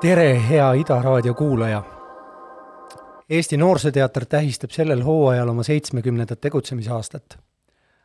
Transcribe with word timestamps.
tere, 0.00 0.48
hea 0.48 0.72
Ida 0.80 1.02
raadio 1.02 1.34
kuulaja. 1.34 1.82
Eesti 3.30 3.56
Noorsooteater 3.56 4.24
tähistab 4.26 4.70
sellel 4.70 5.02
hooajal 5.04 5.48
oma 5.48 5.62
seitsmekümnendat 5.62 6.40
tegutsemisaastat. 6.40 7.38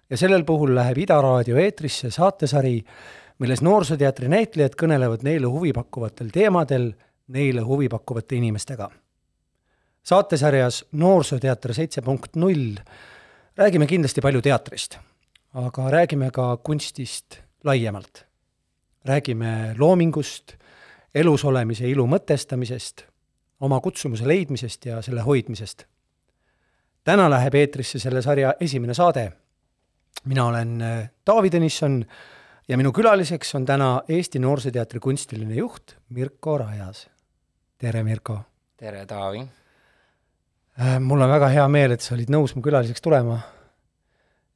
ja 0.09 0.17
sellel 0.17 0.43
puhul 0.43 0.75
läheb 0.75 0.97
Ida 0.97 1.21
raadio 1.21 1.57
eetrisse 1.57 2.11
saatesari, 2.11 2.83
milles 3.39 3.61
Noorsooteatri 3.61 4.27
näitlejad 4.27 4.75
kõnelevad 4.75 5.23
neile 5.23 5.47
huvipakkuvatel 5.47 6.27
teemadel 6.33 6.91
neile 7.27 7.61
huvipakkuvate 7.61 8.35
inimestega. 8.35 8.89
saatesarjas 10.03 10.85
Noorsooteater 10.91 11.73
seitse 11.73 12.01
punkt 12.01 12.35
null 12.35 12.75
räägime 13.57 13.87
kindlasti 13.87 14.21
palju 14.21 14.41
teatrist, 14.41 14.97
aga 15.53 15.89
räägime 15.91 16.31
ka 16.31 16.57
kunstist 16.57 17.39
laiemalt. 17.63 18.25
räägime 19.05 19.75
loomingust 19.77 20.53
elus 21.15 21.45
olemise 21.45 21.89
ilu 21.89 22.05
mõtestamisest, 22.07 23.05
oma 23.59 23.79
kutsumuse 23.79 24.27
leidmisest 24.27 24.85
ja 24.85 25.01
selle 25.01 25.21
hoidmisest. 25.21 25.85
täna 27.03 27.29
läheb 27.29 27.55
eetrisse 27.55 27.99
selle 27.99 28.21
sarja 28.21 28.53
esimene 28.59 28.93
saade. 28.93 29.31
mina 30.25 30.45
olen 30.45 30.81
äh, 30.81 31.09
Taavi 31.25 31.49
Tõnisson 31.49 32.05
ja 32.71 32.77
minu 32.79 32.93
külaliseks 32.95 33.55
on 33.59 33.65
täna 33.67 33.89
Eesti 34.07 34.39
Noorsooteatri 34.39 35.01
kunstiline 35.03 35.57
juht 35.57 35.97
Mirko 36.15 36.57
Rajas. 36.61 37.09
tere, 37.77 38.03
Mirko! 38.03 38.37
tere, 38.77 39.05
Taavi! 39.05 39.41
Äh, 40.79 40.99
mul 40.99 41.21
on 41.21 41.29
väga 41.29 41.49
hea 41.51 41.67
meel, 41.67 41.97
et 41.97 42.05
sa 42.05 42.15
olid 42.15 42.31
nõus 42.31 42.55
mu 42.55 42.63
külaliseks 42.63 43.03
tulema. 43.03 43.41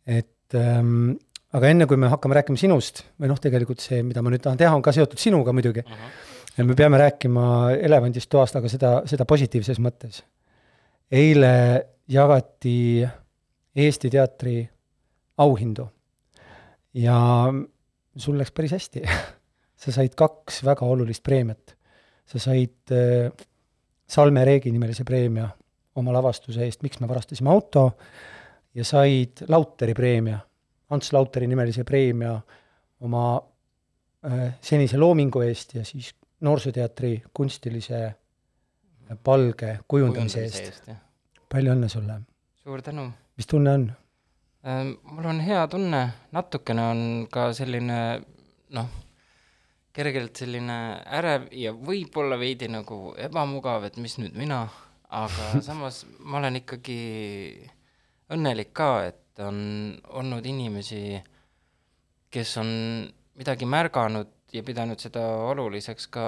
et 0.08 0.56
ähm, 0.56 1.17
aga 1.52 1.73
enne, 1.73 1.89
kui 1.89 2.00
me 2.00 2.08
hakkame 2.14 2.39
rääkima 2.39 2.59
sinust, 2.59 3.04
või 3.20 3.34
noh, 3.34 3.42
tegelikult 3.42 3.84
see, 3.84 4.00
mida 4.04 4.23
ma 4.23 4.32
nüüd 4.32 4.44
tahan 4.44 4.64
teha, 4.64 4.72
on 4.76 4.86
ka 4.86 4.95
seotud 4.95 5.20
sinuga 5.20 5.52
muidugi 5.52 5.84
uh, 5.84 5.92
-huh 5.92 6.32
ja 6.58 6.64
me 6.64 6.76
peame 6.76 6.98
rääkima 6.98 7.72
elevandist 7.84 8.30
toast, 8.32 8.56
aga 8.56 8.70
seda, 8.72 8.92
seda 9.06 9.26
positiivses 9.26 9.80
mõttes. 9.80 10.23
eile 11.11 11.86
jagati 12.08 13.06
Eesti 13.76 14.09
teatri 14.09 14.70
auhindu 15.38 15.89
ja 16.94 17.52
sul 18.17 18.38
läks 18.39 18.52
päris 18.55 18.75
hästi 18.75 19.03
sa 19.81 19.91
said 19.91 20.16
kaks 20.16 20.63
väga 20.66 20.85
olulist 20.85 21.23
preemiat. 21.23 21.75
sa 22.25 22.39
said 22.39 22.91
äh, 22.91 23.31
Salme 24.08 24.45
Reegi 24.45 24.71
nimelise 24.71 25.03
preemia 25.03 25.47
oma 25.95 26.13
lavastuse 26.13 26.66
eest 26.66 26.83
Miks 26.83 26.99
me 26.99 27.08
varastasime 27.08 27.49
auto 27.49 27.91
ja 28.75 28.83
said 28.86 29.45
Lauteri 29.47 29.93
preemia, 29.93 30.39
Ants 30.89 31.13
Lauteri 31.13 31.47
nimelise 31.47 31.83
preemia 31.83 32.36
oma 32.99 33.25
äh, 34.25 34.53
senise 34.61 34.97
loomingu 34.97 35.41
eest 35.41 35.75
ja 35.75 35.86
siis 35.86 36.13
Noorsooteatri 36.45 37.23
kunstilise 37.33 37.99
palge 39.23 39.80
kujundamise 39.88 40.43
eest. 40.43 40.89
palju 41.49 41.71
õnne 41.75 41.89
sulle! 41.89 42.19
suur 42.63 42.81
tänu! 42.81 43.09
mis 43.38 43.47
tunne 43.47 43.73
on? 43.73 43.91
Mul 44.66 45.25
on 45.30 45.39
hea 45.45 45.67
tunne, 45.69 46.02
natukene 46.33 46.85
on 46.91 47.02
ka 47.31 47.52
selline 47.53 47.99
noh, 48.73 48.88
kergelt 49.95 50.41
selline 50.41 50.77
ärev 51.19 51.47
ja 51.55 51.73
võib-olla 51.75 52.39
veidi 52.39 52.69
nagu 52.71 53.13
ebamugav, 53.21 53.86
et 53.88 53.99
mis 54.02 54.17
nüüd 54.19 54.36
mina, 54.38 54.66
aga 55.13 55.52
samas 55.67 56.03
ma 56.19 56.41
olen 56.41 56.61
ikkagi 56.63 56.99
õnnelik 58.33 58.73
ka, 58.75 58.89
et 59.11 59.43
on 59.45 59.59
olnud 60.17 60.45
inimesi, 60.47 61.20
kes 62.31 62.58
on 62.58 62.70
midagi 63.37 63.67
märganud 63.70 64.31
ja 64.55 64.64
pidanud 64.64 64.99
seda 65.02 65.21
oluliseks 65.52 66.08
ka 66.11 66.25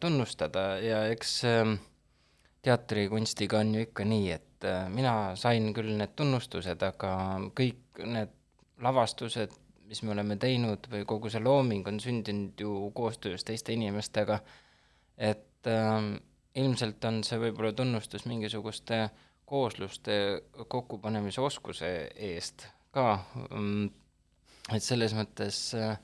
tunnustada 0.00 0.80
ja 0.80 1.04
eks 1.12 1.34
ähm, 1.48 1.74
teatrikunstiga 2.64 3.60
on 3.60 3.74
ju 3.76 3.84
ikka 3.86 4.06
nii, 4.08 4.30
et 4.36 4.49
äh, 4.68 4.88
mina 4.92 5.36
sain 5.36 5.72
küll 5.76 5.92
need 5.98 6.14
tunnustused, 6.18 6.82
aga 6.82 7.12
kõik 7.56 8.02
need 8.04 8.32
lavastused, 8.80 9.54
mis 9.90 10.02
me 10.06 10.14
oleme 10.14 10.36
teinud 10.40 10.86
või 10.90 11.04
kogu 11.08 11.30
see 11.32 11.42
looming 11.42 11.88
on 11.90 11.98
sündinud 12.00 12.60
ju 12.60 12.74
koostöös 12.96 13.44
teiste 13.44 13.74
inimestega, 13.74 14.40
et 15.18 15.70
äh, 15.70 15.96
ilmselt 16.60 17.04
on 17.04 17.22
see 17.26 17.40
võib-olla 17.40 17.72
tunnustus 17.76 18.26
mingisuguste 18.30 19.08
koosluste 19.50 20.14
kokkupanemise 20.68 21.42
oskuse 21.42 21.90
eest 22.14 22.68
ka, 22.94 23.18
mm, 23.50 23.90
et 24.74 24.84
selles 24.84 25.14
mõttes 25.18 25.58
äh, 25.78 25.96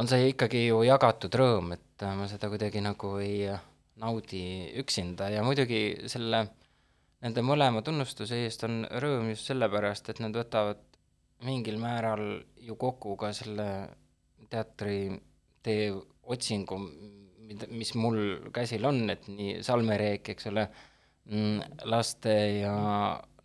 on 0.00 0.08
see 0.08 0.30
ikkagi 0.32 0.66
ju 0.66 0.80
jagatud 0.86 1.36
rõõm, 1.36 1.74
et 1.76 2.04
äh, 2.04 2.16
ma 2.16 2.28
seda 2.30 2.48
kuidagi 2.52 2.80
nagu 2.84 3.16
ei 3.20 3.52
naudi 4.00 4.72
üksinda. 4.80 5.28
Ja 5.32 5.44
muidugi 5.44 6.08
selle, 6.10 6.46
nende 7.22 7.44
mõlema 7.46 7.82
tunnustuse 7.86 8.42
eest 8.44 8.64
on 8.66 8.82
rõõm 9.02 9.30
just 9.32 9.50
sellepärast, 9.50 10.10
et 10.10 10.20
nad 10.22 10.34
võtavad 10.36 10.80
mingil 11.46 11.78
määral 11.82 12.42
ju 12.62 12.76
kokku 12.78 13.16
ka 13.18 13.32
selle 13.34 13.66
teatritee 14.50 15.90
otsingu, 16.34 16.78
mida, 17.48 17.68
mis 17.70 17.94
mul 17.98 18.18
käsil 18.54 18.86
on, 18.86 19.04
et 19.10 19.26
nii 19.30 19.60
Salme 19.66 19.98
Reek, 19.98 20.32
eks 20.34 20.48
ole, 20.50 20.66
mm, 21.30 21.78
laste 21.90 22.36
ja 22.60 22.74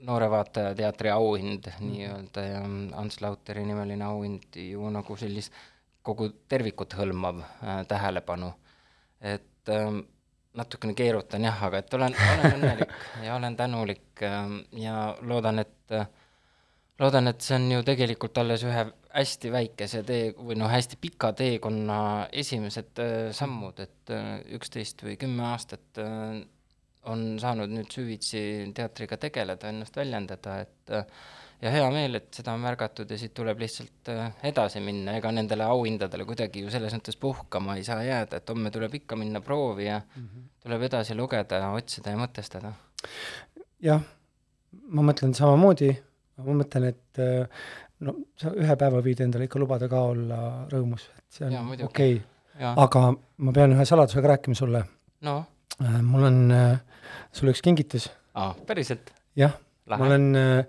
noore 0.06 0.30
vaataja 0.30 0.76
teatri 0.78 1.10
auhind 1.14 1.72
nii-öelda 1.82 2.44
ja 2.46 2.62
Ants 3.02 3.22
Lauteri 3.22 3.66
nimeline 3.66 4.06
auhind 4.06 4.60
ju 4.62 4.90
nagu 4.94 5.18
sellist 5.18 5.54
kogu 6.06 6.30
tervikut 6.50 6.94
hõlmav 6.96 7.42
äh, 7.42 7.82
tähelepanu. 7.88 8.54
et 9.22 9.70
äh, 9.70 9.90
natukene 10.58 10.96
keerutan 10.98 11.46
jah, 11.48 11.64
aga 11.68 11.82
et 11.84 11.98
olen, 11.98 12.16
olen 12.18 12.56
õnnelik 12.58 12.96
ja 13.26 13.36
olen 13.38 13.58
tänulik 13.60 14.24
äh, 14.26 14.40
ja 14.82 14.98
loodan, 15.22 15.62
et 15.64 15.96
äh, 15.96 16.08
loodan, 17.00 17.32
et 17.32 17.42
see 17.46 17.58
on 17.60 17.70
ju 17.72 17.84
tegelikult 17.88 18.38
alles 18.42 18.66
ühe 18.68 18.86
hästi 19.18 19.52
väikese 19.54 20.04
tee 20.08 20.32
või 20.38 20.58
noh, 20.60 20.70
hästi 20.72 21.00
pika 21.02 21.32
teekonna 21.38 22.00
esimesed 22.44 23.02
äh, 23.04 23.16
sammud, 23.38 23.82
et 23.86 24.14
äh, 24.14 24.38
üksteist 24.58 25.04
või 25.06 25.18
kümme 25.22 25.50
aastat 25.52 26.04
on 27.08 27.22
saanud 27.40 27.72
nüüd 27.72 27.94
süvitsi 27.94 28.42
teatriga 28.76 29.16
tegeleda, 29.22 29.70
ennast 29.72 29.96
väljendada, 29.96 30.58
et 30.66 30.96
ja 31.62 31.72
hea 31.74 31.86
meel, 31.94 32.20
et 32.20 32.28
seda 32.38 32.54
on 32.54 32.62
märgatud 32.62 33.10
ja 33.12 33.18
siit 33.20 33.34
tuleb 33.38 33.62
lihtsalt 33.62 34.12
äh, 34.14 34.28
edasi 34.50 34.82
minna, 34.84 35.16
ega 35.18 35.32
nendele 35.34 35.66
auhindadele 35.66 36.26
kuidagi 36.28 36.64
ju 36.66 36.74
selles 36.74 36.94
mõttes 36.94 37.18
puhkama 37.20 37.78
ei 37.78 37.86
saa 37.88 38.04
jääda, 38.06 38.42
et 38.42 38.54
homme 38.54 38.72
tuleb 38.74 38.94
ikka 39.00 39.18
minna 39.20 39.42
proovi 39.42 39.88
ja 39.88 39.98
mm 40.00 40.24
-hmm. 40.24 40.46
tuleb 40.64 40.86
edasi 40.90 41.16
lugeda 41.18 41.62
ja 41.64 41.72
otsida 41.74 42.14
ja 42.14 42.22
mõtestada. 42.22 42.74
jah, 43.82 44.02
ma 44.90 45.02
mõtlen 45.02 45.34
samamoodi, 45.34 45.92
ma 46.38 46.54
mõtlen, 46.62 46.90
et 46.94 47.20
äh, 47.20 47.48
no 48.00 48.16
sa 48.38 48.54
ühe 48.54 48.76
päeva 48.76 49.02
võid 49.02 49.22
endale 49.22 49.50
ikka 49.50 49.60
lubada 49.60 49.90
ka 49.90 50.02
olla 50.02 50.68
rõõmus, 50.70 51.10
et 51.18 51.26
see 51.30 51.48
on 51.48 51.72
okei 51.84 52.16
okay.. 52.16 52.74
aga 52.76 53.14
ma 53.38 53.52
pean 53.52 53.74
ühe 53.74 53.86
saladusega 53.86 54.28
rääkima 54.28 54.56
sulle. 54.56 54.84
no? 55.22 55.46
Äh, 55.82 56.02
mul 56.02 56.24
on 56.24 56.54
sulle 57.32 57.52
üks 57.52 57.62
kingitus. 57.62 58.12
aa, 58.34 58.54
päriselt? 58.68 59.12
jah, 59.36 59.58
ma 59.88 60.06
olen 60.06 60.36
Äh, 60.36 60.66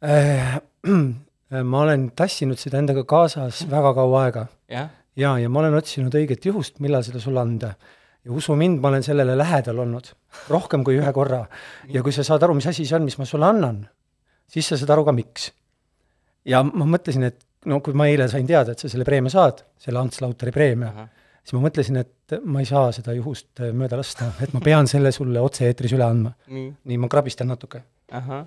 ma 1.72 1.80
olen 1.80 2.10
tassinud 2.16 2.60
seda 2.60 2.80
endaga 2.82 3.04
kaasas 3.08 3.62
väga 3.70 3.94
kaua 3.96 4.24
aega. 4.26 4.46
ja, 4.68 4.88
ja, 5.16 5.36
ja 5.40 5.48
ma 5.48 5.62
olen 5.62 5.76
otsinud 5.78 6.14
õiget 6.14 6.44
juhust, 6.48 6.80
millal 6.84 7.04
seda 7.06 7.20
sulle 7.22 7.40
anda. 7.40 7.74
ja 8.24 8.32
usu 8.32 8.56
mind, 8.58 8.80
ma 8.82 8.90
olen 8.92 9.06
sellele 9.06 9.36
lähedal 9.38 9.78
olnud 9.86 10.12
rohkem 10.52 10.84
kui 10.84 10.98
ühe 11.00 11.12
korra. 11.12 11.46
ja 11.88 12.02
kui 12.02 12.12
sa 12.12 12.24
saad 12.26 12.42
aru, 12.42 12.58
mis 12.58 12.66
asi 12.66 12.84
see 12.84 12.98
on, 12.98 13.06
mis 13.08 13.18
ma 13.18 13.28
sulle 13.28 13.48
annan, 13.48 13.86
siis 14.48 14.68
sa 14.68 14.76
saad 14.76 14.92
aru 14.96 15.06
ka, 15.08 15.16
miks. 15.16 15.52
ja 16.44 16.62
ma 16.66 16.88
mõtlesin, 16.96 17.24
et 17.30 17.40
no 17.66 17.80
kui 17.80 17.96
ma 17.96 18.10
eile 18.10 18.28
sain 18.28 18.46
teada, 18.46 18.76
et 18.76 18.82
sa 18.82 18.92
selle 18.92 19.06
preemia 19.08 19.32
saad, 19.32 19.64
selle 19.80 20.02
Ants 20.02 20.20
Lauteri 20.20 20.52
preemia 20.52 20.90
uh, 20.92 21.00
-huh. 21.00 21.24
siis 21.40 21.56
ma 21.56 21.64
mõtlesin, 21.68 22.02
et 22.04 22.36
ma 22.44 22.60
ei 22.60 22.68
saa 22.68 22.92
seda 22.92 23.16
juhust 23.16 23.64
äh, 23.64 23.72
mööda 23.72 23.96
lasta, 23.96 24.32
et 24.42 24.52
ma 24.52 24.60
pean 24.60 24.86
selle 24.86 25.12
sulle 25.12 25.40
otse-eetris 25.40 25.96
üle 25.96 26.04
andma. 26.04 26.36
nii, 26.84 26.98
ma 26.98 27.08
krabistan 27.08 27.48
natuke. 27.48 27.82
ahah 28.12 28.44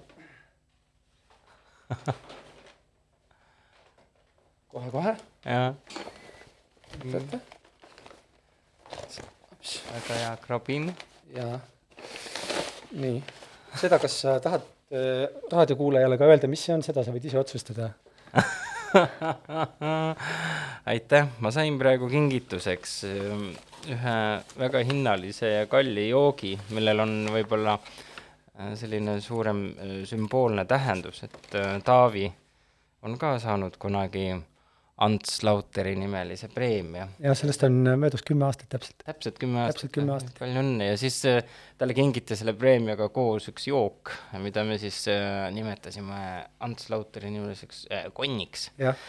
kohe-kohe. 4.73 5.13
jaa. 5.45 5.73
võtate? 7.01 7.39
väga 9.89 10.13
hea, 10.19 10.33
krabin. 10.43 10.85
jaa. 11.35 11.59
nii, 12.99 13.23
seda, 13.81 13.99
kas 14.01 14.13
sa 14.21 14.29
tahad 14.43 14.63
äh, 14.93 15.25
raadiokuulajale 15.51 16.15
ka 16.21 16.25
öelda, 16.29 16.47
mis 16.51 16.61
see 16.65 16.75
on, 16.77 16.83
seda 16.85 16.99
sa 17.05 17.11
võid 17.15 17.25
ise 17.29 17.37
otsustada 17.41 17.85
aitäh, 20.93 21.23
ma 21.41 21.49
sain 21.53 21.73
praegu 21.81 22.05
kingituseks 22.09 22.93
ühe 23.89 24.17
väga 24.59 24.79
hinnalise 24.85 25.47
ja 25.55 25.63
kalli 25.71 26.05
joogi, 26.09 26.53
millel 26.75 26.97
on 27.05 27.13
võib-olla 27.33 27.73
äh, 27.77 28.08
selline 28.75 29.21
suurem 29.21 29.65
äh, 29.67 30.05
sümboolne 30.05 30.65
tähendus, 30.65 31.23
et 31.23 31.55
äh, 31.55 31.81
Taavi 31.83 32.33
on 33.01 33.17
ka 33.17 33.39
saanud 33.39 33.77
kunagi 33.79 34.35
Ants 35.05 35.43
Lauteri 35.47 35.93
nimelise 35.95 36.49
preemia. 36.51 37.07
ja 37.23 37.33
sellest 37.37 37.63
on 37.67 37.77
möödas 38.01 38.23
kümme 38.27 38.45
aastat 38.49 38.69
täpselt. 38.73 39.03
täpselt 39.05 39.39
kümme 39.39 39.61
aastat. 39.63 39.75
täpselt 39.75 39.93
kümme 39.95 40.15
aastat. 40.15 40.35
palju 40.39 40.59
õnne 40.59 40.89
ja 40.91 40.97
siis 40.99 41.21
äh, 41.29 41.39
talle 41.79 41.95
kingiti 41.95 42.35
selle 42.35 42.53
preemiaga 42.59 43.07
koos 43.15 43.47
üks 43.51 43.69
jook, 43.69 44.11
mida 44.43 44.65
me 44.67 44.79
siis 44.81 44.99
äh, 45.11 45.47
nimetasime 45.55 46.19
Ants 46.65 46.89
Lauteri 46.91 47.31
nimeliseks 47.31 47.85
äh, 47.93 48.09
konniks. 48.13 48.69
jah 48.81 48.99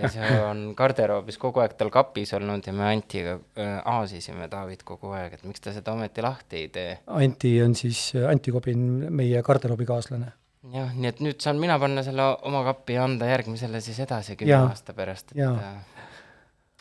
ja 0.00 0.12
see 0.12 0.30
on 0.44 0.66
garderoobis 0.76 1.40
kogu 1.40 1.64
aeg 1.64 1.78
tal 1.80 1.92
kapis 1.94 2.34
olnud 2.36 2.66
ja 2.66 2.76
me 2.76 2.88
Antiga 2.90 3.38
äh, 3.56 3.76
aasisime 3.80 4.48
Taavit 4.52 4.84
kogu 4.86 5.14
aeg, 5.16 5.38
et 5.38 5.48
miks 5.48 5.64
ta 5.64 5.72
seda 5.74 5.96
ometi 5.96 6.24
lahti 6.24 6.64
ei 6.64 6.70
tee. 6.74 6.96
Anti 7.06 7.56
on 7.64 7.74
siis, 7.78 8.10
Anti 8.28 8.52
Kobin, 8.54 9.08
meie 9.14 9.42
garderoobikaaslane. 9.42 10.32
Jah, 10.74 10.92
nii 10.96 11.10
et 11.10 11.22
nüüd 11.24 11.40
saan 11.42 11.60
mina 11.62 11.78
panna 11.82 12.04
selle 12.06 12.26
oma 12.48 12.64
kappi 12.66 12.96
ja 12.98 13.06
anda 13.06 13.28
järgmisele 13.30 13.80
siis 13.84 14.00
edasi 14.04 14.36
kümne 14.38 14.60
aasta 14.66 14.94
pärast, 14.96 15.32
et 15.32 15.42
Jaa. 15.42 15.54
äh, 15.54 16.06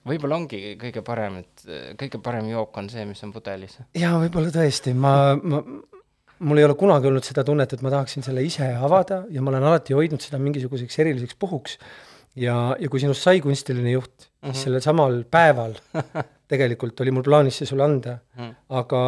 võib-olla 0.10 0.40
ongi 0.42 0.75
kõige 0.81 1.04
parem, 1.06 1.42
et 1.44 1.66
äh, 1.68 1.90
kõige 2.00 2.22
parem 2.24 2.50
jook 2.51 2.78
on 2.81 2.90
see, 2.92 3.06
mis 3.10 3.24
on 3.25 3.34
pudelis. 3.36 3.78
jaa, 3.98 4.16
võib-olla 4.25 4.54
tõesti, 4.56 4.95
ma, 4.98 5.13
ma, 5.40 5.62
mul 6.44 6.62
ei 6.62 6.68
ole 6.68 6.78
kunagi 6.80 7.10
olnud 7.12 7.28
seda 7.28 7.45
tunnet, 7.48 7.75
et 7.75 7.86
ma 7.86 7.94
tahaksin 7.94 8.25
selle 8.25 8.44
ise 8.45 8.74
avada 8.74 9.24
ja 9.34 9.44
ma 9.44 9.54
olen 9.54 9.69
alati 9.72 9.98
hoidnud 9.98 10.24
seda 10.24 10.42
mingisuguseks 10.42 11.00
eriliseks 11.06 11.40
puhuks. 11.40 11.78
ja, 12.36 12.57
ja 12.80 12.90
kui 12.90 13.04
sinust 13.04 13.25
sai 13.25 13.42
kunstiline 13.45 13.94
juht 13.94 14.16
mm, 14.18 14.50
-hmm. 14.50 14.57
sellel 14.57 14.81
samal 14.81 15.24
päeval 15.30 15.78
tegelikult 16.54 17.02
oli 17.04 17.12
mul 17.16 17.26
plaanis 17.26 17.58
see 17.62 17.66
sulle 17.70 17.84
anda 17.88 18.18
Mhm. 18.38 18.52
aga, 18.80 19.02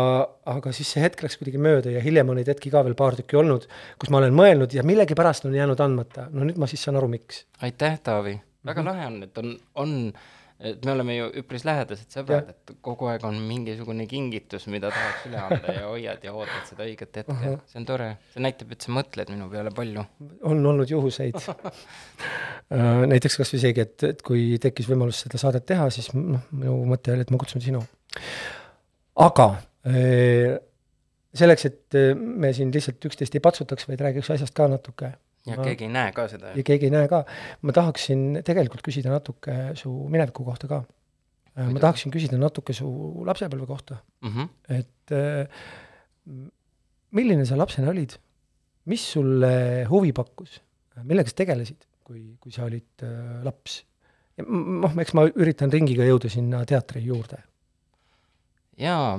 aga 0.57 0.71
siis 0.75 0.91
see 0.95 1.03
hetk 1.05 1.21
läks 1.25 1.37
kuidagi 1.39 1.61
mööda 1.61 1.93
ja 1.95 2.01
hiljem 2.03 2.29
on 2.33 2.35
neid 2.41 2.47
hetki 2.51 2.71
ka 2.73 2.83
veel 2.83 2.95
paar 2.97 3.15
tükki 3.15 3.37
olnud, 3.39 3.67
kus 4.01 4.09
ma 4.09 4.17
olen 4.21 4.33
mõelnud 4.35 4.73
ja 4.73 4.83
millegipärast 4.83 5.45
on 5.45 5.53
jäänud 5.55 5.79
andmata. 5.79 6.27
no 6.31 6.45
nüüd 6.45 6.57
ma 6.57 6.67
siis 6.67 6.83
saan 6.83 6.97
aru, 6.99 7.07
miks. 7.07 7.45
aitäh, 7.61 7.99
Taavi, 8.03 8.39
väga 8.65 8.81
Mhm. 8.81 8.87
lahe 8.89 9.05
on, 9.07 9.23
et 9.23 9.37
on, 9.37 9.57
on, 9.75 10.13
et 10.59 10.85
me 10.87 10.93
oleme 10.93 11.15
ju 11.17 11.25
üpris 11.41 11.65
lähedased 11.67 12.13
sõbrad, 12.15 12.47
et 12.53 12.73
kogu 12.85 13.09
aeg 13.11 13.25
on 13.27 13.35
mingisugune 13.43 14.05
kingitus, 14.07 14.67
mida 14.71 14.91
tahaks 14.93 15.25
üle 15.27 15.41
anda 15.41 15.73
ja 15.75 15.87
hoiad 15.89 16.23
ja 16.23 16.35
ootad 16.35 16.69
seda 16.69 16.85
õiget 16.87 17.19
hetke. 17.21 17.55
see 17.71 17.79
on 17.81 17.87
tore, 17.89 18.07
see 18.31 18.43
näitab, 18.45 18.71
et 18.71 18.85
sa 18.85 18.93
mõtled 18.95 19.33
minu 19.33 19.49
peale 19.51 19.73
palju. 19.75 20.05
on 20.47 20.69
olnud 20.71 20.91
juhuseid. 20.91 21.35
näiteks 23.13 23.39
kas 23.41 23.51
või 23.55 23.63
seegi, 23.65 23.83
et, 23.83 24.07
et 24.15 24.23
kui 24.25 24.45
tekkis 24.63 24.87
võimalus 24.91 25.25
seda 25.25 25.41
saadet 25.41 25.67
teha, 25.67 25.89
siis 25.93 26.07
noh, 26.15 26.47
minu 26.55 26.77
mõte 26.87 27.11
oli, 27.13 27.27
et 27.27 27.35
ma 27.35 27.41
kutsun 27.41 27.63
sinu. 27.65 27.83
aga 29.27 29.49
eh, 29.91 30.55
selleks, 31.35 31.67
et 31.67 31.99
eh, 31.99 32.15
me 32.15 32.55
siin 32.55 32.71
lihtsalt 32.71 33.11
üksteist 33.11 33.35
ei 33.35 33.43
patsutaks, 33.43 33.89
vaid 33.91 34.07
räägiks 34.07 34.31
asjast 34.37 34.55
ka 34.55 34.71
natuke 34.71 35.11
ja 35.45 35.57
Ma- 35.59 35.63
keegi 35.67 35.87
ei 35.87 35.93
näe 35.93 36.11
ka 36.15 36.27
seda 36.31 36.53
ja 36.57 36.65
keegi 36.65 36.89
ei 36.89 36.93
näe 36.93 37.09
ka, 37.11 37.23
ma 37.61 37.75
tahaksin 37.75 38.41
tegelikult 38.45 38.85
küsida 38.85 39.13
natuke 39.13 39.73
su 39.79 39.93
mineviku 40.11 40.45
kohta 40.47 40.69
ka. 40.71 40.83
ma 41.55 41.79
tahaksin 41.79 42.11
küsida 42.11 42.39
natuke 42.41 42.73
su 42.75 42.87
lapsepõlve 43.25 43.67
kohta, 43.69 44.01
mm. 44.25 44.31
-hmm. 44.31 44.47
et 44.79 45.15
eh, 45.15 45.47
milline 47.15 47.45
sa 47.45 47.57
lapsena 47.57 47.89
olid? 47.93 48.17
mis 48.85 49.01
sulle 49.15 49.85
huvi 49.89 50.13
pakkus, 50.13 50.59
millega 51.03 51.31
sa 51.31 51.39
tegelesid, 51.41 51.87
kui, 52.05 52.35
kui 52.41 52.53
sa 52.53 52.67
olid 52.67 53.05
äh, 53.05 53.41
laps? 53.45 53.81
noh, 54.45 54.91
eks 54.99 55.13
ma 55.15 55.23
üritan 55.31 55.71
ringiga 55.71 56.03
jõuda 56.03 56.29
sinna 56.31 56.65
teatri 56.67 57.05
juurde. 57.05 57.39
Jaa, 58.79 59.15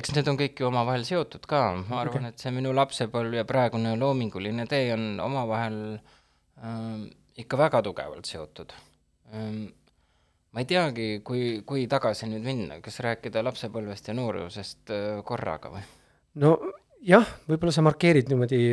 eks 0.00 0.14
need 0.16 0.28
on 0.30 0.38
kõik 0.40 0.60
ju 0.60 0.68
omavahel 0.68 1.04
seotud 1.06 1.46
ka, 1.48 1.62
ma 1.86 2.00
arvan, 2.02 2.30
et 2.30 2.42
see 2.42 2.52
minu 2.54 2.72
lapsepõlv 2.76 3.40
ja 3.40 3.46
praegune 3.48 3.94
loominguline 3.98 4.66
tee 4.70 4.90
on 4.94 5.12
omavahel 5.22 5.78
ähm, 5.94 7.04
ikka 7.38 7.60
väga 7.60 7.82
tugevalt 7.86 8.30
seotud 8.30 8.74
ähm,. 9.34 9.68
ma 10.50 10.64
ei 10.64 10.66
teagi, 10.66 11.08
kui, 11.22 11.60
kui 11.66 11.86
tagasi 11.90 12.26
nüüd 12.26 12.42
minna, 12.46 12.80
kas 12.82 12.98
rääkida 13.06 13.44
lapsepõlvest 13.46 14.10
ja 14.10 14.16
noorusest 14.18 14.94
äh, 14.94 15.20
korraga 15.26 15.70
või? 15.76 15.84
no 16.42 16.56
jah, 17.06 17.36
võib-olla 17.46 17.74
sa 17.74 17.86
markeerid 17.86 18.32
niimoodi 18.32 18.64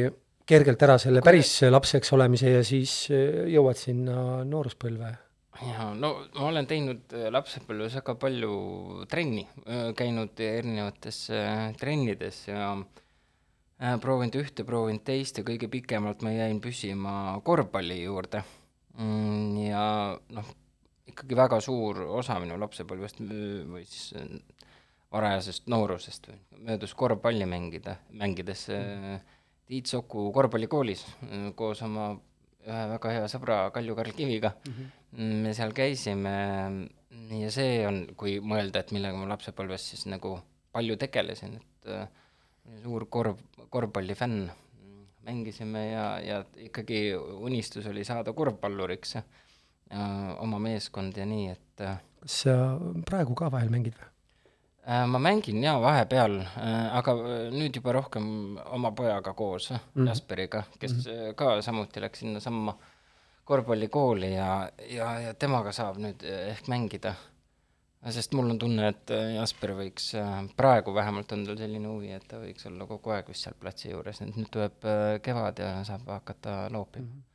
kergelt 0.47 0.81
ära 0.87 0.97
selle 1.01 1.21
päris 1.25 1.59
lapseks 1.69 2.13
olemise 2.17 2.57
ja 2.57 2.65
siis 2.65 3.03
äh, 3.13 3.45
jõuad 3.53 3.77
sinna 3.77 4.41
nooruspõlve. 4.49 5.13
Jaa, 5.61 5.89
no 5.97 6.13
ma 6.35 6.45
olen 6.51 6.67
teinud 6.69 7.15
äh, 7.15 7.27
lapsepõlves 7.33 7.97
väga 7.99 8.15
palju 8.21 8.53
trenni, 9.09 9.47
käinud 9.97 10.39
erinevates 10.43 11.23
äh, 11.33 11.71
trennides 11.79 12.43
ja 12.49 12.69
äh, 12.75 13.97
proovinud 14.03 14.37
ühte, 14.41 14.67
proovinud 14.67 15.05
teist 15.07 15.41
ja 15.41 15.47
kõige 15.47 15.71
pikemalt 15.71 16.23
ma 16.25 16.35
jäin 16.35 16.61
püsima 16.63 17.37
korvpalli 17.45 18.03
juurde 18.03 18.43
mm,. 18.97 19.57
ja 19.67 19.83
noh, 20.35 20.53
ikkagi 21.07 21.37
väga 21.37 21.59
suur 21.63 22.03
osa 22.19 22.37
minu 22.41 22.57
lapsepõlvest 22.61 23.23
või 23.23 23.83
siis 23.87 24.13
äh, 24.19 24.29
varajasest 25.13 25.69
noorusest 25.71 26.29
möödus 26.59 26.93
korvpalli 26.97 27.47
mängida, 27.49 27.97
mängides 28.11 28.67
äh, 28.73 29.17
Tiit 29.67 29.89
Soku 29.91 30.29
korvpallikoolis 30.35 31.05
äh, 31.07 31.49
koos 31.55 31.81
oma 31.85 32.11
ühe 32.67 32.83
väga 32.93 33.15
hea 33.15 33.25
sõbra 33.31 33.57
Kalju-Karl 33.75 34.15
Kiviga 34.17 34.53
mm. 34.55 34.73
-hmm. 34.73 35.41
me 35.45 35.53
seal 35.57 35.73
käisime 35.75 36.35
ja 37.41 37.51
see 37.53 37.81
on, 37.87 38.03
kui 38.19 38.37
mõelda, 38.43 38.83
et 38.83 38.93
millega 38.95 39.17
ma 39.17 39.27
lapsepõlves 39.33 39.89
siis 39.93 40.05
nagu 40.11 40.37
palju 40.75 40.97
tegelesin, 40.99 41.57
et 41.57 41.91
äh, 41.91 42.07
suur 42.83 43.07
korv, 43.09 43.39
korvpallifänn. 43.69 44.49
mängisime 45.27 45.81
ja, 45.89 46.19
ja 46.23 46.43
ikkagi 46.55 47.15
unistus 47.15 47.87
oli 47.87 48.03
saada 48.07 48.31
korvpalluriks 48.33 49.15
ja 49.15 49.23
oma 50.39 50.59
meeskond 50.59 51.17
ja 51.17 51.25
nii, 51.25 51.49
et 51.51 51.81
äh, 51.83 51.97
kas 52.21 52.43
sa 52.43 52.53
praegu 53.07 53.35
ka 53.35 53.51
vahel 53.51 53.69
mängid 53.73 53.97
või? 53.99 54.07
Äh, 54.87 55.03
ma 55.07 55.19
mängin 55.19 55.59
jaa 55.63 55.81
vahepeal, 55.83 56.37
aga 56.95 57.13
äh, 57.19 57.39
nüüd 57.51 57.75
juba 57.75 57.91
rohkem 57.97 58.27
oma 58.71 58.93
pojaga 58.95 59.33
koos 59.35 59.71
mm, 59.71 59.79
-hmm. 59.79 60.07
Jasperiga, 60.07 60.63
kes 60.79 60.93
mm 60.93 61.01
-hmm. 61.01 61.33
ka 61.35 61.61
samuti 61.61 62.01
läks 62.01 62.19
sinnasamma 62.19 62.77
korvpallikooli 63.43 64.33
ja, 64.35 64.69
ja, 64.89 65.19
ja 65.19 65.33
temaga 65.33 65.71
saab 65.71 65.99
nüüd 65.99 66.23
äh, 66.23 66.47
ehk 66.53 66.67
mängida. 66.67 67.13
sest 68.09 68.33
mul 68.33 68.49
on 68.49 68.59
tunne, 68.59 68.87
et 68.87 69.11
äh, 69.11 69.35
Jasper 69.35 69.71
võiks, 69.75 70.11
praegu 70.55 70.93
vähemalt 70.95 71.31
on 71.31 71.45
tal 71.45 71.57
selline 71.57 71.87
huvi, 71.87 72.11
et 72.11 72.27
ta 72.27 72.39
võiks 72.39 72.67
olla 72.67 72.85
kogu 72.87 73.09
aeg 73.09 73.27
vist 73.27 73.43
seal 73.43 73.55
platsi 73.59 73.89
juures, 73.91 74.21
et 74.21 74.35
nüüd 74.37 74.49
tuleb 74.51 74.87
kevad 75.21 75.59
ja 75.59 75.83
saab 75.83 76.07
hakata 76.07 76.69
loopima 76.71 77.05
mm. 77.05 77.11
-hmm 77.11 77.26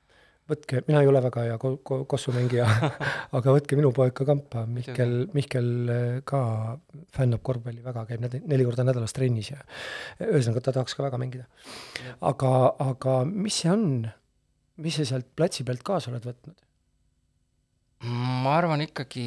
võtke, 0.52 0.82
mina 0.88 1.02
ei 1.02 1.10
ole 1.10 1.22
väga 1.24 1.44
hea 1.46 1.58
ko-, 1.60 1.74
ko-, 1.86 2.02
kossumängija 2.08 2.66
aga 3.38 3.54
võtke 3.56 3.78
minu 3.78 3.92
poeg 3.96 4.14
ka 4.16 4.26
kampa, 4.28 4.64
Mihkel, 4.70 5.14
Mihkel 5.36 5.70
äh, 5.92 6.16
ka 6.28 6.42
fännab 7.16 7.42
korvpalli 7.46 7.84
väga, 7.84 8.04
käib 8.10 8.24
näd-, 8.24 8.40
neli 8.50 8.66
korda 8.68 8.86
nädalas 8.86 9.16
trennis 9.16 9.52
ja 9.52 9.60
ühesõnaga, 10.20 10.64
ta 10.64 10.76
tahaks 10.78 10.96
ka 10.98 11.06
väga 11.06 11.20
mängida. 11.22 11.48
aga, 12.20 12.52
aga 12.92 13.16
mis 13.28 13.62
see 13.62 13.72
on, 13.72 13.88
mis 14.82 15.00
sa 15.00 15.08
sealt 15.08 15.32
platsi 15.38 15.66
pealt 15.68 15.84
kaasa 15.86 16.12
oled 16.12 16.30
võtnud? 16.30 16.56
ma 18.02 18.56
arvan 18.58 18.82
ikkagi, 18.82 19.26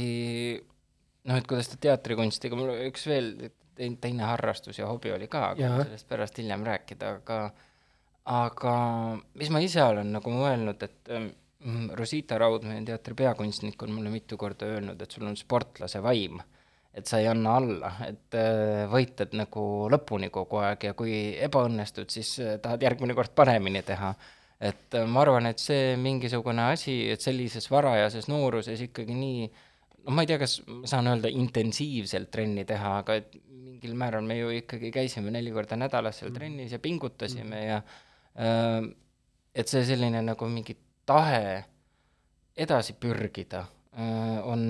noh, 1.30 1.38
et 1.38 1.46
kuidas 1.48 1.70
ta 1.72 1.80
teatrikunstiga, 1.88 2.58
mul 2.60 2.74
üks 2.90 3.06
veel 3.08 3.32
teine 3.76 4.24
harrastus 4.24 4.80
ja 4.80 4.88
hobi 4.88 5.12
oli 5.16 5.28
ka, 5.32 5.50
aga 5.54 5.84
sellest 5.84 6.08
pärast 6.10 6.40
hiljem 6.40 6.64
rääkida, 6.68 7.16
aga 7.20 7.40
aga 8.26 8.76
mis 9.38 9.52
ma 9.54 9.62
ise 9.62 9.84
olen 9.86 10.16
nagu 10.18 10.32
mõelnud, 10.34 10.82
et 10.86 11.12
ähm, 11.14 11.30
Rosita 11.98 12.38
Raudmäe, 12.42 12.82
teatri 12.86 13.16
peakunstnik, 13.18 13.82
on 13.86 13.94
mulle 13.96 14.12
mitu 14.14 14.38
korda 14.38 14.68
öelnud, 14.70 15.02
et 15.02 15.12
sul 15.12 15.26
on 15.30 15.38
sportlase 15.38 16.02
vaim. 16.04 16.42
et 16.96 17.10
sa 17.12 17.18
ei 17.20 17.26
anna 17.28 17.58
alla, 17.60 17.90
et 18.08 18.36
äh, 18.40 18.86
võitled 18.88 19.34
nagu 19.36 19.62
lõpuni 19.92 20.30
kogu 20.32 20.62
aeg 20.64 20.86
ja 20.88 20.94
kui 20.96 21.12
ebaõnnestud, 21.44 22.08
siis 22.08 22.30
äh, 22.40 22.54
tahad 22.64 22.86
järgmine 22.88 23.14
kord 23.14 23.34
paremini 23.36 23.82
teha. 23.84 24.14
et 24.60 24.96
äh, 24.96 25.04
ma 25.06 25.26
arvan, 25.26 25.50
et 25.50 25.60
see 25.60 25.98
mingisugune 26.00 26.70
asi, 26.72 27.10
et 27.12 27.22
sellises 27.22 27.68
varajases 27.72 28.30
nooruses 28.32 28.82
ikkagi 28.88 29.14
nii 29.14 29.50
noh, 29.50 30.14
ma 30.16 30.24
ei 30.24 30.32
tea, 30.32 30.40
kas 30.40 30.62
ma 30.70 30.88
saan 30.88 31.12
öelda 31.12 31.28
intensiivselt 31.28 32.32
trenni 32.32 32.64
teha, 32.66 32.98
aga 33.04 33.20
et 33.20 33.36
mingil 33.52 34.00
määral 34.00 34.24
me 34.24 34.40
ju 34.40 34.56
ikkagi 34.62 34.94
käisime 34.96 35.34
neli 35.36 35.52
korda 35.52 35.76
nädalas 35.76 36.22
seal 36.22 36.32
trennis 36.32 36.72
ja 36.72 36.80
pingutasime 36.80 37.66
ja 37.66 37.82
äh, 37.82 38.00
et 38.36 39.72
see 39.72 39.86
selline 39.88 40.22
nagu 40.26 40.50
mingi 40.52 40.76
tahe 41.08 41.64
edasi 42.56 42.96
pürgida 43.00 43.64
on 44.44 44.62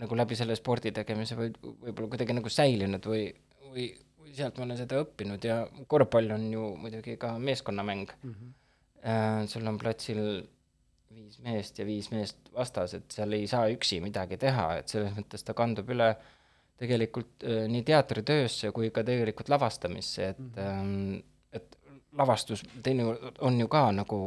nagu 0.00 0.18
läbi 0.18 0.34
selle 0.38 0.56
spordi 0.58 0.90
tegemise 0.94 1.36
või 1.38 1.52
võib-olla 1.54 2.10
kuidagi 2.10 2.34
nagu 2.34 2.50
säilinud 2.50 3.06
või, 3.06 3.28
või, 3.70 3.86
või 4.18 4.34
sealt 4.34 4.58
ma 4.58 4.66
olen 4.66 4.80
seda 4.80 4.98
õppinud 5.04 5.46
ja 5.46 5.60
korvpall 5.86 6.34
on 6.34 6.48
ju 6.50 6.72
muidugi 6.80 7.14
ka 7.20 7.36
meeskonnamäng 7.38 8.10
mm. 8.22 8.32
-hmm. 8.34 8.54
Sul 9.46 9.66
on 9.70 9.78
platsil 9.78 10.18
viis 11.14 11.38
meest 11.38 11.78
ja 11.78 11.84
viis 11.86 12.08
meest 12.10 12.48
vastas, 12.54 12.94
et 12.94 13.12
seal 13.12 13.32
ei 13.36 13.46
saa 13.46 13.68
üksi 13.70 14.00
midagi 14.02 14.38
teha, 14.40 14.64
et 14.80 14.90
selles 14.90 15.12
mõttes 15.14 15.46
ta 15.46 15.54
kandub 15.54 15.92
üle 15.94 16.08
tegelikult 16.80 17.46
nii 17.70 17.84
teatritöösse 17.86 18.72
kui 18.74 18.90
ka 18.90 19.04
tegelikult 19.06 19.48
lavastamisse, 19.52 20.28
et 20.34 20.40
mm, 20.40 20.50
-hmm. 20.56 21.22
Lavastus 22.18 22.64
teinekord 22.82 23.40
on 23.44 23.60
ju 23.60 23.68
ka 23.68 23.84
nagu 23.92 24.18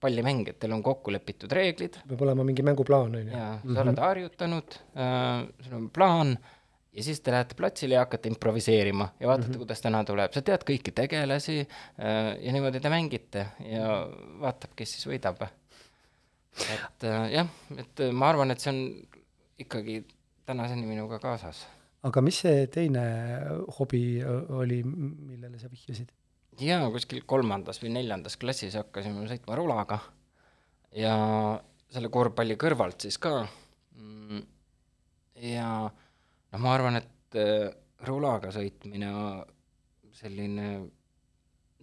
pallimäng, 0.00 0.48
et 0.48 0.58
teil 0.62 0.72
on 0.76 0.82
kokku 0.82 1.12
lepitud 1.14 1.52
reeglid 1.52 2.00
peab 2.08 2.26
olema 2.26 2.44
mingi 2.44 2.66
mänguplaan, 2.66 3.14
on 3.14 3.30
ju. 3.30 3.32
ja 3.32 3.48
sa 3.62 3.86
oled 3.86 4.02
harjutanud 4.06 4.78
äh,, 4.96 5.46
sul 5.66 5.78
on 5.78 5.88
plaan 5.90 6.36
ja 6.94 7.02
siis 7.02 7.20
te 7.20 7.32
lähete 7.34 7.56
platsile 7.58 7.98
ja 7.98 8.04
hakkate 8.04 8.30
improviseerima 8.30 9.08
ja 9.20 9.28
vaatate 9.28 9.48
mm, 9.48 9.54
-hmm. 9.54 9.58
kuidas 9.58 9.80
täna 9.80 10.04
tuleb, 10.04 10.32
sa 10.32 10.42
tead 10.42 10.64
kõiki 10.70 10.94
tegelasi 10.94 11.60
äh, 11.60 12.36
ja 12.40 12.52
niimoodi 12.52 12.80
te 12.80 12.90
mängite 12.90 13.46
ja 13.70 14.08
vaatab, 14.40 14.74
kes 14.76 14.96
siis 14.96 15.06
võidab. 15.10 15.42
et 16.74 17.04
äh, 17.04 17.32
jah, 17.32 17.48
et 17.78 18.00
äh, 18.00 18.12
ma 18.12 18.28
arvan, 18.28 18.50
et 18.50 18.60
see 18.60 18.70
on 18.70 18.82
ikkagi 19.58 20.04
tänaseni 20.46 20.86
minuga 20.86 21.18
kaasas. 21.18 21.66
aga 22.02 22.20
mis 22.20 22.38
see 22.44 22.66
teine 22.66 23.04
hobi 23.78 24.22
ö, 24.22 24.40
oli, 24.60 24.82
millele 24.84 25.58
sa 25.58 25.70
vihjasid? 25.70 26.12
jaa, 26.60 26.90
kuskil 26.94 27.22
kolmandas 27.26 27.80
või 27.82 27.94
neljandas 27.96 28.36
klassis 28.40 28.76
hakkasime 28.78 29.26
sõitma 29.30 29.56
rulaga 29.58 29.98
ja 30.94 31.14
selle 31.90 32.10
korvpalli 32.12 32.56
kõrvalt 32.60 33.06
siis 33.06 33.18
ka. 33.18 33.46
ja 35.42 35.68
noh, 35.84 36.60
ma 36.60 36.74
arvan, 36.74 37.00
et 37.00 37.38
äh, 37.38 37.70
rulaga 38.06 38.52
sõitmine, 38.54 39.10
selline 40.14 40.68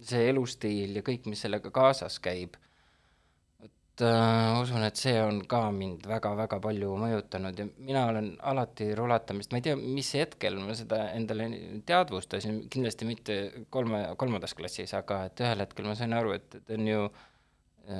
see 0.02 0.28
elustiil 0.30 0.96
ja 0.98 1.02
kõik, 1.06 1.28
mis 1.30 1.42
sellega 1.44 1.70
kaasas 1.74 2.18
käib, 2.22 2.56
äh, 4.00 4.60
usun, 4.62 4.82
et 4.86 4.96
see 4.96 5.14
on 5.20 5.42
ka 5.48 5.66
mind 5.74 6.06
väga-väga 6.08 6.58
palju 6.64 6.94
mõjutanud 7.02 7.60
ja 7.60 7.66
mina 7.76 8.06
olen 8.08 8.30
alati 8.48 8.88
rulatamist, 8.96 9.52
ma 9.52 9.60
ei 9.60 9.66
tea, 9.68 9.76
mis 9.76 10.14
hetkel 10.16 10.56
ma 10.62 10.76
seda 10.78 11.02
endale 11.12 11.50
teadvustasin, 11.88 12.62
kindlasti 12.72 13.08
mitte 13.08 13.38
kolme, 13.70 14.04
kolmandas 14.16 14.56
klassis, 14.56 14.94
aga 14.96 15.26
et 15.28 15.44
ühel 15.44 15.66
hetkel 15.66 15.90
ma 15.90 15.96
sain 15.98 16.16
aru, 16.16 16.32
et, 16.38 16.60
et 16.62 16.74
on 16.78 16.88
ju, 16.88 17.06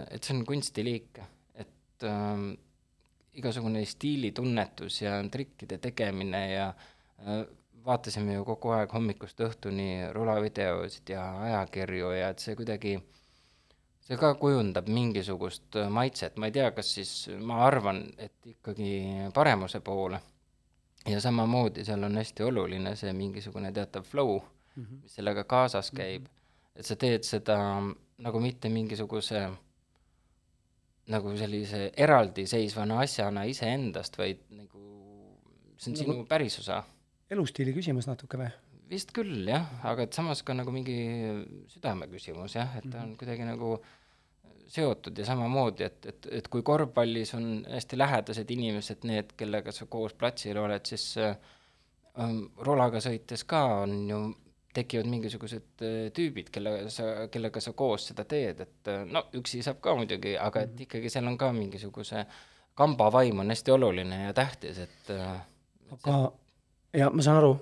et 0.09 0.21
see 0.23 0.37
on 0.39 0.45
kunstiliik, 0.49 1.21
et 1.61 2.09
äh, 2.09 2.47
igasugune 3.43 3.85
stiilitunnetus 3.89 5.03
ja 5.05 5.19
trikkide 5.33 5.79
tegemine 5.83 6.47
ja 6.55 6.71
äh, 6.73 7.45
vaatasime 7.85 8.37
ju 8.37 8.45
kogu 8.47 8.73
aeg 8.77 8.93
hommikust 8.95 9.41
õhtuni 9.43 10.13
rulavideosid 10.15 11.13
ja 11.15 11.25
ajakirju 11.49 12.13
ja 12.17 12.31
et 12.33 12.43
see 12.43 12.55
kuidagi, 12.59 12.97
see 14.03 14.19
ka 14.19 14.35
kujundab 14.35 14.89
mingisugust 14.91 15.79
äh, 15.79 15.89
maitset, 15.91 16.37
ma 16.37 16.49
ei 16.49 16.55
tea, 16.55 16.71
kas 16.77 16.95
siis, 16.99 17.13
ma 17.39 17.63
arvan, 17.67 18.05
et 18.19 18.53
ikkagi 18.55 18.93
paremuse 19.35 19.81
poole. 19.81 20.21
ja 21.09 21.21
samamoodi 21.21 21.83
seal 21.85 22.05
on 22.07 22.17
hästi 22.17 22.45
oluline 22.47 22.93
see 22.97 23.11
mingisugune 23.13 23.73
teatav 23.73 24.05
flow 24.07 24.39
mm, 24.39 24.83
-hmm. 24.85 25.03
mis 25.03 25.15
sellega 25.15 25.45
kaasas 25.45 25.91
käib, 25.91 26.27
et 26.77 26.87
sa 26.87 26.97
teed 26.97 27.27
seda 27.27 27.59
nagu 28.19 28.41
mitte 28.41 28.69
mingisuguse 28.69 29.49
nagu 31.11 31.37
sellise 31.37 31.91
eraldiseisvana 31.97 33.01
asjana 33.01 33.43
iseendast, 33.45 34.19
vaid 34.19 34.45
nagu 34.51 34.83
see 35.77 35.91
on 35.91 35.97
sinu 35.97 36.25
päris 36.29 36.59
osa. 36.59 36.83
elustiili 37.31 37.75
küsimus 37.75 38.07
natuke 38.07 38.39
või? 38.39 38.51
Vist 38.93 39.13
küll 39.17 39.49
jah, 39.49 39.67
aga 39.89 40.07
et 40.07 40.15
samas 40.17 40.45
ka 40.47 40.55
nagu 40.57 40.73
mingi 40.75 40.97
südame 41.73 42.09
küsimus 42.13 42.57
jah, 42.59 42.77
et 42.79 42.89
ta 42.93 43.03
on 43.07 43.17
kuidagi 43.21 43.47
nagu 43.49 43.77
seotud 44.73 45.19
ja 45.19 45.27
samamoodi, 45.29 45.85
et, 45.85 46.07
et, 46.09 46.29
et 46.39 46.49
kui 46.53 46.63
korvpallis 46.65 47.35
on 47.37 47.49
hästi 47.69 47.99
lähedased 47.99 48.53
inimesed, 48.55 49.03
need, 49.09 49.35
kellega 49.37 49.75
sa 49.75 49.89
koos 49.91 50.15
platsil 50.19 50.61
oled, 50.63 50.87
siis 50.89 51.05
äh, 51.21 51.35
ähm, 52.21 52.47
rulaga 52.65 53.03
sõites 53.05 53.45
ka 53.49 53.63
on 53.83 53.99
ju, 54.09 54.23
tekivad 54.73 55.11
mingisugused 55.13 55.85
äh, 55.85 55.99
tüübid, 56.17 56.49
kellega 56.55 56.89
sa, 56.93 57.09
kellega 57.33 57.61
sa 57.61 57.75
koos 57.77 58.09
seda 58.09 58.25
teed, 58.29 58.63
et 58.65 58.93
äh, 58.93 59.05
no 59.09 59.27
üksi 59.37 59.61
saab 59.65 59.83
ka 59.85 59.97
muidugi, 59.99 60.39
aga 60.41 60.65
et 60.65 60.87
ikkagi 60.87 61.13
seal 61.13 61.29
on 61.29 61.37
ka 61.41 61.53
mingisuguse 61.57 62.25
kambavaim 62.79 63.43
on 63.45 63.53
hästi 63.53 63.75
oluline 63.75 64.23
ja 64.29 64.37
tähtis, 64.37 64.81
et 64.87 65.13
äh, 65.13 65.43
aga 65.93 66.23
ja 66.97 67.09
ma 67.13 67.25
saan 67.25 67.39
aru, 67.41 67.53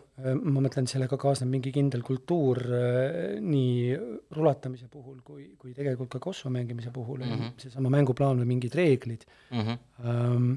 ma 0.42 0.62
mõtlen, 0.64 0.88
sellega 0.90 1.18
kaasneb 1.20 1.50
mingi 1.52 1.72
kindel 1.74 2.02
kultuur 2.06 2.60
äh, 2.74 3.36
nii 3.42 3.94
rulatamise 4.36 4.88
puhul 4.90 5.20
kui, 5.26 5.46
kui 5.58 5.74
tegelikult 5.76 6.10
ka 6.16 6.22
kossu 6.22 6.50
mängimise 6.50 6.90
puhul 6.94 7.22
mm, 7.22 7.36
-hmm. 7.36 7.54
seesama 7.62 7.92
mänguplaan 7.94 8.42
või 8.42 8.50
mingid 8.54 8.74
reeglid 8.74 9.24
mm 9.50 9.60
-hmm. 9.60 9.78
ähm,. 10.04 10.52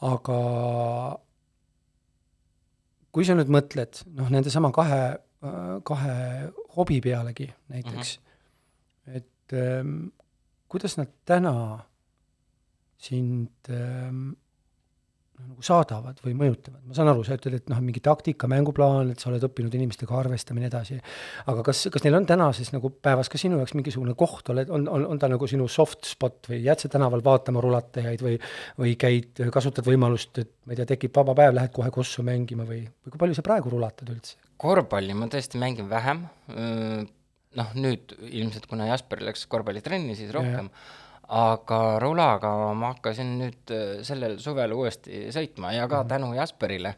aga 0.00 0.40
kui 3.12 3.24
sa 3.24 3.34
nüüd 3.34 3.48
mõtled, 3.48 4.02
noh, 4.12 4.28
nendesama 4.28 4.68
kahe, 4.76 5.16
kahe 5.84 6.16
hobi 6.76 7.00
pealegi 7.00 7.48
näiteks 7.68 8.18
mm, 8.18 8.22
-hmm. 8.22 9.16
et 9.16 9.52
ähm, 9.52 10.08
kuidas 10.68 10.96
nad 10.96 11.08
täna 11.24 11.84
sind 12.98 13.70
ähm, 13.70 14.32
noh, 15.36 15.48
nagu 15.52 15.64
saadavad 15.64 16.20
või 16.24 16.34
mõjutavad, 16.38 16.80
ma 16.86 16.96
saan 16.96 17.10
aru, 17.12 17.24
sa 17.26 17.36
ütled, 17.38 17.58
et 17.60 17.70
noh, 17.72 17.80
mingi 17.84 18.02
taktika, 18.04 18.48
mänguplaan, 18.50 19.12
et 19.14 19.22
sa 19.22 19.30
oled 19.30 19.44
õppinud 19.48 19.74
inimestega 19.78 20.16
arvestama 20.18 20.60
ja 20.60 20.66
nii 20.66 20.70
edasi, 20.72 20.98
aga 21.52 21.64
kas, 21.66 21.84
kas 21.92 22.06
neil 22.06 22.18
on 22.18 22.28
tänases 22.28 22.72
nagu 22.74 22.90
päevas 22.90 23.30
ka 23.32 23.40
sinu 23.40 23.60
jaoks 23.60 23.76
mingisugune 23.78 24.16
koht, 24.18 24.50
oled, 24.54 24.72
on, 24.72 24.88
on, 24.92 25.06
on 25.14 25.22
ta 25.22 25.30
nagu 25.32 25.48
sinu 25.50 25.68
soft 25.72 26.08
spot 26.08 26.50
või 26.52 26.62
jääd 26.64 26.84
sa 26.84 26.92
tänaval 26.92 27.24
vaatama 27.26 27.62
rulatajaid 27.64 28.24
või 28.24 28.36
või 28.80 28.94
käid, 29.00 29.42
kasutad 29.52 29.86
võimalust, 29.86 30.36
et 30.42 30.52
ma 30.66 30.74
ei 30.74 30.80
tea, 30.80 30.88
tekib 30.94 31.14
vaba 31.16 31.34
päev, 31.38 31.54
lähed 31.56 31.72
kohe 31.74 31.92
kossu 31.94 32.24
mängima 32.26 32.66
või, 32.68 32.82
või 33.04 33.14
kui 33.14 33.22
palju 33.22 33.38
sa 33.38 33.44
praegu 33.46 33.72
rulatad 33.72 34.10
üldse? 34.12 34.36
korvpalli 34.60 35.12
ma 35.16 35.28
tõesti 35.32 35.60
mängin 35.60 35.88
vähem, 35.90 36.22
noh 37.56 37.74
nüüd 37.76 38.14
ilmselt 38.28 38.68
kuna 38.70 38.88
Jasper 38.90 39.24
läks 39.26 39.44
korvpallitrenni, 39.52 40.16
siis 40.18 40.32
rohkem, 40.34 40.70
aga 41.28 41.98
rulaga 42.02 42.52
ma 42.78 42.92
hakkasin 42.94 43.32
nüüd 43.40 43.72
äh, 43.74 43.86
sellel 44.06 44.38
suvel 44.42 44.74
uuesti 44.76 45.26
sõitma 45.34 45.72
ja 45.74 45.88
ka 45.90 46.04
tänu 46.08 46.32
Jasperile, 46.36 46.94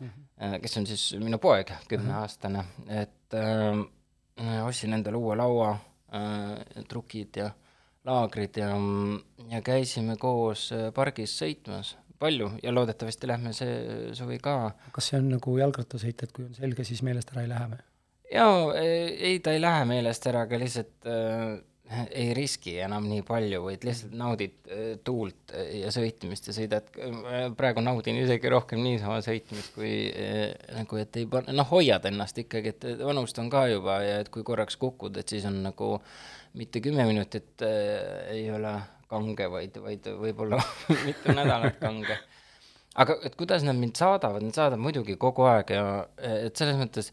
kes 0.63 0.77
on 0.81 0.87
siis 0.87 1.05
minu 1.23 1.41
poeg, 1.43 1.73
kümneaastane, 1.89 2.65
et 3.01 3.39
äh, 3.39 4.67
ostsin 4.67 4.95
endale 4.95 5.19
uue 5.19 5.37
laua 5.39 5.73
äh,, 6.15 6.85
trukid 6.89 7.41
ja 7.41 7.49
laagrid 8.09 8.61
ja, 8.61 8.75
ja 9.51 9.63
käisime 9.65 10.17
koos 10.21 10.69
äh, 10.73 10.89
pargis 10.95 11.35
sõitmas 11.41 11.97
palju 12.19 12.51
ja 12.63 12.73
loodetavasti 12.75 13.29
lähme 13.31 13.53
see 13.55 14.15
suvi 14.19 14.41
ka. 14.43 14.73
Kas 14.95 15.11
see 15.11 15.21
on 15.21 15.29
nagu 15.37 15.55
jalgrattasõit, 15.61 16.25
et 16.25 16.33
kui 16.35 16.49
on 16.49 16.55
selge, 16.57 16.87
siis 16.87 17.05
meelest 17.07 17.31
ära 17.35 17.45
ei 17.45 17.53
lähe 17.53 17.69
või? 17.75 17.85
jaa, 18.29 18.73
ei 18.77 19.39
ta 19.41 19.55
ei 19.57 19.61
lähe 19.63 19.85
meelest 19.89 20.27
ära, 20.29 20.45
aga 20.45 20.61
lihtsalt 20.61 21.09
äh, 21.09 21.59
ei 21.89 22.33
riski 22.37 22.75
enam 22.85 23.07
nii 23.09 23.23
palju, 23.27 23.63
vaid 23.65 23.85
lihtsalt 23.87 24.13
naudid 24.19 24.57
äh, 24.69 24.91
tuult 25.05 25.55
ja 25.73 25.93
sõitmist 25.95 26.51
ja 26.51 26.55
sõidad, 26.57 26.91
praegu 27.57 27.81
naudin 27.85 28.19
isegi 28.21 28.53
rohkem 28.53 28.83
niisama 28.85 29.21
sõitmist, 29.25 29.73
kui 29.77 29.93
äh, 30.11 30.53
nagu, 30.77 30.99
et 31.01 31.17
ei 31.21 31.29
pane, 31.31 31.55
noh, 31.57 31.69
hoiad 31.71 32.05
ennast 32.11 32.41
ikkagi, 32.45 32.75
et 32.75 32.89
vanust 33.01 33.41
on 33.41 33.49
ka 33.53 33.65
juba 33.73 34.01
ja 34.05 34.19
et 34.25 34.29
kui 34.35 34.45
korraks 34.47 34.77
kukud, 34.81 35.17
et 35.17 35.33
siis 35.33 35.47
on 35.49 35.63
nagu 35.65 35.95
mitte 36.59 36.83
kümme 36.85 37.09
minutit 37.09 37.65
äh, 37.65 38.35
ei 38.35 38.51
ole 38.53 38.75
kange, 39.09 39.49
vaid, 39.49 39.81
vaid 39.81 40.13
võib-olla 40.21 40.61
mitu 41.07 41.33
nädalat 41.33 41.81
kange. 41.81 42.21
Aga 42.99 43.17
et 43.25 43.37
kuidas 43.39 43.65
nad 43.65 43.79
mind 43.79 43.97
saadavad, 43.97 44.45
nad 44.45 44.57
saadavad 44.57 44.83
muidugi 44.83 45.17
kogu 45.21 45.47
aeg 45.49 45.73
ja 45.73 45.83
et 46.19 46.59
selles 46.59 46.77
mõttes 46.81 47.13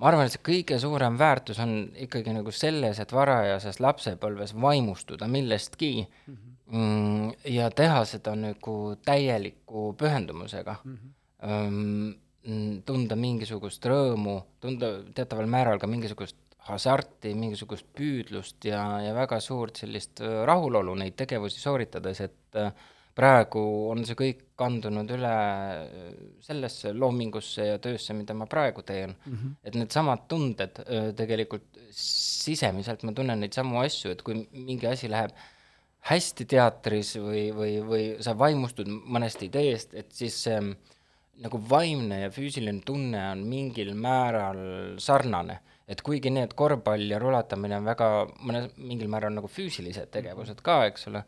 ma 0.00 0.08
arvan, 0.08 0.26
et 0.26 0.34
see 0.34 0.44
kõige 0.46 0.78
suurem 0.80 1.18
väärtus 1.20 1.60
on 1.62 1.74
ikkagi 2.06 2.32
nagu 2.34 2.52
selles, 2.54 3.00
et 3.02 3.12
varajases 3.12 3.80
lapsepõlves 3.84 4.54
vaimustuda 4.56 5.28
millestki 5.28 5.92
mm 6.06 6.36
-hmm. 6.36 7.32
ja 7.52 7.70
teha 7.70 8.04
seda 8.04 8.34
nagu 8.36 8.76
täieliku 9.04 9.94
pühendumusega 9.98 10.76
mm. 10.84 10.98
-hmm. 11.42 12.82
tunda 12.86 13.16
mingisugust 13.16 13.86
rõõmu, 13.86 14.40
tunda 14.60 14.86
teataval 15.14 15.46
määral 15.46 15.78
ka 15.78 15.86
mingisugust 15.86 16.36
hasarti, 16.70 17.34
mingisugust 17.34 17.86
püüdlust 17.96 18.64
ja, 18.64 19.00
ja 19.00 19.14
väga 19.14 19.40
suurt 19.40 19.76
sellist 19.76 20.20
rahulolu 20.46 20.94
neid 20.94 21.16
tegevusi 21.16 21.60
sooritades, 21.60 22.20
et 22.20 22.56
äh, 22.56 22.72
praegu 23.20 23.62
on 23.92 24.02
see 24.08 24.16
kõik 24.18 24.42
kandunud 24.60 25.12
üle 25.16 25.34
sellesse 26.44 26.94
loomingusse 26.96 27.70
ja 27.70 27.78
töösse, 27.82 28.16
mida 28.16 28.36
ma 28.36 28.48
praegu 28.50 28.84
teen 28.86 29.12
mm. 29.12 29.36
-hmm. 29.36 29.54
et 29.64 29.78
needsamad 29.78 30.26
tunded 30.28 30.82
tegelikult 31.16 31.80
sisemiselt 32.00 33.04
ma 33.04 33.12
tunnen 33.16 33.40
neid 33.44 33.56
samu 33.56 33.80
asju, 33.84 34.14
et 34.14 34.22
kui 34.26 34.46
mingi 34.52 34.88
asi 34.88 35.10
läheb 35.12 35.34
hästi 36.10 36.46
teatris 36.48 37.16
või, 37.20 37.50
või, 37.52 37.74
või 37.84 38.04
sa 38.24 38.32
vaimustud 38.38 38.88
mõnest 38.88 39.42
ideest, 39.44 39.94
et 39.94 40.12
siis 40.16 40.38
see 40.46 40.60
nagu 41.40 41.60
vaimne 41.70 42.22
ja 42.24 42.30
füüsiline 42.32 42.82
tunne 42.84 43.20
on 43.32 43.44
mingil 43.48 43.92
määral 43.96 44.62
sarnane 45.00 45.60
et 45.90 46.02
kuigi 46.06 46.30
need 46.30 46.52
korvpall 46.54 47.02
ja 47.10 47.18
rulatamine 47.18 47.80
on 47.80 47.86
väga 47.88 48.08
mõnes, 48.46 48.70
mingil 48.78 49.08
määral 49.10 49.34
nagu 49.34 49.48
füüsilised 49.50 50.12
tegevused 50.14 50.60
ka, 50.62 50.84
eks 50.90 51.08
ole, 51.10 51.24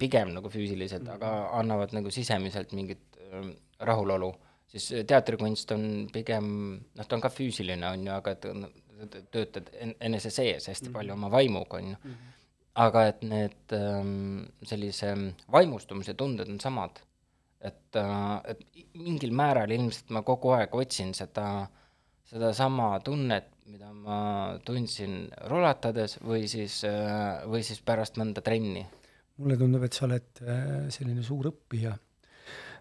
pigem 0.00 0.32
nagu 0.32 0.48
füüsilised, 0.52 1.04
aga 1.12 1.32
annavad 1.58 1.92
nagu 1.96 2.10
sisemiselt 2.14 2.72
mingit 2.78 3.18
äh, 3.20 3.50
rahulolu, 3.84 4.30
siis 4.72 4.90
äh, 4.96 5.04
teatrikunst 5.08 5.74
on 5.76 5.84
pigem, 6.12 6.48
noh, 6.96 7.04
ta 7.08 7.18
on 7.18 7.24
ka 7.26 7.30
füüsiline, 7.32 7.84
on 7.92 8.06
ju, 8.08 8.14
aga 8.16 8.32
et 8.36 8.46
töötad 9.30 9.68
en- 9.80 9.94
enese 10.08 10.30
sees 10.34 10.66
hästi 10.72 10.90
palju 10.94 11.12
oma 11.14 11.28
vaimuga, 11.30 11.78
on 11.82 11.92
ju. 11.92 12.16
aga 12.78 13.04
et 13.10 13.22
need 13.26 13.72
ähm, 13.74 14.46
sellise 14.62 15.12
vaimustumise 15.52 16.14
tunded 16.14 16.48
on 16.48 16.60
samad. 16.62 17.00
et 17.60 17.96
äh,, 17.96 18.40
et 18.52 18.60
mingil 18.94 19.32
määral 19.34 19.70
ilmselt 19.74 20.10
ma 20.14 20.22
kogu 20.22 20.52
aeg 20.54 20.74
otsin 20.78 21.10
seda, 21.14 21.66
sedasama 22.30 23.00
tunnet, 23.02 23.48
mida 23.68 23.90
ma 23.92 24.56
tundsin 24.64 25.26
rulatades 25.50 26.16
või 26.24 26.46
siis 26.48 26.80
äh,, 26.88 27.44
või 27.48 27.60
siis 27.66 27.82
pärast 27.84 28.16
mõnda 28.20 28.40
trenni. 28.44 28.84
mulle 29.38 29.56
tundub, 29.60 29.82
et 29.84 29.96
sa 29.96 30.06
oled 30.06 30.40
äh, 30.42 30.86
selline 30.92 31.22
suur 31.22 31.50
õppija, 31.50 31.92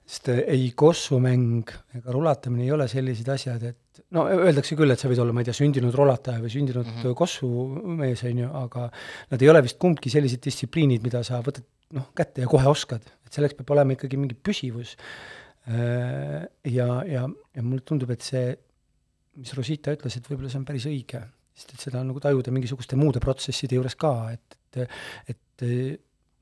sest 0.08 0.30
äh, 0.32 0.40
ei 0.56 0.70
kossumäng 0.80 1.74
ega 2.00 2.16
rulatamine 2.16 2.64
ei 2.66 2.72
ole 2.72 2.88
sellised 2.88 3.28
asjad, 3.34 3.66
et 3.68 4.02
no 4.16 4.24
öeldakse 4.32 4.78
küll, 4.80 4.94
et 4.94 5.02
sa 5.02 5.12
võid 5.12 5.20
olla, 5.24 5.36
ma 5.36 5.44
ei 5.44 5.50
tea, 5.50 5.58
sündinud 5.60 5.96
rulataja 5.98 6.40
või 6.44 6.54
sündinud 6.54 6.86
mm 6.86 7.02
-hmm. 7.02 7.18
kossumees, 7.20 8.24
on 8.32 8.44
ju, 8.46 8.52
aga 8.62 8.86
nad 9.34 9.44
ei 9.44 9.52
ole 9.52 9.64
vist 9.66 9.80
kumbki 9.84 10.14
sellised 10.14 10.44
distsipliinid, 10.46 11.04
mida 11.04 11.24
sa 11.28 11.42
võtad 11.44 11.68
noh, 12.00 12.14
kätte 12.16 12.46
ja 12.46 12.52
kohe 12.52 12.70
oskad, 12.72 13.04
et 13.28 13.36
selleks 13.36 13.60
peab 13.60 13.76
olema 13.76 13.98
ikkagi 13.98 14.20
mingi 14.20 14.40
püsivus. 14.40 14.96
Ja, 15.68 16.86
ja, 17.04 17.24
ja 17.28 17.62
mulle 17.62 17.84
tundub, 17.84 18.14
et 18.16 18.24
see, 18.24 18.56
mis 19.38 19.54
Rosita 19.58 19.94
ütles, 19.96 20.18
et 20.18 20.30
võib-olla 20.30 20.52
see 20.52 20.62
on 20.62 20.68
päris 20.68 20.88
õige, 20.90 21.22
sest 21.58 21.74
et 21.76 21.86
seda 21.88 22.02
on 22.02 22.12
nagu 22.12 22.22
tajuda 22.24 22.54
mingisuguste 22.54 22.98
muude 23.00 23.22
protsesside 23.24 23.78
juures 23.78 23.98
ka, 24.00 24.14
et, 24.34 24.58
et, 24.78 24.98
et 25.34 25.66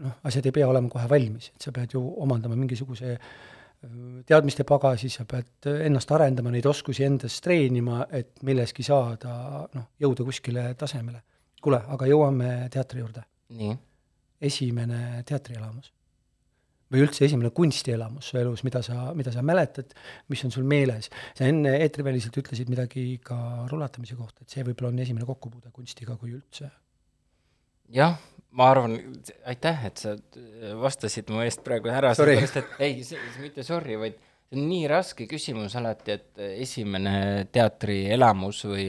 noh, 0.04 0.16
asjad 0.28 0.48
ei 0.50 0.56
pea 0.56 0.70
olema 0.70 0.92
kohe 0.92 1.08
valmis, 1.12 1.52
et 1.56 1.68
sa 1.68 1.74
pead 1.75 1.96
ju 1.96 2.02
omandama 2.24 2.58
mingisuguse 2.60 3.14
öö, 3.16 4.22
teadmiste 4.28 4.66
pagasi, 4.68 5.12
sa 5.14 5.28
pead 5.30 5.70
ennast 5.88 6.12
arendama, 6.16 6.52
neid 6.54 6.68
oskusi 6.70 7.06
endas 7.08 7.40
treenima, 7.44 8.06
et 8.12 8.44
milleski 8.48 8.84
saada, 8.86 9.66
noh, 9.75 9.90
jõuda 10.02 10.28
kuskile 10.28 10.70
tasemele. 10.80 11.24
kuule, 11.66 11.80
aga 11.90 12.06
jõuame 12.06 12.50
teatri 12.70 13.00
juurde. 13.02 13.24
nii, 13.56 13.75
esimene 14.46 15.24
teatrielamus 15.25 15.92
või 16.96 17.06
üldse 17.06 17.25
esimene 17.28 17.52
kunstielamus 17.56 18.32
su 18.32 18.40
elus, 18.40 18.64
mida 18.68 18.82
sa, 18.86 19.10
mida 19.18 19.34
sa 19.36 19.44
mäletad, 19.46 19.94
mis 20.32 20.44
on 20.48 20.54
sul 20.56 20.68
meeles? 20.68 21.12
sa 21.38 21.48
enne 21.50 21.75
eetriväliselt 21.84 22.38
ütlesid 22.42 22.72
midagi 22.72 23.20
ka 23.24 23.38
rulatamise 23.72 24.18
kohta, 24.20 24.46
et 24.46 24.56
see 24.56 24.64
võib-olla 24.66 24.94
on 24.94 25.04
esimene 25.04 25.28
kokkupuude 25.28 25.74
kunstiga, 25.75 26.18
kui 26.20 26.34
üldse. 26.38 26.72
jah, 27.94 28.16
ma 28.56 28.70
arvan, 28.72 28.96
aitäh, 29.52 29.84
et 29.90 30.02
sa 30.02 30.16
vastasid 30.82 31.30
mu 31.34 31.44
eest 31.46 31.64
praegu 31.66 31.92
ära, 31.92 32.16
sellepärast 32.18 32.62
et 32.62 32.80
ei, 32.88 33.04
mitte 33.44 33.68
sorry, 33.68 34.00
vaid 34.00 34.18
see 34.46 34.62
on 34.62 34.70
nii 34.70 34.86
raske 34.90 35.25
küsimus 35.30 35.75
alati, 35.80 36.16
et 36.16 36.46
esimene 36.62 37.48
teatrielamus 37.54 38.62
või 38.70 38.88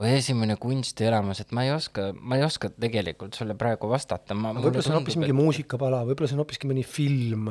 või 0.00 0.12
esimene 0.18 0.58
kunstielamus, 0.60 1.40
et 1.40 1.52
ma 1.56 1.64
ei 1.64 1.72
oska, 1.72 2.10
ma 2.20 2.36
ei 2.36 2.44
oska 2.44 2.70
tegelikult 2.72 3.36
sulle 3.38 3.56
praegu 3.58 3.88
vastata, 3.88 4.36
ma 4.36 4.52
võib-olla 4.56 4.84
see 4.84 4.92
on 4.92 5.00
hoopis 5.00 5.16
mingi 5.20 5.36
muusikapala, 5.36 6.02
võib-olla 6.08 6.28
see 6.28 6.36
on 6.36 6.42
hoopiski 6.44 6.68
mõni 6.68 6.84
film, 6.84 7.48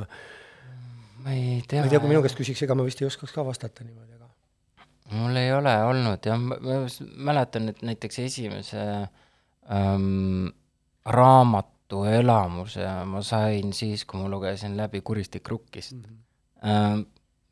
ma 1.24 1.34
ei 1.34 1.64
tea, 1.66 1.82
ma 1.82 1.90
ei 1.90 1.94
tea, 1.96 2.02
kui 2.04 2.12
minu 2.12 2.22
käest 2.26 2.38
küsiks, 2.38 2.62
ega 2.66 2.78
ma 2.78 2.86
vist 2.86 3.02
ei 3.02 3.10
oskaks 3.10 3.34
ka 3.34 3.46
vastata 3.48 3.86
niimoodi, 3.88 4.20
aga 4.20 4.30
mul 5.18 5.42
ei 5.42 5.50
ole 5.54 5.74
olnud 5.90 6.30
jah, 6.30 6.38
ma 6.38 6.84
mäletan, 7.32 7.72
et 7.74 7.82
näiteks 7.86 8.22
esimese 8.28 8.86
ähm, 9.74 10.54
raamatu 11.06 12.06
elamuse 12.10 12.86
ma 13.10 13.22
sain 13.26 13.74
siis, 13.74 14.06
kui 14.06 14.22
ma 14.22 14.30
lugesin 14.30 14.78
läbi 14.78 15.02
Kuristik 15.06 15.50
rukkist 15.50 15.98
mm. 15.98 16.06
-hmm. 16.06 16.22
Ähm, 16.66 17.02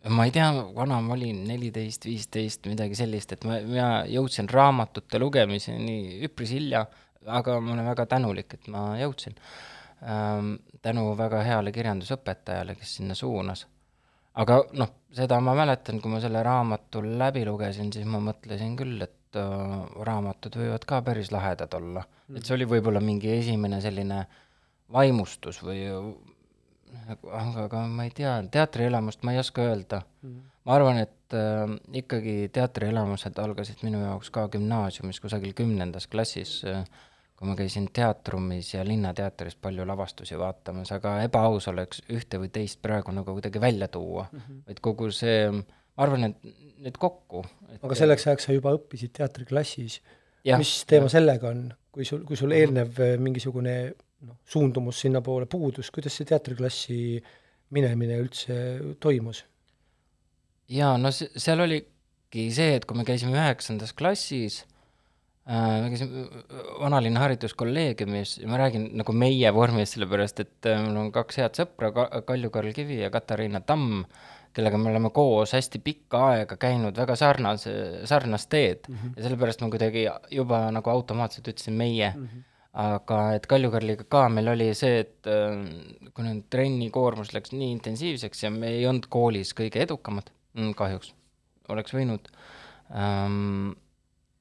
ma 0.09 0.25
ei 0.25 0.31
tea, 0.35 0.49
vana 0.75 0.99
ma 1.01 1.15
olin, 1.15 1.43
neliteist, 1.47 2.05
viisteist, 2.07 2.67
midagi 2.67 2.97
sellist, 2.99 3.35
et 3.35 3.45
ma, 3.47 3.59
mina 3.63 3.89
jõudsin 4.11 4.49
raamatute 4.51 5.19
lugemiseni 5.21 6.19
üpris 6.27 6.51
hilja, 6.55 6.83
aga 7.23 7.59
ma 7.63 7.75
olen 7.75 7.87
väga 7.87 8.05
tänulik, 8.11 8.57
et 8.57 8.67
ma 8.73 8.89
jõudsin 8.99 9.37
ähm, 10.03 10.57
tänu 10.83 11.13
väga 11.19 11.43
heale 11.47 11.71
kirjandusõpetajale, 11.75 12.75
kes 12.79 12.97
sinna 12.99 13.15
suunas. 13.15 13.65
aga 14.35 14.59
noh, 14.75 14.91
seda 15.15 15.39
ma 15.39 15.55
mäletan, 15.55 16.01
kui 16.01 16.11
ma 16.11 16.19
selle 16.19 16.43
raamatu 16.43 17.03
läbi 17.05 17.45
lugesin, 17.47 17.93
siis 17.93 18.07
ma 18.09 18.19
mõtlesin 18.19 18.75
küll, 18.75 18.99
et 19.05 19.39
äh, 19.39 19.79
raamatud 20.09 20.59
võivad 20.59 20.83
ka 20.89 21.01
päris 21.05 21.31
lahedad 21.31 21.79
olla 21.79 22.03
mm.. 22.03 22.37
et 22.37 22.43
see 22.43 22.57
oli 22.57 22.67
võib-olla 22.75 22.99
mingi 22.99 23.31
esimene 23.37 23.79
selline 23.81 24.25
vaimustus 24.91 25.63
või 25.63 25.85
aga, 27.07 27.45
aga 27.65 27.85
ma 27.87 28.07
ei 28.07 28.11
tea, 28.15 28.35
teatrielamust 28.51 29.23
ma 29.23 29.35
ei 29.35 29.41
oska 29.41 29.65
öelda 29.69 30.01
mm.. 30.21 30.41
ma 30.65 30.75
arvan, 30.77 31.01
et 31.05 31.37
äh, 31.37 31.65
ikkagi 32.03 32.37
teatrielamused 32.53 33.39
algasid 33.43 33.81
minu 33.87 34.03
jaoks 34.03 34.31
ka 34.33 34.47
gümnaasiumis 34.53 35.19
kusagil 35.23 35.55
kümnendas 35.57 36.07
klassis 36.07 36.61
äh, 36.69 36.85
kui 37.43 37.49
ma 37.51 37.55
käisin 37.59 37.89
teatrumis 37.93 38.73
ja 38.73 38.85
Linnateatris 38.87 39.55
palju 39.59 39.83
lavastusi 39.87 40.37
vaatamas, 40.39 40.93
aga 40.95 41.17
ebaaus 41.25 41.67
oleks 41.67 41.99
ühte 42.07 42.39
või 42.39 42.47
teist 42.55 42.79
praegu 42.81 43.11
nagu 43.11 43.35
kuidagi 43.35 43.61
välja 43.61 43.89
tuua 43.91 44.29
mm, 44.31 44.39
-hmm. 44.39 44.61
vaid 44.67 44.79
kogu 44.81 45.09
see, 45.11 45.49
ma 45.51 46.05
arvan, 46.05 46.29
et 46.29 46.53
need 46.85 46.99
kokku. 46.99 47.43
aga 47.81 47.95
selleks 47.99 48.27
ajaks 48.27 48.47
sa 48.47 48.55
juba 48.55 48.71
õppisid 48.77 49.11
teatriklassis. 49.17 49.99
Mis 50.57 50.71
teema 50.87 51.09
sellega 51.11 51.49
on, 51.49 51.67
kui 51.91 52.05
sul, 52.05 52.23
kui 52.27 52.39
sul 52.39 52.51
eelnev 52.51 52.99
äh, 52.99 53.17
mingisugune 53.19 53.75
noh, 54.27 54.37
suundumus 54.47 55.01
sinnapoole 55.03 55.47
puudus, 55.51 55.91
kuidas 55.93 56.15
see 56.17 56.27
teatriklassi 56.29 56.99
minemine 57.73 58.19
üldse 58.23 58.57
toimus? 59.03 59.43
jaa, 60.71 60.95
no 60.99 61.11
se-, 61.13 61.31
seal 61.39 61.63
oligi 61.63 62.49
see, 62.53 62.77
et 62.77 62.85
kui 62.89 62.97
me 62.97 63.07
käisime 63.07 63.35
üheksandas 63.35 63.93
klassis 63.97 64.61
äh,, 65.47 65.81
me 65.83 65.89
käisime 65.93 66.27
vanalinna 66.81 67.25
hariduskolleegiumis 67.25 68.37
ja 68.43 68.51
ma 68.51 68.61
räägin 68.61 68.89
nagu 69.01 69.15
meie 69.17 69.51
vormis, 69.55 69.95
sellepärast 69.95 70.39
et 70.45 70.71
äh, 70.71 70.79
mul 70.85 71.01
on 71.05 71.11
kaks 71.15 71.41
head 71.41 71.59
sõpra 71.59 71.91
Ka, 71.95 72.07
Kalju-Karl 72.29 72.71
Kivi 72.75 73.01
ja 73.03 73.11
Katariina 73.13 73.61
Tamm, 73.65 74.05
kellega 74.53 74.77
me 74.77 74.91
oleme 74.93 75.09
koos 75.13 75.55
hästi 75.57 75.81
pikka 75.83 76.23
aega 76.29 76.57
käinud 76.61 76.97
väga 76.97 77.17
sarnase, 77.19 77.75
sarnast 78.09 78.51
teed 78.53 78.87
mm 78.87 78.95
-hmm. 78.95 79.13
ja 79.17 79.27
sellepärast 79.27 79.65
ma 79.65 79.69
kuidagi 79.73 80.07
juba 80.31 80.65
nagu 80.71 80.89
automaatselt 80.89 81.47
ütlesin 81.47 81.77
meie 81.77 82.13
mm. 82.15 82.25
-hmm 82.25 82.49
aga 82.73 83.17
et 83.37 83.45
Kalju-Karliga 83.49 84.07
ka 84.09 84.23
meil 84.33 84.49
oli 84.49 84.71
see, 84.77 85.03
et 85.03 85.29
äh, 85.29 85.59
nüüd 86.25 86.47
trenni 86.53 86.89
koormus 86.93 87.33
läks 87.35 87.53
nii 87.53 87.69
intensiivseks 87.75 88.47
ja 88.47 88.49
me 88.53 88.71
ei 88.73 88.87
olnud 88.89 89.05
koolis 89.13 89.53
kõige 89.57 89.83
edukamad 89.83 90.31
mm,, 90.57 90.73
kahjuks 90.79 91.11
oleks 91.73 91.93
võinud 91.93 92.31
ähm,, 92.89 93.75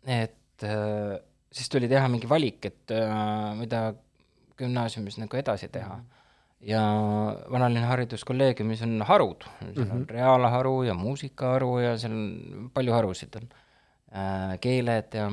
et 0.08 0.64
äh, 0.64 1.20
siis 1.52 1.68
tuli 1.68 1.92
teha 1.92 2.08
mingi 2.08 2.30
valik, 2.30 2.64
et 2.72 2.96
äh, 2.96 3.52
mida 3.58 3.90
gümnaasiumis 4.56 5.20
nagu 5.20 5.36
edasi 5.36 5.68
teha. 5.72 6.00
ja 6.62 6.80
vanalinna 7.50 7.88
hariduskolleegiumis 7.90 8.84
on 8.86 9.00
harud, 9.04 9.44
seal 9.60 9.72
on 9.74 9.82
mm 9.82 9.92
-hmm. 9.92 10.10
reaalharu 10.16 10.82
ja 10.88 10.94
muusikaharu 10.94 11.78
ja 11.84 11.96
seal 11.98 12.12
on 12.12 12.70
palju 12.72 12.92
harusid 12.92 13.36
on 13.36 13.48
keeled 14.60 15.14
ja 15.16 15.30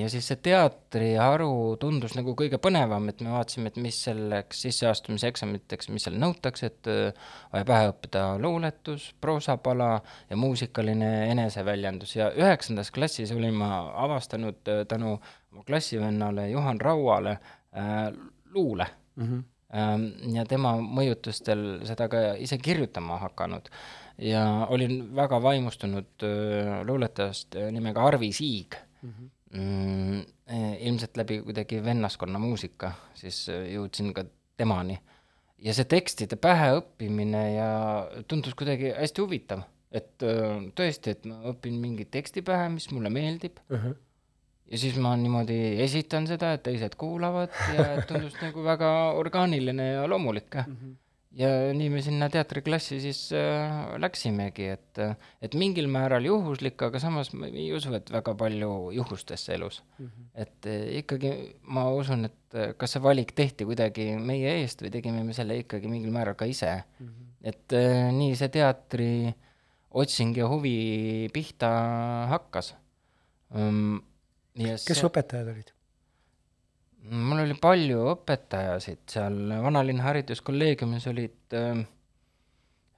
ja 0.00 0.08
siis 0.12 0.26
see 0.28 0.38
teatriharu 0.44 1.76
tundus 1.80 2.12
nagu 2.18 2.34
kõige 2.36 2.58
põnevam, 2.62 3.08
et 3.08 3.22
me 3.24 3.32
vaatasime, 3.32 3.70
et 3.72 3.78
mis 3.80 3.98
selleks 4.08 4.60
sisseastumiseksamiteks, 4.66 5.88
mis 5.94 6.06
seal 6.06 6.18
nõutakse, 6.20 6.70
et 6.70 6.90
äh, 6.92 7.26
vaja 7.54 7.68
pähe 7.68 7.90
õppida 7.92 8.26
luuletus, 8.42 9.08
proosapala 9.20 9.90
ja 10.30 10.38
muusikaline 10.40 11.10
eneseväljendus 11.32 12.16
ja 12.18 12.30
üheksandas 12.36 12.92
klassis 12.92 13.32
olin 13.32 13.56
ma 13.56 13.72
avastanud 14.06 14.72
äh, 14.72 14.84
tänu 14.88 15.16
oma 15.16 15.66
klassivennale 15.66 16.50
Juhan 16.50 16.80
Rauale 16.80 17.38
äh, 17.38 18.08
luule 18.54 18.86
mm. 19.16 19.28
-hmm 19.28 19.44
ja 20.32 20.44
tema 20.48 20.76
mõjutustel 20.78 21.80
seda 21.84 22.06
ka 22.08 22.20
ise 22.38 22.56
kirjutama 22.62 23.18
hakanud 23.18 23.66
ja 24.18 24.66
olin 24.70 25.14
väga 25.16 25.40
vaimustunud 25.42 26.24
äh, 26.24 26.86
luuletajast 26.86 27.56
äh, 27.56 27.70
nimega 27.72 28.04
Arvi 28.06 28.32
Siig 28.32 28.76
mm. 29.02 29.10
-hmm. 29.10 29.30
Mm, 29.56 30.24
ilmselt 30.86 31.16
läbi 31.16 31.40
kuidagi 31.42 31.78
vennaskonna 31.84 32.38
muusika, 32.42 32.92
siis 33.16 33.46
jõudsin 33.48 34.12
ka 34.16 34.26
temani. 34.56 34.98
ja 35.58 35.72
see 35.72 35.86
tekstide 35.88 36.36
päheõppimine 36.36 37.40
ja 37.54 37.68
tundus 38.28 38.52
kuidagi 38.54 38.90
hästi 38.92 39.22
huvitav, 39.24 39.62
et 39.88 40.20
tõesti, 40.76 41.14
et 41.16 41.24
ma 41.24 41.38
õpin 41.52 41.78
mingi 41.80 42.04
teksti 42.04 42.42
pähe, 42.44 42.68
mis 42.74 42.90
mulle 42.92 43.08
meeldib 43.10 43.56
uh, 43.70 43.78
-huh. 43.78 43.96
ja 44.68 44.78
siis 44.82 44.98
ma 45.00 45.14
niimoodi 45.16 45.80
esitan 45.82 46.28
seda, 46.28 46.52
et 46.52 46.62
teised 46.68 46.98
kuulavad 47.00 47.56
ja 47.72 48.02
tundus 48.08 48.36
nagu 48.42 48.64
väga 48.64 48.92
orgaaniline 49.16 49.88
ja 49.92 50.06
loomulik 50.10 50.60
uh. 50.60 50.68
-huh 50.68 50.94
ja 51.36 51.48
nii 51.76 51.88
me 51.92 52.00
sinna 52.04 52.28
teatriklassi 52.32 52.98
siis 53.02 53.20
äh, 53.36 53.74
läksimegi, 54.00 54.68
et, 54.76 55.00
et 55.44 55.56
mingil 55.58 55.88
määral 55.92 56.24
juhuslik, 56.28 56.80
aga 56.86 57.00
samas 57.02 57.32
ma 57.36 57.50
ei 57.50 57.68
usu, 57.76 57.92
et 57.98 58.10
väga 58.12 58.34
palju 58.38 58.72
juhustesse 58.96 59.54
elus 59.56 59.82
mm. 59.98 60.06
-hmm. 60.06 60.30
et 60.34 60.70
äh, 60.70 60.86
ikkagi 61.02 61.32
ma 61.62 61.88
usun, 61.92 62.24
et 62.30 62.54
äh, 62.54 62.72
kas 62.78 62.96
see 62.96 63.02
valik 63.02 63.34
tehti 63.36 63.68
kuidagi 63.68 64.08
meie 64.16 64.56
eest 64.62 64.82
või 64.82 64.92
tegime 64.94 65.24
me 65.24 65.36
selle 65.36 65.58
ikkagi 65.64 65.90
mingil 65.92 66.14
määral 66.14 66.34
ka 66.34 66.48
ise 66.48 66.72
mm. 66.72 67.06
-hmm. 67.06 67.30
et 67.52 67.72
äh, 67.72 68.10
nii 68.12 68.36
see 68.36 68.48
teatri 68.48 69.12
otsing 69.90 70.36
ja 70.36 70.48
huvi 70.48 71.28
pihta 71.32 71.70
hakkas 72.32 72.74
um,. 73.54 74.02
kes 74.56 75.00
su 75.00 75.08
õpetajad 75.08 75.52
olid? 75.52 75.75
Mul 77.10 77.42
oli 77.44 77.56
palju 77.60 78.02
õpetajasid 78.12 79.04
seal 79.16 79.36
Vanalinna 79.62 80.06
Hariduskolleegiumis 80.08 81.06
olid 81.10 81.56
äh, 81.56 81.80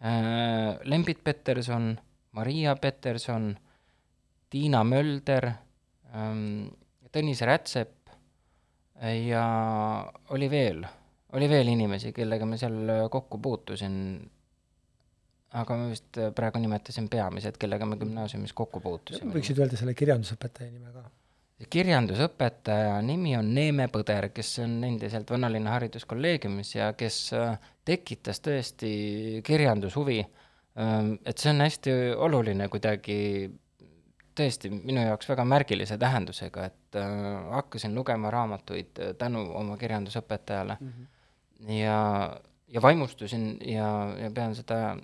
äh, 0.00 0.78
Lembit 0.88 1.22
Peterson, 1.24 1.92
Maria 2.38 2.76
Peterson, 2.76 3.50
Tiina 4.50 4.84
Mölder 4.84 5.50
ähm,, 6.14 6.68
Tõnis 7.12 7.40
Rätsep 7.40 8.10
ja 9.28 9.44
oli 10.34 10.48
veel, 10.50 10.82
oli 11.32 11.48
veel 11.48 11.70
inimesi, 11.72 12.12
kellega 12.12 12.46
ma 12.48 12.58
seal 12.60 13.08
kokku 13.12 13.38
puutusin. 13.40 13.94
aga 15.56 15.76
ma 15.80 15.86
vist 15.88 16.18
praegu 16.36 16.60
nimetasin 16.60 17.08
peamised, 17.08 17.56
kellega 17.56 17.86
me 17.88 17.96
gümnaasiumis 17.96 18.52
kokku 18.52 18.80
puutusime. 18.84 19.32
võiksid 19.32 19.62
öelda 19.62 19.78
selle 19.80 19.94
kirjandusõpetaja 19.96 20.70
nime 20.70 20.92
ka? 20.92 21.06
Kirjandusõpetaja 21.66 22.98
nimi 23.02 23.34
on 23.36 23.48
Neeme 23.54 23.88
Põder, 23.90 24.28
kes 24.34 24.52
on 24.62 24.76
endiselt 24.86 25.30
Vanalinna 25.30 25.74
Hariduskolleegiumis 25.74 26.74
ja 26.76 26.92
kes 26.98 27.18
äh, 27.34 27.56
tekitas 27.84 28.40
tõesti 28.44 28.90
kirjandushuvi. 29.46 30.20
et 31.26 31.38
see 31.38 31.50
on 31.50 31.60
hästi 31.64 31.92
oluline 32.22 32.68
kuidagi, 32.70 33.50
tõesti 34.38 34.70
minu 34.70 35.02
jaoks 35.02 35.26
väga 35.28 35.44
märgilise 35.44 35.98
tähendusega, 35.98 36.66
et 36.70 36.98
äh, 37.00 37.08
hakkasin 37.56 37.94
lugema 37.94 38.30
raamatuid 38.30 39.00
äh, 39.02 39.14
tänu 39.18 39.42
oma 39.58 39.76
kirjandusõpetajale 39.76 40.76
mm. 40.80 40.92
-hmm. 40.92 41.72
ja, 41.80 42.38
ja 42.68 42.82
vaimustusin 42.82 43.58
ja, 43.66 44.14
ja 44.22 44.30
pean 44.30 44.54
seda, 44.54 44.96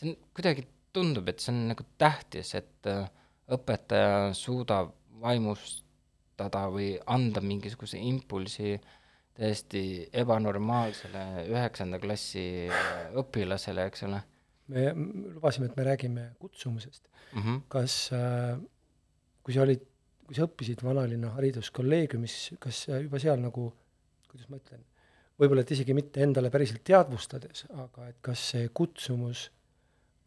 see 0.00 0.10
on 0.10 0.16
kuidagi 0.32 0.66
tundub, 0.92 1.28
et 1.28 1.40
see 1.40 1.52
on 1.52 1.68
nagu 1.68 1.84
tähtis, 1.98 2.54
et 2.54 2.88
õpetaja 3.52 4.32
suudab 4.32 4.96
vaimustada 6.42 6.70
või 6.70 6.98
anda 7.06 7.40
mingisuguse 7.40 7.98
impulsi 7.98 8.80
täiesti 9.34 10.08
ebanormaalsele 10.12 11.46
üheksanda 11.48 11.98
klassi 11.98 12.68
õpilasele, 13.16 13.86
eks 13.88 14.02
ole 14.04 14.22
me 14.68 14.92
lubasime, 15.34 15.66
et 15.66 15.76
me 15.76 15.84
räägime 15.84 16.34
kutsumusest. 16.38 17.08
mm. 17.32 17.40
-hmm. 17.40 17.60
kas 17.68 18.10
äh,, 18.12 18.58
kui 19.42 19.54
sa 19.54 19.62
olid, 19.62 19.80
kui 20.26 20.34
sa 20.34 20.44
õppisid 20.44 20.82
Vanalinna 20.84 21.30
Hariduskolleegiumis, 21.30 22.54
kas 22.58 22.88
juba 22.88 23.18
seal 23.18 23.40
nagu, 23.40 23.72
kuidas 24.28 24.48
ma 24.48 24.56
ütlen, 24.56 24.84
võib-olla 25.38 25.62
et 25.62 25.70
isegi 25.70 25.94
mitte 25.94 26.22
endale 26.22 26.50
päriselt 26.50 26.84
teadvustades, 26.84 27.66
aga 27.74 28.08
et 28.08 28.16
kas 28.20 28.50
see 28.50 28.68
kutsumus 28.68 29.50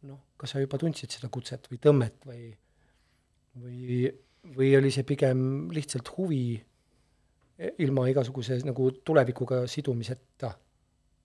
noh, 0.01 0.19
kas 0.37 0.51
sa 0.51 0.59
juba 0.59 0.77
tundsid 0.77 1.09
seda 1.09 1.29
kutset 1.29 1.67
või 1.71 1.79
tõmmet 1.79 2.25
või 2.25 2.57
või, 3.55 4.11
või 4.55 4.73
oli 4.77 4.91
see 4.93 5.05
pigem 5.07 5.41
lihtsalt 5.73 6.11
huvi 6.17 6.55
e- 7.57 7.73
ilma 7.83 8.07
igasuguse 8.11 8.59
nagu 8.67 8.91
tulevikuga 9.05 9.63
sidumiseta? 9.71 10.53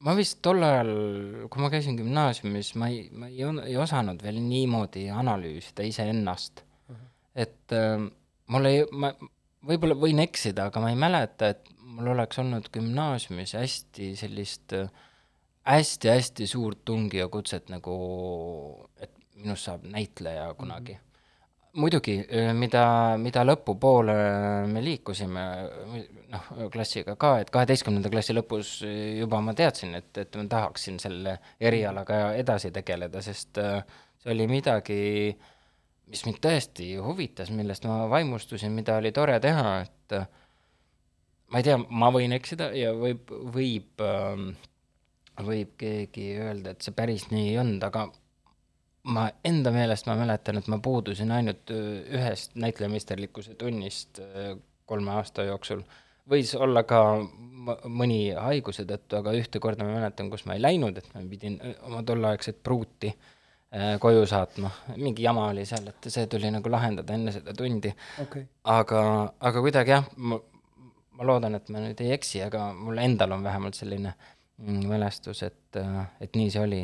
ma 0.01 0.15
vist 0.17 0.39
tol 0.41 0.63
ajal, 0.65 0.93
kui 1.53 1.61
ma 1.61 1.69
käisin 1.73 1.99
gümnaasiumis, 1.99 2.73
ma 2.81 2.89
ei, 2.89 3.03
ma 3.13 3.29
ei, 3.29 3.45
ei 3.69 3.77
osanud 3.77 4.23
veel 4.25 4.39
niimoodi 4.41 5.11
analüüsida 5.13 5.85
iseennast 5.85 6.65
uh. 6.65 6.95
-huh. 6.95 7.11
et 7.35 7.77
äh, 7.77 8.07
mul 8.47 8.71
ei, 8.71 8.87
ma 8.93 9.13
võib-olla 9.67 9.99
võin 9.99 10.23
eksida, 10.25 10.71
aga 10.71 10.81
ma 10.81 10.95
ei 10.95 10.97
mäleta, 10.97 11.53
et 11.53 11.69
mul 11.85 12.15
oleks 12.15 12.39
olnud 12.41 12.71
gümnaasiumis 12.73 13.53
hästi 13.59 14.15
sellist 14.17 14.73
äh, 14.73 14.89
hästi-hästi 15.69 16.47
suurt 16.49 16.85
tungi 16.85 17.21
ja 17.21 17.29
kutset 17.29 17.69
nagu, 17.69 17.95
et 18.97 19.13
minust 19.37 19.69
saab 19.69 19.85
näitleja 19.85 20.55
kunagi 20.55 20.93
mm. 20.93 20.99
-hmm 20.99 21.10
muidugi, 21.79 22.17
mida, 22.57 22.85
mida 23.21 23.45
lõpupoole 23.47 24.15
me 24.71 24.83
liikusime, 24.83 25.45
noh, 26.33 26.51
klassiga 26.73 27.15
ka, 27.21 27.37
et 27.43 27.53
kaheteistkümnenda 27.55 28.11
klassi 28.13 28.35
lõpus 28.35 28.73
juba 28.83 29.41
ma 29.45 29.55
teadsin, 29.57 29.95
et, 29.99 30.11
et 30.19 30.39
ma 30.39 30.47
tahaksin 30.51 30.99
selle 31.03 31.37
erialaga 31.61 32.33
edasi 32.39 32.73
tegeleda, 32.75 33.23
sest 33.25 33.61
äh, 33.63 33.85
see 34.23 34.35
oli 34.35 34.49
midagi, 34.51 35.01
mis 36.11 36.25
mind 36.27 36.41
tõesti 36.43 36.93
huvitas, 36.99 37.53
millest 37.55 37.87
ma 37.87 38.03
vaimustusin, 38.11 38.75
mida 38.75 38.99
oli 38.99 39.15
tore 39.15 39.39
teha, 39.43 39.77
et 39.87 40.17
äh, 40.19 40.27
ma 41.51 41.63
ei 41.63 41.69
tea, 41.69 41.79
ma 41.79 42.11
võin 42.15 42.35
eksida 42.35 42.73
ja 42.77 42.95
võib, 42.97 43.31
võib, 43.55 44.03
võib 45.47 45.77
keegi 45.79 46.33
öelda, 46.39 46.75
et 46.75 46.83
see 46.83 46.95
päris 46.97 47.31
nii 47.31 47.53
ei 47.53 47.63
olnud, 47.63 47.87
aga 47.87 48.09
ma 49.11 49.27
enda 49.47 49.73
meelest 49.75 50.09
ma 50.09 50.17
mäletan, 50.19 50.61
et 50.61 50.69
ma 50.71 50.79
puudusin 50.83 51.33
ainult 51.35 51.71
öö, 51.75 51.99
ühest 52.19 52.55
näitlejameisterlikkuse 52.61 53.57
tunnist 53.59 54.23
öö, 54.23 54.55
kolme 54.87 55.13
aasta 55.19 55.47
jooksul. 55.47 55.83
võis 56.31 56.53
olla 56.55 56.83
ka 56.87 57.01
mõni 57.91 58.31
haiguse 58.37 58.85
tõttu, 58.87 59.19
aga 59.19 59.35
ühte 59.35 59.59
korda 59.63 59.85
ma 59.85 59.99
mäletan, 59.99 60.31
kus 60.31 60.47
ma 60.47 60.55
ei 60.55 60.63
läinud, 60.63 60.99
et 60.99 61.09
ma 61.15 61.23
pidin 61.31 61.59
öö, 61.65 61.75
oma 61.91 62.03
tolleaegset 62.07 62.63
pruuti 62.63 63.15
koju 64.03 64.25
saatma, 64.27 64.71
mingi 64.99 65.23
jama 65.23 65.45
oli 65.53 65.63
seal, 65.63 65.85
et 65.87 66.07
see 66.11 66.25
tuli 66.27 66.49
nagu 66.51 66.71
lahendada 66.73 67.15
enne 67.15 67.31
seda 67.31 67.53
tundi. 67.55 67.93
okay.. 68.19 68.49
aga, 68.67 69.03
aga 69.39 69.63
kuidagi 69.63 69.95
jah, 69.95 70.09
ma, 70.17 70.41
ma 71.15 71.29
loodan, 71.29 71.55
et 71.55 71.71
ma 71.71 71.83
nüüd 71.85 72.03
ei 72.03 72.11
eksi, 72.17 72.43
aga 72.43 72.73
mul 72.75 72.99
endal 72.99 73.37
on 73.37 73.47
vähemalt 73.47 73.79
selline 73.79 74.17
mm, 74.59 74.89
mälestus, 74.91 75.45
et, 75.47 75.79
et 76.19 76.35
nii 76.35 76.51
see 76.51 76.65
oli 76.65 76.81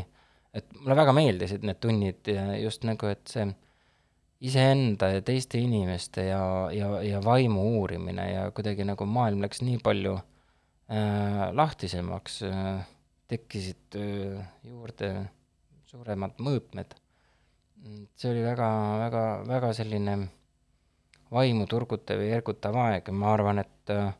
et 0.56 0.74
mulle 0.80 0.96
väga 0.96 1.12
meeldisid 1.16 1.64
need 1.66 1.80
tunnid 1.82 2.28
ja 2.30 2.48
just 2.58 2.84
nagu, 2.88 3.08
et 3.12 3.24
see 3.30 3.46
iseenda 4.46 5.10
ja 5.14 5.22
teiste 5.24 5.60
inimeste 5.60 6.26
ja, 6.28 6.42
ja, 6.72 6.90
ja 7.02 7.20
vaimu 7.24 7.62
uurimine 7.78 8.26
ja 8.32 8.50
kuidagi 8.56 8.84
nagu 8.84 9.06
maailm 9.08 9.44
läks 9.44 9.62
nii 9.64 9.78
palju 9.84 10.16
äh, 10.16 11.46
lahtisemaks 11.56 12.42
äh,, 12.48 12.84
tekkisid 13.32 13.96
äh, 14.00 14.44
juurde 14.68 15.10
suuremad 15.86 16.36
mõõtmed. 16.42 16.94
see 18.18 18.30
oli 18.32 18.42
väga, 18.42 18.68
väga, 18.98 19.24
väga 19.46 19.72
selline 19.76 20.16
vaimu 21.32 21.66
turgutav 21.70 22.20
ja 22.20 22.38
ergutav 22.40 22.76
aeg 22.82 23.08
ja 23.08 23.14
ma 23.14 23.32
arvan, 23.32 23.62
et 23.62 23.92
äh, 23.94 24.12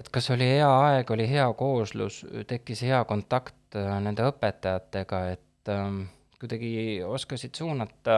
et 0.00 0.08
kas 0.08 0.30
oli 0.32 0.46
hea 0.48 0.68
aeg, 0.68 1.10
oli 1.12 1.26
hea 1.28 1.46
kooslus, 1.52 2.22
tekkis 2.48 2.82
hea 2.88 3.02
kontakt 3.04 3.59
äh, 3.78 3.98
nende 4.02 4.26
õpetajatega, 4.30 5.20
et 5.34 5.70
ähm, 5.72 6.02
kuidagi 6.40 6.72
oskasid 7.06 7.54
suunata 7.58 8.16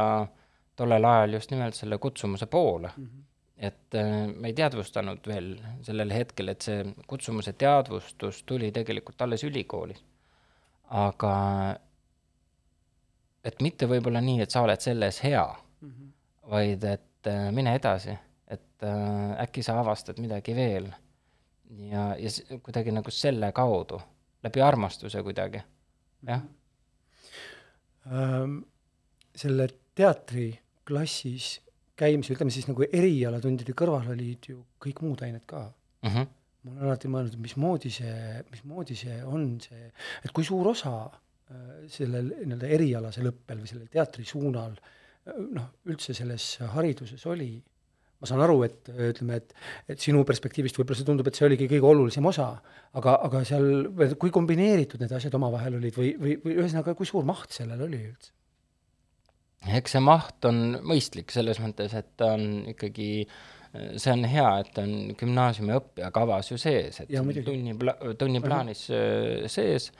tollel 0.76 1.04
ajal 1.04 1.38
just 1.38 1.52
nimelt 1.52 1.76
selle 1.76 1.98
kutsumuse 1.98 2.46
poole 2.46 2.90
mm. 2.96 3.04
-hmm. 3.04 3.22
et 3.56 3.94
äh, 3.94 4.26
me 4.34 4.48
ei 4.48 4.54
teadvustanud 4.54 5.26
veel 5.26 5.54
sellel 5.82 6.12
hetkel, 6.12 6.48
et 6.48 6.62
see 6.62 6.84
kutsumuse 7.06 7.52
teadvustus 7.52 8.42
tuli 8.42 8.72
tegelikult 8.72 9.22
alles 9.22 9.44
ülikoolis. 9.44 10.04
aga 10.90 11.34
et 13.44 13.62
mitte 13.62 13.86
võib-olla 13.86 14.20
nii, 14.20 14.40
et 14.40 14.50
sa 14.50 14.60
oled 14.62 14.80
selles 14.80 15.22
hea 15.22 15.46
mm, 15.80 15.88
-hmm. 15.88 16.10
vaid 16.50 16.84
et 16.84 17.26
äh, 17.26 17.52
mine 17.52 17.74
edasi, 17.74 18.18
et 18.48 18.82
äkki 19.38 19.62
sa 19.62 19.80
avastad 19.80 20.18
midagi 20.18 20.54
veel 20.56 20.90
ja, 21.78 22.16
ja 22.18 22.58
kuidagi 22.62 22.92
nagu 22.92 23.10
selle 23.10 23.52
kaudu, 23.52 24.00
läbi 24.42 24.62
armastuse 24.64 25.22
kuidagi, 25.22 25.62
jah. 26.28 26.42
ähm, 28.10 28.58
selle 29.36 29.68
teatriklassis 29.94 31.58
käimise, 31.98 32.34
ütleme 32.34 32.54
siis 32.54 32.68
nagu 32.68 32.84
erialatundide 32.86 33.74
kõrval 33.78 34.12
olid 34.14 34.48
ju 34.50 34.62
kõik 34.82 35.02
muud 35.04 35.22
ained 35.26 35.44
ka. 35.46 35.66
Mm 36.02 36.10
-hmm. 36.10 36.30
ma 36.62 36.72
olen 36.72 36.88
alati 36.88 37.08
mõelnud, 37.08 37.36
mismoodi 37.38 37.90
see, 37.90 38.42
mismoodi 38.50 38.96
see 38.98 39.18
on 39.24 39.60
see, 39.60 39.90
et 40.24 40.32
kui 40.32 40.44
suur 40.44 40.68
osa 40.72 40.94
äh, 41.06 41.84
sellel 41.90 42.32
nii-öelda 42.40 42.70
erialasel 42.78 43.30
õppel 43.30 43.62
või 43.62 43.70
sellel 43.70 43.90
teatrisuunal 43.92 44.74
äh, 44.78 45.38
noh, 45.58 45.68
üldse 45.86 46.14
selles 46.14 46.56
hariduses 46.74 47.26
oli, 47.26 47.54
ma 48.22 48.28
saan 48.30 48.44
aru, 48.44 48.60
et 48.68 48.90
ütleme, 49.10 49.40
et 49.40 49.56
et 49.90 50.02
sinu 50.02 50.22
perspektiivist 50.28 50.78
võib-olla 50.78 51.00
see 51.00 51.08
tundub, 51.08 51.26
et 51.28 51.38
see 51.38 51.48
oligi 51.48 51.66
kõige 51.72 51.88
olulisem 51.88 52.28
osa, 52.30 52.52
aga, 52.98 53.16
aga 53.26 53.42
seal 53.48 54.14
kui 54.22 54.30
kombineeritud 54.34 55.02
need 55.02 55.16
asjad 55.18 55.34
omavahel 55.38 55.80
olid 55.80 55.98
või, 55.98 56.12
või, 56.20 56.36
või 56.44 56.60
ühesõnaga, 56.60 56.94
kui 56.98 57.08
suur 57.08 57.26
maht 57.28 57.50
sellel 57.54 57.82
oli 57.88 58.04
üldse? 58.06 58.32
eks 59.78 59.94
see 59.94 60.02
maht 60.02 60.46
on 60.48 60.78
mõistlik 60.82 61.30
selles 61.34 61.60
mõttes, 61.62 61.94
et 61.94 62.08
ta 62.18 62.32
on 62.34 62.64
ikkagi, 62.72 63.08
see 63.72 64.12
on 64.14 64.26
hea, 64.26 64.48
et 64.62 64.70
ta 64.74 64.82
on 64.86 65.14
gümnaasiumi 65.18 65.76
õppekavas 65.76 66.50
ju 66.50 66.58
sees, 66.58 67.02
et 67.04 67.12
muidugi. 67.22 67.46
tunni 67.46 67.76
pla-, 67.78 67.98
tunniplaanis 68.18 68.86
äh, 68.90 69.50
sees 69.52 69.92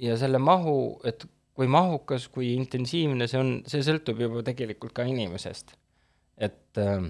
ja 0.00 0.16
selle 0.20 0.40
mahu, 0.42 1.00
et 1.08 1.24
kui 1.56 1.68
mahukas, 1.68 2.28
kui 2.32 2.54
intensiivne 2.56 3.28
see 3.28 3.40
on, 3.40 3.54
see 3.68 3.84
sõltub 3.84 4.20
juba 4.22 4.44
tegelikult 4.46 4.94
ka 4.96 5.04
inimesest. 5.08 5.74
Et 6.40 6.80
äh, 6.80 7.08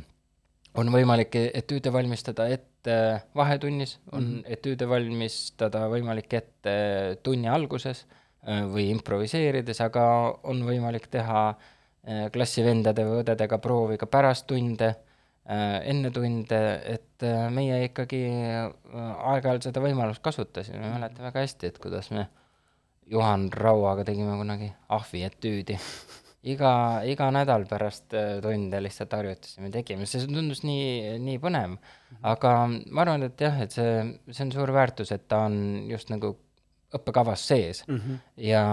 on 0.81 0.93
võimalik 0.95 1.37
e- 1.39 1.51
etüüde 1.63 1.93
valmistada 1.93 2.49
ette 2.51 2.97
vahetunnis, 3.37 3.99
on 4.13 4.23
mm 4.23 4.31
-hmm. 4.31 4.53
etüüde 4.57 4.89
valmistada 4.89 5.87
võimalik 5.89 6.35
ette 6.35 7.19
tunni 7.23 7.49
alguses, 7.49 8.07
äh, 8.47 8.65
või 8.67 8.91
improviseerides, 8.91 9.81
aga 9.81 10.05
on 10.43 10.65
võimalik 10.67 11.07
teha 11.11 11.49
äh, 11.51 12.27
klassivendade 12.33 13.05
või 13.05 13.23
õdedega 13.25 13.59
proovi 13.59 13.99
ka 13.99 14.07
pärast 14.07 14.47
tunde, 14.47 14.95
enne 15.51 16.11
tunde, 16.15 16.59
et 16.87 17.25
äh, 17.27 17.49
meie 17.51 17.81
ikkagi 17.89 18.21
äh, 18.29 18.69
aeg-ajalt 19.33 19.67
seda 19.67 19.83
võimalust 19.83 20.23
kasutasime, 20.23 20.83
ma 20.85 20.99
mäletan 20.99 21.27
väga 21.27 21.43
hästi, 21.43 21.71
et 21.71 21.81
kuidas 21.83 22.11
me 22.15 22.29
Juhan 23.11 23.49
Rauaga 23.53 24.05
tegime 24.07 24.37
kunagi 24.39 24.71
ahvi 24.89 25.25
etüüdi. 25.27 25.79
iga, 26.43 26.73
iga 27.05 27.31
nädal 27.35 27.67
pärast 27.69 28.15
äh, 28.17 28.39
tunde 28.45 28.81
lihtsalt 28.83 29.13
harjutasime, 29.17 29.71
tegime, 29.75 30.07
see 30.09 30.25
tundus 30.29 30.63
nii, 30.65 31.19
nii 31.23 31.41
põnev. 31.43 31.77
aga 32.23 32.55
ma 32.71 33.05
arvan, 33.05 33.27
et 33.29 33.41
jah, 33.41 33.59
et 33.65 33.75
see, 33.75 33.99
see 34.31 34.47
on 34.47 34.55
suur 34.55 34.73
väärtus, 34.75 35.13
et 35.17 35.29
ta 35.29 35.45
on 35.49 35.59
just 35.91 36.13
nagu 36.13 36.35
õppekavas 36.97 37.45
sees 37.53 37.85
mm. 37.87 37.97
-hmm. 37.97 38.23
ja, 38.47 38.65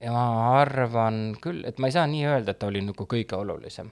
ja 0.00 0.12
ma 0.12 0.60
arvan 0.60 1.36
küll, 1.42 1.64
et 1.68 1.78
ma 1.78 1.90
ei 1.90 1.96
saa 1.96 2.06
nii 2.10 2.24
öelda, 2.26 2.54
et 2.54 2.58
ta 2.58 2.70
oli 2.72 2.82
nagu 2.82 3.06
kõige 3.06 3.36
olulisem. 3.36 3.90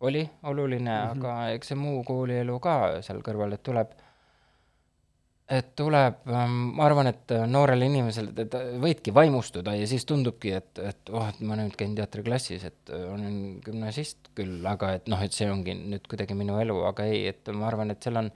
oli 0.00 0.28
oluline 0.42 0.90
mm, 0.90 1.06
-hmm. 1.06 1.18
aga 1.18 1.50
eks 1.56 1.68
see 1.68 1.78
muu 1.80 2.04
koolielu 2.04 2.60
ka 2.60 3.02
seal 3.02 3.22
kõrval, 3.24 3.54
et 3.54 3.62
tuleb, 3.62 3.92
et 5.46 5.68
tuleb, 5.78 6.24
ma 6.26 6.84
arvan, 6.86 7.06
et 7.12 7.32
noorele 7.46 7.86
inimesele, 7.86 8.46
ta 8.50 8.64
võidki 8.82 9.14
vaimustuda 9.14 9.76
ja 9.78 9.86
siis 9.86 10.04
tundubki, 10.08 10.50
et, 10.58 10.80
et 10.82 11.12
oh, 11.14 11.28
et 11.28 11.38
ma 11.46 11.58
nüüd 11.60 11.76
käin 11.78 11.94
teatriklassis, 11.94 12.64
et 12.66 12.92
olen 12.96 13.60
gümnasist 13.64 14.32
küll, 14.34 14.58
aga 14.66 14.96
et 14.98 15.06
noh, 15.12 15.22
et 15.22 15.36
see 15.36 15.46
ongi 15.50 15.76
nüüd 15.78 16.08
kuidagi 16.10 16.34
minu 16.34 16.58
elu, 16.62 16.80
aga 16.90 17.06
ei, 17.06 17.28
et 17.30 17.52
ma 17.54 17.68
arvan, 17.70 17.94
et 17.94 18.02
seal 18.02 18.18
on 18.24 18.32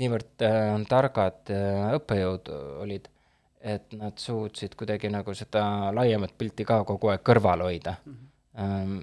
niivõrd 0.00 0.44
äh, 0.44 0.72
targad 0.90 1.52
äh, 1.52 1.90
õppejõud 1.98 2.50
olid, 2.84 3.08
et 3.66 3.92
nad 3.98 4.16
suutsid 4.20 4.76
kuidagi 4.78 5.10
nagu 5.12 5.34
seda 5.36 5.92
laiemat 5.96 6.36
pilti 6.38 6.66
ka 6.68 6.82
kogu 6.88 7.10
aeg 7.12 7.24
kõrval 7.26 7.64
hoida 7.66 7.96
mm. 8.04 8.16
-hmm. 8.56 8.98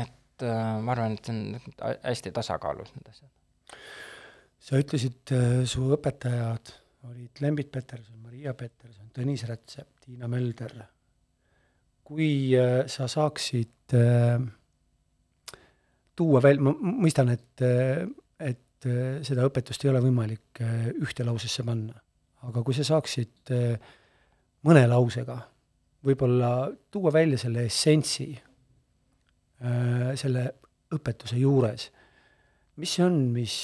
et 0.00 0.44
äh, 0.44 0.76
ma 0.82 0.92
arvan, 0.96 1.16
et 1.16 1.24
see 1.24 1.36
on 1.36 1.60
hä- 1.80 1.98
hästi 2.02 2.32
tasakaalus 2.32 2.92
need 2.96 3.10
asjad. 3.12 3.30
Sa 4.66 4.80
ütlesid, 4.82 5.30
su 5.70 5.84
õpetajad 5.94 6.72
olid 7.10 7.40
Lembit 7.40 7.70
Peterson, 7.70 8.18
Maria 8.24 8.54
Peterson, 8.58 9.10
Tõnis 9.14 9.44
Rätsep, 9.46 9.88
Tiina 10.04 10.28
Mölder. 10.28 10.74
kui 12.06 12.54
äh, 12.54 12.84
sa 12.86 13.08
saaksid 13.10 13.94
äh, 13.98 14.38
tuua 16.14 16.42
veel, 16.44 16.60
ma 16.62 16.70
mõistan, 16.78 17.32
et, 17.34 17.62
et 18.38 18.86
äh, 18.86 19.18
seda 19.26 19.46
õpetust 19.48 19.82
ei 19.84 19.90
ole 19.90 20.02
võimalik 20.04 20.60
äh, 20.62 20.92
ühte 21.02 21.26
lausesse 21.26 21.64
panna, 21.66 21.98
aga 22.46 22.62
kui 22.62 22.76
sa 22.78 22.86
saaksid 22.86 23.50
äh, 23.56 23.74
mõne 24.66 24.86
lausega 24.86 25.40
võib-olla 26.06 26.70
tuua 26.94 27.10
välja 27.14 27.38
selle 27.42 27.66
essentsi 27.66 28.28
äh, 28.36 30.14
selle 30.14 30.46
õpetuse 30.94 31.40
juures 31.42 31.90
mis 32.80 32.94
see 32.96 33.04
on, 33.06 33.18
mis, 33.34 33.54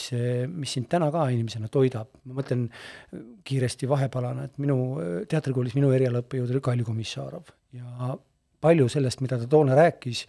mis 0.48 0.75
sind 0.77 0.88
täna 0.92 1.11
ka 1.12 1.27
inimesena 1.33 1.68
toidab, 1.72 2.11
ma 2.25 2.37
mõtlen 2.38 2.66
äh, 2.68 3.25
kiiresti 3.46 3.88
vahepalana, 3.90 4.48
et 4.48 4.61
minu 4.62 4.79
äh, 4.96 5.14
teatrikoolis 5.31 5.77
minu 5.79 5.92
erialaõppejõud 5.96 6.53
oli 6.55 6.62
Kalju 6.64 6.88
Komissarov. 6.88 7.53
Ja 7.77 8.14
palju 8.62 8.88
sellest, 8.92 9.22
mida 9.25 9.38
ta 9.40 9.48
toona 9.51 9.77
rääkis, 9.79 10.25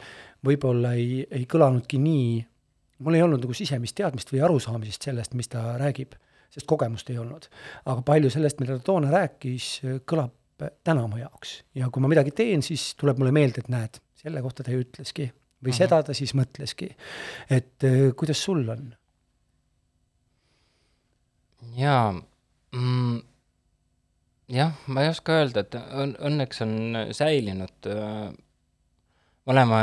võib-olla 0.45 0.95
ei, 0.99 1.21
ei 1.31 1.45
kõlanudki 1.49 1.99
nii, 2.01 2.37
mul 3.05 3.17
ei 3.17 3.23
olnud 3.25 3.43
nagu 3.43 3.55
sisemist 3.57 3.97
teadmist 3.99 4.31
või 4.33 4.41
arusaamisest 4.47 5.09
sellest, 5.09 5.35
mis 5.37 5.51
ta 5.51 5.75
räägib, 5.79 6.15
sest 6.53 6.67
kogemust 6.69 7.09
ei 7.13 7.19
olnud. 7.21 7.47
aga 7.85 8.01
palju 8.05 8.31
sellest, 8.33 8.59
mida 8.61 8.77
ta 8.77 8.87
toona 8.89 9.11
rääkis, 9.13 9.69
kõlab 10.09 10.33
täna 10.85 11.05
mu 11.09 11.19
jaoks 11.19 11.59
ja 11.75 11.89
kui 11.91 12.01
ma 12.03 12.09
midagi 12.11 12.31
teen, 12.35 12.61
siis 12.65 12.93
tuleb 12.99 13.19
mulle 13.19 13.33
meelde, 13.35 13.63
et 13.63 13.71
näed, 13.73 13.99
selle 14.17 14.41
kohta 14.41 14.63
ta 14.63 14.73
ju 14.73 14.83
ütleski 14.85 15.29
või 15.63 15.71
Mhm. 15.71 15.77
seda 15.77 16.01
ta 16.03 16.13
siis 16.13 16.33
mõtleski. 16.35 16.91
et 17.49 17.83
äh, 17.83 18.11
kuidas 18.15 18.43
sul 18.43 18.67
on? 18.69 18.95
jaa 21.77 22.11
mm,, 22.73 23.21
jah, 24.53 24.73
ma 24.87 25.03
ei 25.05 25.09
oska 25.13 25.39
öelda, 25.39 25.63
et 25.63 25.75
õn-, 25.79 26.17
õnneks 26.29 26.61
on 26.65 26.73
säilinud 27.15 27.87
äh, 27.89 28.33
mõlema 29.47 29.79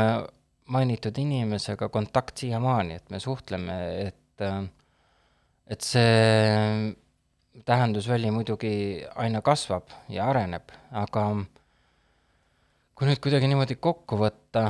mainitud 0.71 1.17
inimesega 1.17 1.89
kontakt 1.91 2.37
siiamaani, 2.43 2.95
et 3.01 3.09
me 3.11 3.19
suhtleme, 3.19 3.77
et 4.07 4.45
äh, 4.45 4.61
et 5.71 5.81
see 5.87 6.91
tähendusväli 7.67 8.31
muidugi 8.31 8.73
aina 9.19 9.41
kasvab 9.43 9.91
ja 10.11 10.25
areneb, 10.31 10.71
aga 10.91 11.25
kui 12.95 13.07
nüüd 13.07 13.19
kuidagi 13.23 13.47
niimoodi 13.51 13.75
kokku 13.79 14.19
võtta, 14.19 14.65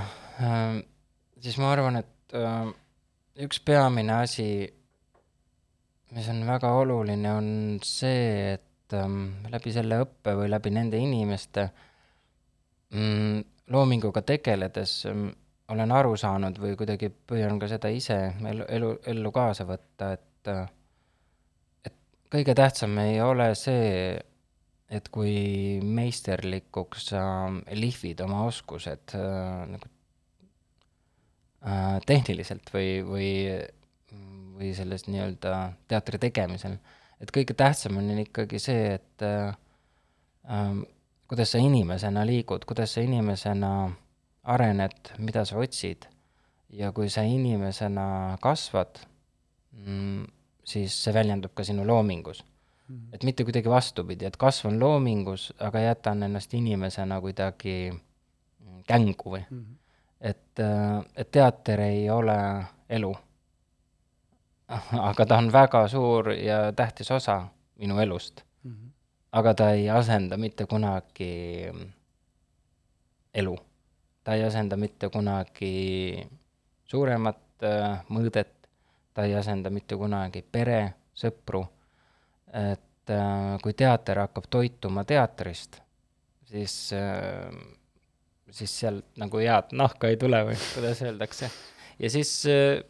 siis 1.41 1.57
ma 1.61 1.71
arvan, 1.73 1.99
et 2.01 2.35
äh, 2.37 2.71
üks 3.45 3.61
peamine 3.65 4.21
asi, 4.21 4.47
mis 6.15 6.27
on 6.31 6.41
väga 6.47 6.73
oluline, 6.81 7.31
on 7.33 7.51
see, 7.85 8.55
et 8.55 8.97
ähm, 8.97 9.45
läbi 9.51 9.73
selle 9.73 10.01
õppe 10.05 10.35
või 10.37 10.49
läbi 10.51 10.73
nende 10.75 10.99
inimeste 10.99 11.67
mm, 12.93 13.45
loominguga 13.71 14.23
tegeledes 14.27 14.97
ähm, 15.09 15.29
olen 15.71 15.93
aru 15.95 16.17
saanud 16.19 16.57
või 16.59 16.75
kuidagi 16.79 17.07
püüan 17.09 17.59
ka 17.61 17.69
seda 17.71 17.91
ise 17.93 18.17
elu, 18.35 18.67
elu, 18.67 18.91
ellu 19.13 19.31
kaasa 19.35 19.65
võtta, 19.69 20.11
et 20.17 20.51
äh, 20.51 20.65
kõige 22.31 22.55
tähtsam 22.57 22.97
ei 23.03 23.21
ole 23.23 23.53
see, 23.59 24.11
et 24.91 25.07
kui 25.13 25.79
meisterlikuks 25.83 27.11
sa 27.13 27.23
lihvid 27.71 28.23
oma 28.25 28.43
oskused 28.49 29.15
äh, 29.15 29.65
nagu 29.71 29.91
äh, 31.65 31.99
tehniliselt 32.05 32.71
või, 32.73 33.01
või, 33.05 33.29
või 34.57 34.73
selles 34.77 35.07
nii-öelda 35.09 35.57
teatri 35.91 36.19
tegemisel, 36.21 36.77
et 37.21 37.31
kõige 37.33 37.55
tähtsam 37.57 37.99
on 38.01 38.09
ikkagi 38.23 38.59
see, 38.61 38.95
et 38.97 39.25
äh, 39.25 39.53
ähm, 40.49 40.83
kuidas 41.31 41.53
sa 41.53 41.61
inimesena 41.63 42.25
liigud, 42.27 42.65
kuidas 42.67 42.95
sa 42.95 43.03
inimesena 43.05 43.91
arened, 44.43 45.13
mida 45.17 45.45
sa 45.45 45.61
otsid. 45.61 46.07
Ja 46.71 46.93
kui 46.95 47.09
sa 47.11 47.23
inimesena 47.27 48.37
kasvad 48.39 49.01
mm,, 49.75 50.23
siis 50.63 50.95
see 51.03 51.13
väljendub 51.13 51.51
ka 51.55 51.65
sinu 51.67 51.83
loomingus. 51.87 52.45
et 53.15 53.23
mitte 53.23 53.45
kuidagi 53.47 53.69
vastupidi, 53.71 54.25
et 54.27 54.35
kasvan 54.35 54.79
loomingus, 54.79 55.53
aga 55.63 55.79
jätan 55.79 56.23
ennast 56.23 56.53
inimesena 56.53 57.21
kuidagi 57.23 57.91
mm, 57.91 58.81
kängu 58.87 59.31
või 59.35 59.45
et, 60.21 60.59
et 61.15 61.31
teater 61.31 61.79
ei 61.79 62.09
ole 62.09 62.37
elu. 62.89 63.15
aga 65.09 65.25
ta 65.25 65.37
on 65.37 65.51
väga 65.51 65.87
suur 65.87 66.31
ja 66.31 66.71
tähtis 66.73 67.11
osa 67.11 67.47
minu 67.77 67.99
elust. 67.99 68.43
aga 69.31 69.53
ta 69.53 69.71
ei 69.71 69.89
asenda 69.89 70.37
mitte 70.37 70.65
kunagi 70.65 71.67
elu. 73.33 73.57
ta 74.23 74.33
ei 74.33 74.43
asenda 74.43 74.77
mitte 74.77 75.09
kunagi 75.09 76.29
suuremat 76.85 77.63
äh, 77.63 78.01
mõõdet, 78.11 78.51
ta 79.13 79.25
ei 79.25 79.35
asenda 79.35 79.69
mitte 79.69 79.95
kunagi 79.95 80.43
pere, 80.43 80.93
sõpru, 81.15 81.63
et 82.47 83.13
äh, 83.13 83.57
kui 83.63 83.73
teater 83.73 84.25
hakkab 84.25 84.49
toituma 84.51 85.05
teatrist, 85.07 85.79
siis 86.51 86.75
äh, 86.93 87.47
siis 88.51 88.73
sealt 88.83 89.05
nagu 89.21 89.41
head 89.41 89.71
nahka 89.77 90.11
ei 90.11 90.17
tule 90.19 90.41
või 90.49 90.57
kuidas 90.73 91.01
öeldakse. 91.05 91.51
ja 91.99 92.09
siis 92.13 92.33
äh, 92.49 92.81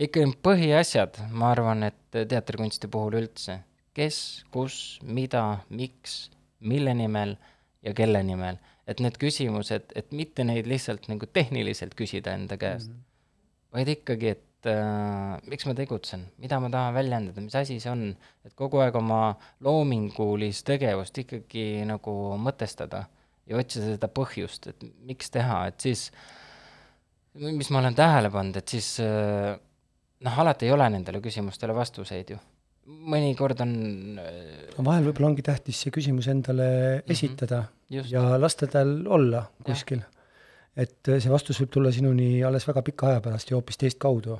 ikka 0.00 0.24
põhiasjad, 0.44 1.20
ma 1.30 1.52
arvan, 1.54 1.84
et 1.90 2.20
teatrikunsti 2.28 2.88
puhul 2.92 3.18
üldse, 3.20 3.60
kes, 3.96 4.20
kus, 4.54 4.98
mida, 5.04 5.60
miks, 5.68 6.30
mille 6.60 6.94
nimel 6.96 7.36
ja 7.84 7.94
kelle 7.96 8.22
nimel, 8.24 8.60
et 8.88 9.00
need 9.04 9.18
küsimused, 9.20 9.92
et 9.96 10.12
mitte 10.16 10.44
neid 10.46 10.68
lihtsalt 10.70 11.08
nagu 11.10 11.28
tehniliselt 11.28 11.96
küsida 11.98 12.34
enda 12.36 12.56
käest 12.60 12.88
mm, 12.90 12.94
-hmm. 12.94 13.76
vaid 13.76 13.92
ikkagi, 13.92 14.34
et 14.36 14.68
äh, 14.72 15.36
miks 15.46 15.66
ma 15.66 15.74
tegutsen, 15.76 16.26
mida 16.38 16.60
ma 16.60 16.70
tahan 16.70 16.94
väljendada, 16.94 17.40
mis 17.40 17.54
asi 17.54 17.80
see 17.80 17.92
on, 17.92 18.10
et 18.44 18.54
kogu 18.54 18.80
aeg 18.80 18.96
oma 18.96 19.36
loomingulist 19.60 20.66
tegevust 20.66 21.18
ikkagi 21.24 21.84
nagu 21.88 22.16
mõtestada 22.40 23.04
ja 23.50 23.58
otsida 23.58 23.94
seda 23.96 24.08
põhjust, 24.14 24.70
et 24.70 24.84
miks 25.08 25.32
teha, 25.34 25.64
et 25.70 25.80
siis, 25.82 26.06
mis 27.40 27.70
ma 27.70 27.82
olen 27.82 27.96
tähele 27.98 28.30
pannud, 28.32 28.56
et 28.60 28.76
siis 28.76 28.92
äh, 29.04 29.56
noh, 30.26 30.38
alati 30.44 30.68
ei 30.68 30.74
ole 30.74 30.86
nendele 30.92 31.20
küsimustele 31.24 31.74
vastuseid 31.76 32.34
ju. 32.34 32.38
mõnikord 33.10 33.60
on 33.62 33.74
äh, 34.18 34.78
vahel 34.82 35.04
võib-olla 35.08 35.28
ongi 35.30 35.44
tähtis 35.46 35.82
see 35.84 35.92
küsimus 35.94 36.26
endale 36.32 37.02
esitada 37.06 37.64
just, 37.92 38.10
ja 38.10 38.24
lasta 38.40 38.66
tal 38.70 38.96
olla 39.06 39.44
kuskil. 39.66 40.02
et 40.76 41.08
äh, 41.08 41.20
see 41.22 41.30
vastus 41.30 41.60
võib 41.60 41.70
tulla 41.76 41.92
sinuni 41.94 42.42
alles 42.46 42.66
väga 42.66 42.82
pika 42.86 43.12
aja 43.12 43.20
pärast 43.24 43.50
ja 43.50 43.58
hoopis 43.58 43.78
teist 43.78 43.98
kaudu. 43.98 44.38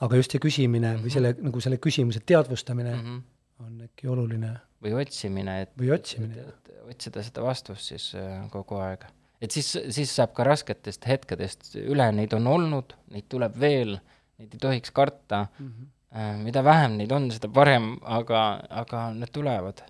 aga 0.00 0.16
just 0.16 0.32
see 0.32 0.40
küsimine 0.42 0.96
või 1.02 1.10
selle, 1.14 1.34
nagu 1.40 1.60
selle 1.60 1.78
küsimuse 1.78 2.20
teadvustamine 2.26 2.94
Mhm. 2.96 3.18
on 3.60 3.82
äkki 3.88 4.08
oluline 4.08 4.56
või 4.82 4.96
otsimine, 4.98 5.60
et 5.62 5.70
või 5.78 5.92
otsimine, 5.94 6.42
otsida 6.92 7.24
seda 7.24 7.44
vastust 7.44 7.92
siis 7.92 8.12
äh, 8.18 8.44
kogu 8.52 8.78
aeg. 8.82 9.06
et 9.42 9.50
siis, 9.50 9.72
siis 9.90 10.14
saab 10.14 10.34
ka 10.36 10.46
rasketest 10.46 11.06
hetkedest 11.08 11.74
üle, 11.82 12.08
neid 12.14 12.34
on 12.38 12.46
olnud, 12.46 12.94
neid 13.10 13.26
tuleb 13.32 13.58
veel, 13.58 13.98
neid 14.38 14.54
ei 14.54 14.62
tohiks 14.68 14.94
karta 14.94 15.46
Mhm. 15.58 15.90
äh,. 16.14 16.36
mida 16.44 16.64
vähem 16.64 16.96
neid 17.00 17.12
on, 17.12 17.30
seda 17.30 17.48
parem, 17.48 17.96
aga, 18.02 18.62
aga 18.70 19.10
need 19.16 19.32
tulevad. 19.32 19.82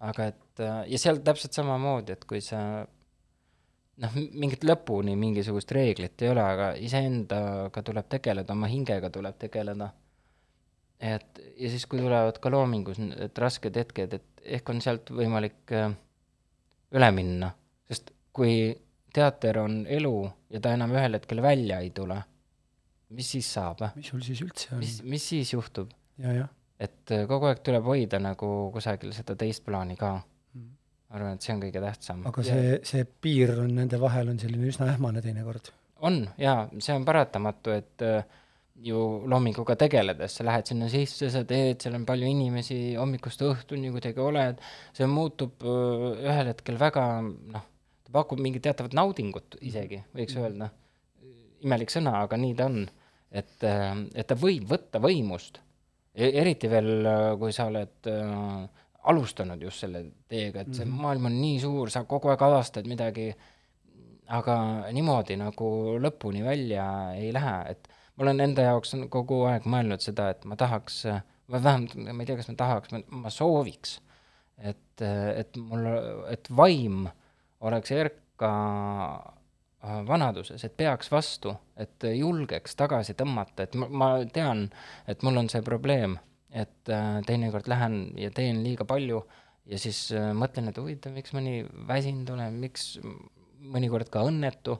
aga 0.00 0.26
et 0.32 0.60
äh, 0.60 0.82
ja 0.92 0.98
seal 1.00 1.22
täpselt 1.24 1.56
samamoodi, 1.56 2.12
et 2.12 2.24
kui 2.28 2.40
sa 2.44 2.86
noh, 4.02 4.16
mingit 4.36 4.64
lõpuni 4.66 5.16
mingisugust 5.18 5.72
reeglit 5.76 6.22
ei 6.24 6.32
ole, 6.32 6.42
aga 6.44 6.72
iseendaga 6.88 7.82
tuleb 7.84 8.10
tegeleda, 8.12 8.56
oma 8.56 8.68
hingega 8.70 9.10
tuleb 9.12 9.38
tegeleda. 9.40 9.90
et 11.00 11.40
ja 11.60 11.68
siis, 11.68 11.84
kui 11.84 12.00
tulevad 12.00 12.38
ka 12.40 12.50
loomingus 12.52 12.96
need 13.02 13.38
rasked 13.38 13.74
hetked, 13.76 14.14
et 14.16 14.44
ehk 14.56 14.70
on 14.72 14.80
sealt 14.80 15.10
võimalik 15.12 15.74
äh, 15.76 15.90
üle 16.94 17.10
minna, 17.14 17.50
sest 17.88 18.12
kui 18.36 18.70
teater 19.16 19.62
on 19.62 19.80
elu 19.88 20.14
ja 20.52 20.60
ta 20.62 20.74
enam 20.76 20.92
ühel 20.94 21.18
hetkel 21.18 21.42
välja 21.44 21.80
ei 21.84 21.90
tule, 21.96 22.18
mis 23.16 23.32
siis 23.36 23.48
saab, 23.56 23.82
mis 23.96 24.12
sul 24.12 24.22
siis 24.26 24.42
üldse 24.44 24.74
on 24.74 24.82
mis, 24.82 25.00
mis 25.06 25.28
siis 25.32 25.52
juhtub? 25.54 25.92
ja, 26.22 26.46
et 26.80 27.12
äh, 27.14 27.26
kogu 27.28 27.50
aeg 27.50 27.62
tuleb 27.66 27.86
hoida 27.86 28.20
nagu 28.22 28.50
kusagil 28.74 29.14
seda 29.16 29.36
teist 29.38 29.64
plaani 29.66 29.98
ka. 30.00 30.16
Ma 31.06 31.20
arvan, 31.20 31.36
et 31.36 31.44
see 31.44 31.52
on 31.54 31.60
kõige 31.62 31.78
tähtsam. 31.78 32.24
aga 32.26 32.42
see, 32.42 32.78
see 32.84 33.04
piir 33.06 33.52
on 33.62 33.70
nende 33.76 33.98
vahel 34.02 34.32
on 34.32 34.40
selline 34.42 34.66
üsna 34.72 34.88
ähmane 34.90 35.22
teinekord. 35.22 35.70
on 36.08 36.24
jaa, 36.40 36.66
see 36.82 36.96
on 36.98 37.06
paratamatu, 37.06 37.76
et 37.78 38.04
äh, 38.04 38.24
ju 38.84 38.98
loominguga 39.28 39.76
tegeledes 39.80 40.36
sa 40.36 40.44
lähed 40.44 40.66
sinna 40.68 40.88
sisse, 40.92 41.30
sa 41.32 41.44
teed, 41.48 41.80
seal 41.80 41.94
on 41.96 42.04
palju 42.08 42.28
inimesi 42.28 42.94
hommikust 42.98 43.42
õhtuni 43.46 43.90
kuidagi 43.94 44.20
oled, 44.20 44.60
see 44.96 45.08
muutub 45.08 45.64
öö, 45.64 46.12
ühel 46.26 46.50
hetkel 46.52 46.76
väga 46.80 47.06
noh, 47.24 47.64
ta 48.04 48.12
pakub 48.12 48.40
mingit 48.42 48.62
teatavat 48.66 48.92
naudingut 48.94 49.56
isegi, 49.60 50.02
võiks 50.14 50.36
öelda. 50.36 50.70
imelik 51.64 51.90
sõna, 51.90 52.18
aga 52.22 52.36
nii 52.36 52.54
ta 52.54 52.66
on. 52.68 52.82
et, 53.32 53.64
et 54.14 54.26
ta 54.28 54.36
võib 54.38 54.68
võtta 54.70 55.00
võimust, 55.02 55.58
eriti 56.14 56.68
veel, 56.70 57.08
kui 57.40 57.52
sa 57.52 57.66
oled 57.68 58.06
äh, 58.08 58.68
alustanud 59.10 59.60
just 59.62 59.82
selle 59.82 60.04
teega, 60.28 60.62
et 60.62 60.74
see 60.74 60.84
Mhm. 60.86 61.00
maailm 61.02 61.26
on 61.26 61.40
nii 61.40 61.58
suur, 61.60 61.90
sa 61.90 62.04
kogu 62.04 62.30
aeg 62.30 62.42
avastad 62.42 62.86
midagi, 62.86 63.34
aga 64.28 64.56
niimoodi 64.92 65.36
nagu 65.38 65.98
lõpuni 66.02 66.42
välja 66.44 66.86
ei 67.14 67.32
lähe, 67.32 67.58
et 67.70 67.88
ma 68.16 68.26
olen 68.26 68.42
enda 68.48 68.66
jaoks 68.70 68.94
on 68.96 69.06
kogu 69.12 69.42
aeg 69.50 69.68
mõelnud 69.68 70.02
seda, 70.04 70.30
et 70.32 70.44
ma 70.48 70.56
tahaks, 70.58 71.02
või 71.52 71.62
vähemalt 71.62 71.96
ma 72.00 72.22
ei 72.22 72.28
tea, 72.28 72.38
kas 72.40 72.50
ma 72.50 72.58
tahaks, 72.62 72.94
ma 73.12 73.32
sooviks, 73.32 73.98
et, 74.58 75.02
et 75.02 75.58
mul, 75.60 75.88
et 76.32 76.50
vaim 76.56 77.06
oleks 77.66 77.92
erka 77.92 78.52
äh, 79.12 80.00
vanaduses, 80.08 80.64
et 80.64 80.76
peaks 80.76 81.10
vastu, 81.12 81.54
et 81.76 82.08
julgeks 82.16 82.76
tagasi 82.78 83.16
tõmmata, 83.18 83.66
et 83.66 83.76
ma, 83.78 83.88
ma 83.90 84.10
tean, 84.32 84.66
et 85.08 85.22
mul 85.26 85.42
on 85.42 85.50
see 85.52 85.64
probleem, 85.64 86.18
et 86.56 86.88
teinekord 87.26 87.66
lähen 87.68 88.14
ja 88.16 88.30
teen 88.32 88.62
liiga 88.64 88.86
palju 88.88 89.18
ja 89.68 89.78
siis 89.80 89.98
mõtlen, 90.38 90.70
et 90.70 90.78
huvitav, 90.80 91.12
miks 91.12 91.34
ma 91.36 91.42
nii 91.44 91.64
väsinud 91.88 92.30
olen, 92.32 92.56
miks 92.62 92.94
mõnikord 93.66 94.08
ka 94.12 94.22
õnnetu 94.28 94.78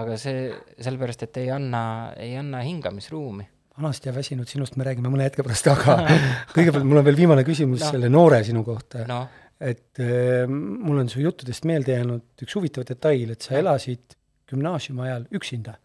aga 0.00 0.16
see 0.20 0.48
sellepärast, 0.80 1.22
et 1.28 1.36
ei 1.42 1.50
anna, 1.54 1.82
ei 2.16 2.36
anna 2.36 2.60
hingamisruumi. 2.66 3.46
vanast 3.78 4.06
ja 4.06 4.12
väsinud 4.14 4.48
sinust 4.50 4.74
me 4.76 4.84
räägime 4.84 5.08
mõne 5.12 5.22
hetke 5.28 5.42
pärast, 5.46 5.68
aga 5.70 5.98
kõigepealt 6.56 6.84
mul 6.84 6.98
on 6.98 7.04
veel 7.06 7.16
viimane 7.16 7.44
küsimus 7.46 7.80
No. 7.84 7.90
selle 7.94 8.08
noore 8.10 8.40
sinu 8.44 8.64
kohta 8.66 9.04
no.. 9.06 9.20
et 9.60 10.00
äh, 10.02 10.48
mul 10.50 10.98
on 10.98 11.08
su 11.08 11.20
juttudest 11.22 11.64
meelde 11.64 11.94
jäänud 11.94 12.42
üks 12.42 12.56
huvitav 12.58 12.84
detail, 12.88 13.30
et 13.30 13.42
sa 13.46 13.54
elasid 13.60 14.16
gümnaasiumi 14.50 15.02
ajal 15.06 15.26
üksinda. 15.38 15.76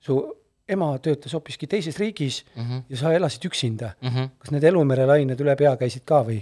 su 0.00 0.16
ema 0.68 0.88
töötas 0.98 1.32
hoopiski 1.34 1.66
teises 1.66 1.96
riigis 1.98 2.44
mm, 2.54 2.62
-hmm, 2.62 2.82
ja 2.88 2.96
sa 2.96 3.12
elasid 3.12 3.44
üksinda. 3.44 3.92
mm 4.00 4.08
-hmm, 4.08 4.28
kas 4.38 4.50
need 4.50 4.64
elumerelained 4.64 5.40
üle 5.40 5.56
pea 5.56 5.76
käisid 5.76 6.04
ka 6.04 6.22
või? 6.24 6.40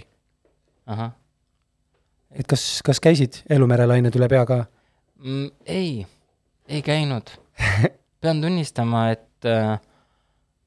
et 2.31 2.47
kas, 2.47 2.81
kas 2.85 2.99
käisid 2.99 3.41
elumerelained 3.49 4.15
üle 4.15 4.27
pea 4.27 4.45
ka? 4.45 4.65
mm,. 5.19 5.49
ei, 5.65 6.07
ei 6.67 6.81
käinud. 6.81 7.29
pean 8.21 8.41
tunnistama, 8.41 9.09
et, 9.13 9.49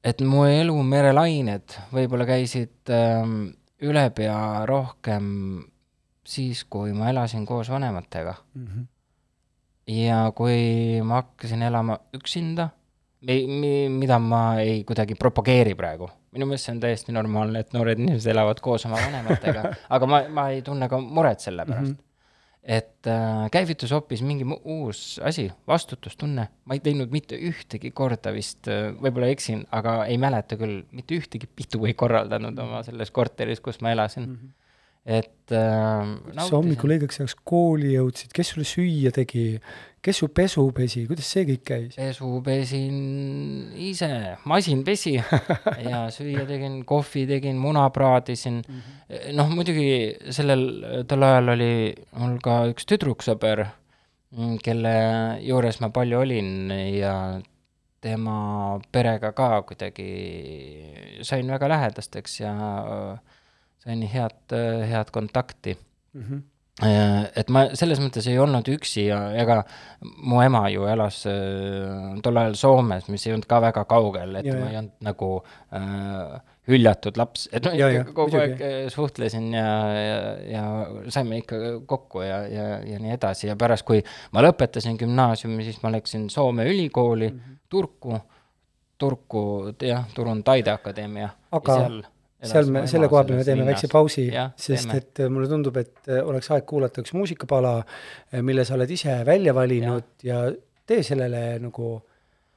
et 0.03 0.21
mu 0.27 0.45
elu 0.47 0.75
merelained 0.83 1.75
võib-olla 1.93 2.27
käisid 2.29 2.91
ähm, 2.95 3.51
üle 3.81 4.05
pea 4.15 4.65
rohkem 4.69 5.27
siis, 6.27 6.63
kui 6.69 6.93
ma 6.95 7.09
elasin 7.11 7.45
koos 7.45 7.69
vanematega. 7.69 8.35
Mhm. 8.55 8.89
ja 9.91 10.31
kui 10.35 11.01
ma 11.03 11.17
hakkasin 11.19 11.63
elama 11.67 11.97
üksinda, 12.15 12.69
mi-, 13.27 13.47
mi-, 13.47 13.89
mida 13.89 14.19
ma 14.19 14.59
ei 14.61 14.83
kuidagi 14.87 15.17
propageeri 15.19 15.73
praegu, 15.75 16.07
minu 16.31 16.47
meelest 16.47 16.69
see 16.69 16.75
on 16.75 16.79
täiesti 16.83 17.15
normaalne, 17.15 17.63
et 17.65 17.73
noored 17.75 17.99
inimesed 17.99 18.31
elavad 18.31 18.61
koos 18.63 18.85
oma 18.87 19.01
vanematega, 19.01 19.65
aga 19.97 20.09
ma, 20.09 20.21
ma 20.29 20.47
ei 20.53 20.61
tunne 20.65 20.87
ka 20.89 21.01
muret 21.01 21.43
selle 21.43 21.65
pärast 21.65 21.89
mm. 21.89 21.97
-hmm. 21.97 22.10
Et 22.63 23.07
äh, 23.09 23.49
käivitus 23.51 23.91
hoopis 23.91 24.21
mingi 24.21 24.45
uus 24.45 25.19
asi, 25.23 25.47
vastutustunne, 25.67 26.47
ma 26.65 26.77
ei 26.77 26.83
teinud 26.83 27.11
mitte 27.13 27.37
ühtegi 27.37 27.91
korda 27.91 28.33
vist, 28.35 28.69
võib-olla 29.01 29.31
eksin, 29.33 29.65
aga 29.73 30.03
ei 30.05 30.19
mäleta 30.21 30.57
küll, 30.59 30.83
mitte 30.91 31.17
ühtegi 31.17 31.49
pidu 31.49 31.87
ei 31.89 31.97
korraldanud 31.97 32.59
oma 32.61 32.83
selles 32.85 33.11
korteris, 33.11 33.63
kus 33.65 33.81
ma 33.81 33.95
elasin 33.95 34.27
mm. 34.27 34.35
-hmm. 34.35 34.57
Et 35.05 35.53
äh, 35.55 36.09
sa 36.37 36.51
hommikul 36.53 36.93
õigeks 36.93 37.21
ajaks 37.21 37.37
kooli 37.47 37.95
jõudsid, 37.95 38.33
kes 38.35 38.51
sulle 38.53 38.65
süüa 38.69 39.09
tegi, 39.15 39.57
kes 40.05 40.21
su 40.21 40.29
pesu 40.33 40.67
pesi, 40.77 41.07
kuidas 41.09 41.29
see 41.33 41.47
kõik 41.49 41.63
käis? 41.65 41.97
pesu 41.97 42.29
pesin 42.45 42.99
ise, 43.89 44.11
masin 44.49 44.83
pesi 44.85 45.15
ja 45.87 46.03
süüa 46.13 46.45
tegin, 46.49 46.81
kohvi 46.85 47.25
tegin, 47.29 47.57
muna 47.61 47.87
praadisin 47.93 48.61
mm. 48.61 48.81
-hmm. 48.85 49.35
noh, 49.39 49.49
muidugi 49.49 49.89
sellel, 50.29 50.65
tol 51.09 51.25
ajal 51.25 51.55
oli 51.55 51.73
mul 52.21 52.37
ka 52.43 52.61
üks 52.69 52.85
tüdruksõber, 52.89 53.65
kelle 54.63 54.95
juures 55.43 55.81
ma 55.81 55.89
palju 55.89 56.21
olin 56.21 56.71
ja 56.93 57.15
tema 58.01 58.79
perega 58.91 59.33
ka 59.33 59.61
kuidagi 59.65 60.11
sain 61.25 61.49
väga 61.49 61.67
lähedasteks 61.69 62.39
ja 62.45 62.53
äh, 62.53 63.30
sain 63.81 64.03
head, 64.07 64.57
head 64.89 65.11
kontakti 65.11 65.77
Mm 66.13 66.23
-hmm. 66.23 66.41
Et 67.35 67.49
ma 67.49 67.65
selles 67.75 67.99
mõttes 67.99 68.25
ei 68.27 68.39
olnud 68.39 68.67
üksi 68.67 69.03
ja 69.05 69.19
ega 69.37 69.63
mu 70.01 70.39
ema 70.41 70.63
ju 70.69 70.85
elas 70.89 71.25
äh, 71.29 72.21
tol 72.23 72.37
ajal 72.37 72.55
Soomes, 72.55 73.09
mis 73.11 73.27
ei 73.27 73.33
olnud 73.33 73.45
ka 73.45 73.59
väga 73.61 73.83
kaugel, 73.85 74.35
et 74.35 74.45
Ja, 74.45 74.55
ma 74.55 74.69
ei 74.69 74.77
olnud 74.79 74.91
nagu 75.03 75.43
äh, 75.75 76.39
hüljatud 76.67 77.17
laps, 77.17 77.49
et 77.51 77.65
ma 77.65 77.73
Ja, 77.77 77.89
ja, 77.89 78.03
kogu 78.03 78.31
muidugi. 78.31 78.63
aeg 78.63 78.89
suhtlesin 78.89 79.53
ja, 79.53 79.67
ja, 79.93 80.37
ja 80.51 80.63
saime 81.09 81.37
ikka 81.37 81.55
kokku 81.85 82.21
ja, 82.21 82.47
ja, 82.47 82.79
ja 82.85 82.99
nii 82.99 83.11
edasi 83.11 83.47
ja 83.47 83.55
pärast, 83.55 83.85
kui 83.85 84.03
ma 84.31 84.41
lõpetasin 84.41 84.97
gümnaasiumi, 84.97 85.63
siis 85.63 85.83
ma 85.83 85.91
läksin 85.91 86.29
Soome 86.29 86.65
ülikooli 86.65 87.29
mm 87.29 87.37
-hmm. 87.37 87.57
Turku, 87.69 88.19
Turku, 88.97 89.73
jah, 89.81 90.07
Turun 90.13 90.43
Taideakadeemia. 90.43 91.29
Aga 91.51 91.75
seal 91.75 92.03
me, 92.73 92.85
selle 92.89 93.09
koha 93.11 93.23
peal 93.27 93.39
me 93.41 93.45
teeme 93.47 93.65
väikse 93.67 93.89
pausi, 93.91 94.27
sest 94.55 94.89
teeme. 94.89 95.01
et 95.01 95.23
äh, 95.23 95.31
mulle 95.33 95.49
tundub, 95.51 95.77
et 95.81 96.09
äh, 96.09 96.21
oleks 96.25 96.51
aeg 96.53 96.65
kuulata 96.69 97.03
üks 97.03 97.13
muusikapala, 97.17 97.75
mille 98.41 98.65
sa 98.67 98.77
oled 98.77 98.93
ise 98.97 99.21
välja 99.27 99.53
valinud 99.57 100.25
ja, 100.25 100.45
ja 100.47 100.55
tee 100.89 101.03
sellele 101.05 101.59
nagu 101.61 101.97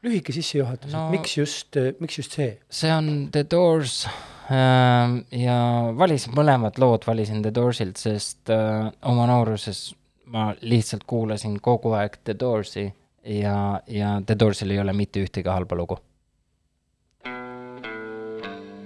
lühike 0.05 0.35
sissejuhatus 0.37 0.92
no,, 0.92 1.07
et 1.09 1.18
miks 1.18 1.37
just, 1.38 1.81
miks 2.01 2.18
just 2.20 2.37
see? 2.37 2.55
see 2.68 2.92
on 2.92 3.29
The 3.33 3.44
Doors 3.51 4.05
ähm, 4.53 5.20
ja 5.33 5.59
valisin 5.97 6.35
mõlemad 6.37 6.81
lood, 6.83 7.07
valisin 7.09 7.42
The 7.44 7.53
Doorsilt, 7.55 8.01
sest 8.01 8.53
äh, 8.53 8.88
oma 9.11 9.29
nooruses 9.31 9.92
ma 10.35 10.51
lihtsalt 10.61 11.05
kuulasin 11.09 11.59
kogu 11.62 11.95
aeg 11.99 12.18
The 12.24 12.37
Doorsi 12.41 12.87
ja, 12.87 13.80
ja 13.87 14.16
The 14.26 14.37
Doorsil 14.39 14.74
ei 14.74 14.80
ole 14.80 14.93
mitte 14.97 15.22
ühtegi 15.24 15.51
halba 15.51 15.76
lugu. 15.78 15.99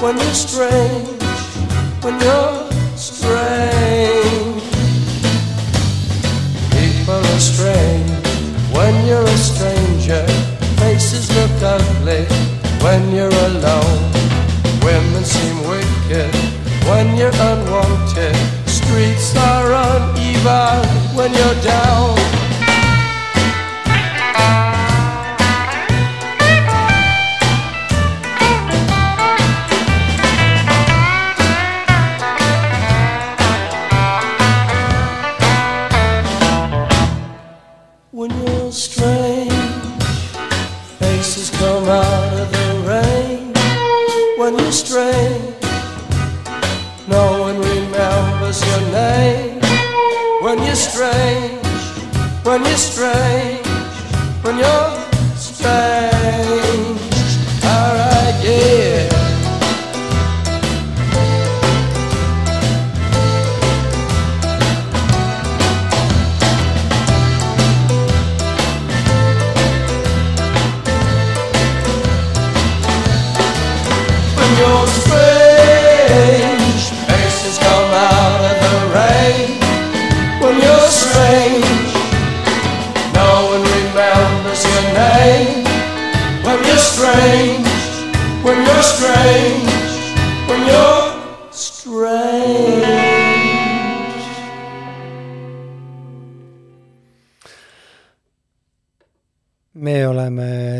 when 0.00 0.16
you're 0.18 0.34
strange, 0.34 1.22
when 2.02 2.20
you're 2.20 2.70
strange. 2.96 4.62
People 6.70 7.14
are 7.14 7.40
strange 7.40 8.10
when 8.74 9.06
you're 9.06 9.22
a 9.22 9.38
stranger. 9.38 10.26
Faces 10.80 11.34
look 11.34 11.62
ugly 11.62 12.24
when 12.84 13.10
you're 13.14 13.38
alone. 13.50 14.12
Women 14.82 15.24
seem 15.24 15.56
wicked 15.68 16.34
when 16.88 17.16
you're 17.16 17.34
unwanted. 17.34 18.36
Streets 18.66 19.34
are 19.36 19.72
uneven 19.72 20.86
when 21.16 21.32
you're 21.32 21.62
down. 21.62 22.35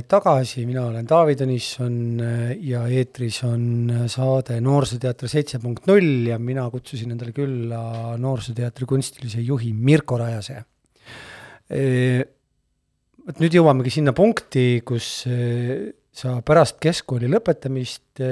Oleme 0.06 0.22
tagasi, 0.22 0.64
mina 0.66 0.84
olen 0.86 1.06
Taavi 1.06 1.34
Tõnisson 1.34 2.20
ja 2.62 2.84
eetris 2.86 3.42
on 3.44 4.06
saade 4.08 4.60
Noorsooteater 4.60 5.28
seitse 5.28 5.58
punkt 5.58 5.86
null 5.86 6.28
ja 6.30 6.38
mina 6.38 6.68
kutsusin 6.70 7.10
endale 7.10 7.32
külla 7.32 8.16
Noorsooteatri 8.16 8.86
kunstilise 8.86 9.40
juhi 9.40 9.72
Mirko 9.72 10.18
Rajase. 10.18 10.62
vot 13.26 13.40
nüüd 13.42 13.58
jõuamegi 13.58 13.90
sinna 13.90 14.12
punkti, 14.12 14.82
kus 14.86 15.26
sa 15.26 16.40
pärast 16.42 16.78
keskkooli 16.78 17.26
lõpetamist 17.26 18.22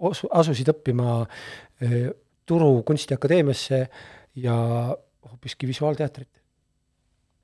asusid 0.00 0.72
õppima 0.72 1.26
Turu 2.46 2.82
Kunstiakadeemiasse 2.82 3.88
ja 4.40 4.56
hoopiski 5.28 5.68
visuaalteatrit 5.68 6.39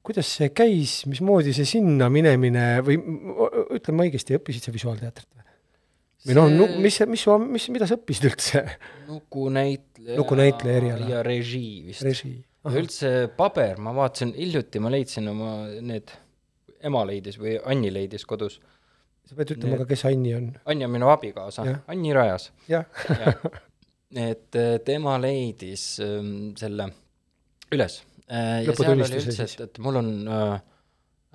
kuidas 0.06 0.28
see 0.38 0.48
käis, 0.54 1.00
mismoodi 1.10 1.52
see 1.56 1.66
sinna 1.68 2.06
minemine 2.12 2.66
või 2.86 2.96
m- 3.00 3.32
ütleme 3.78 4.06
õigesti, 4.06 4.36
õppisid 4.38 4.68
sa 4.68 4.74
visuaalteatrit 4.74 5.28
või? 5.32 5.42
või 6.26 6.36
noh, 6.38 6.50
See- 6.66 6.82
mis, 6.84 7.00
mis, 7.12 7.24
mis, 7.56 7.66
mida 7.74 7.86
sa 7.90 7.98
õppisid 7.98 8.28
üldse? 8.30 8.62
nukunäitleja 9.10 10.16
Nukunäitleja 10.20 10.76
eriala. 10.82 11.08
ja 11.10 11.22
režii 11.26 11.82
vist 11.88 12.02
režii. 12.06 12.38
ja 12.66 12.72
üldse 12.80 13.10
paber, 13.36 13.78
ma 13.82 13.92
vaatasin, 13.96 14.32
hiljuti 14.38 14.80
ma 14.82 14.90
leidsin 14.94 15.28
oma 15.34 15.52
need, 15.82 16.10
ema 16.86 17.02
leidis 17.08 17.38
või 17.42 17.56
Anni 17.64 17.90
leidis 17.94 18.24
kodus. 18.26 18.60
sa 19.26 19.34
pead 19.34 19.54
ütlema 19.56 19.74
Need- 19.76 19.84
ka, 19.84 19.90
kes 19.94 20.04
Anni 20.06 20.34
on. 20.38 20.52
Anni 20.70 20.84
on 20.86 20.90
minu 20.94 21.08
abikaasa 21.10 21.64
Anni 21.90 22.12
Rajas 22.14 22.50
jah, 22.70 22.86
et 24.16 24.54
äh, 24.56 24.76
tema 24.86 25.16
leidis 25.18 25.96
ähm, 26.04 26.52
selle 26.58 26.90
üles 27.74 28.00
ja 28.66 28.76
seal 28.76 28.92
oli 28.94 29.06
üldse, 29.06 29.46
et, 29.46 29.64
et 29.68 29.82
mul 29.82 30.00
on 30.02 30.12
äh, 30.26 30.54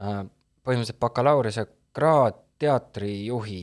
äh, 0.02 0.22
põhimõtteliselt 0.66 1.02
bakalaureuse 1.02 1.66
kraad 1.96 2.40
teatrijuhi, 2.62 3.62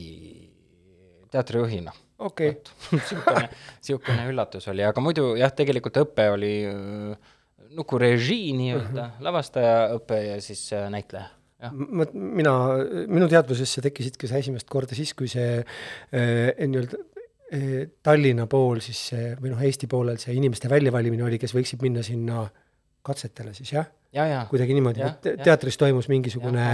teatrijuhina. 1.31 1.93
okei, 2.19 2.55
niisugune, 2.91 3.49
niisugune 3.79 4.29
üllatus 4.31 4.67
oli, 4.71 4.83
aga 4.83 5.03
muidu 5.03 5.33
jah, 5.39 5.53
tegelikult 5.55 6.01
õpe 6.03 6.29
oli 6.33 6.53
äh, 6.67 7.35
nukurežii 7.77 8.53
nii-öelda 8.57 9.03
uh, 9.03 9.11
-huh. 9.11 9.27
lavastajaõpe 9.29 10.23
ja 10.25 10.39
siis 10.41 10.63
äh, 10.73 10.89
näitleja, 10.91 11.29
ma, 11.71 12.07
mina, 12.13 12.53
minu 13.11 13.27
teadvusesse 13.31 13.83
tekkisidki 13.83 14.29
sa 14.29 14.39
esimest 14.39 14.69
korda 14.71 14.97
siis, 14.97 15.13
kui 15.17 15.29
see 15.31 15.59
eh, 15.59 16.55
nii-öelda 16.59 17.01
eh, 17.51 17.89
Tallinna 18.05 18.47
pool 18.51 18.81
siis 18.83 19.01
see 19.11 19.33
või 19.39 19.53
noh, 19.53 19.63
Eesti 19.67 19.89
poolel 19.91 20.19
see 20.21 20.35
inimeste 20.37 20.71
väljavalimine 20.71 21.25
oli, 21.27 21.39
kes 21.41 21.55
võiksid 21.55 21.83
minna 21.83 22.03
sinna 22.05 22.45
katsetele 23.05 23.53
siis 23.55 23.71
jah, 23.73 23.87
ja, 24.15 24.25
ja, 24.27 24.39
kuidagi 24.49 24.75
niimoodi, 24.77 25.03
et 25.05 25.43
teatris 25.45 25.77
toimus 25.79 26.09
mingisugune 26.11 26.65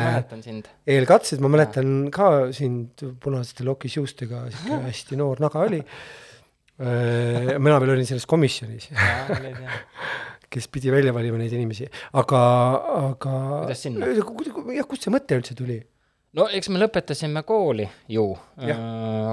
eelkatsed, 0.88 1.42
ma 1.44 1.52
mäletan 1.54 2.12
ka 2.14 2.52
sind 2.56 3.04
punasete 3.24 3.66
lokis 3.68 3.98
juustega, 4.00 4.46
sihuke 4.54 4.82
hästi 4.88 5.20
noor 5.20 5.44
naga 5.44 5.66
oli. 5.68 5.82
mina 6.78 7.80
veel 7.80 7.94
olin 7.96 8.08
selles 8.08 8.26
komisjonis, 8.28 8.90
kes 10.52 10.68
pidi 10.72 10.92
välja 10.92 11.14
valima 11.16 11.40
neid 11.40 11.54
inimesi, 11.56 11.88
aga, 12.20 12.46
aga. 13.02 13.36
Kuidas 13.66 13.84
sinna? 13.88 14.12
jah, 14.12 14.88
kust 14.88 15.08
see 15.08 15.14
mõte 15.14 15.40
üldse 15.40 15.56
tuli? 15.58 15.80
no 16.36 16.50
eks 16.52 16.68
me 16.68 16.82
lõpetasime 16.82 17.46
kooli 17.48 17.86
ju, 18.12 18.26
Jah. 18.60 18.82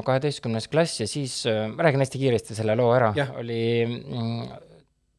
kaheteistkümnes 0.07 0.68
klass 0.70 1.01
ja 1.03 1.09
siis, 1.11 1.40
ma 1.47 1.88
räägin 1.88 2.05
hästi 2.05 2.20
kiiresti 2.20 2.55
selle 2.59 2.76
loo 2.78 2.93
ära. 2.95 3.11
Oli 3.40 3.62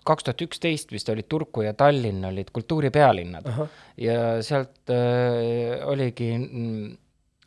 kaks 0.07 0.27
tuhat 0.27 0.41
üksteist 0.45 0.91
vist 0.93 1.09
olid 1.09 1.27
Turku 1.29 1.65
ja 1.65 1.73
Tallinn 1.77 2.25
olid 2.29 2.51
kultuuripealinnad 2.53 3.47
ahah, 3.49 3.77
ja 3.97 4.17
sealt 4.45 4.91
äh, 4.93 5.83
oligi 5.89 6.31
mm, 6.37 6.97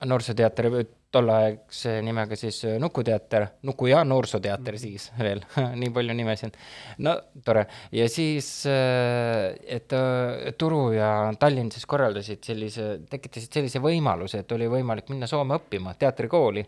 noorsooteater, 0.04 0.70
tolleaegse 1.16 1.94
nimega 2.04 2.36
siis 2.38 2.58
äh, 2.68 2.76
Nukuteater, 2.82 3.46
Nuku 3.68 3.88
ja 3.90 4.02
Noorsooteater 4.04 4.78
siis 4.80 5.08
veel, 5.18 5.42
nii 5.80 5.92
palju 5.94 6.16
nimesid. 6.16 6.58
no 7.04 7.14
tore, 7.44 7.66
ja 7.94 8.08
siis 8.12 8.50
äh,, 8.70 9.54
et 9.78 9.92
äh, 9.96 10.52
Turu 10.58 10.90
ja 10.96 11.10
Tallinn 11.40 11.72
siis 11.72 11.86
korraldasid 11.88 12.44
sellise, 12.44 12.88
tekitasid 13.10 13.60
sellise 13.60 13.82
võimaluse, 13.84 14.42
et 14.42 14.56
oli 14.56 14.68
võimalik 14.72 15.10
minna 15.12 15.28
Soome 15.30 15.58
õppima 15.60 15.96
teatrikooli. 15.98 16.66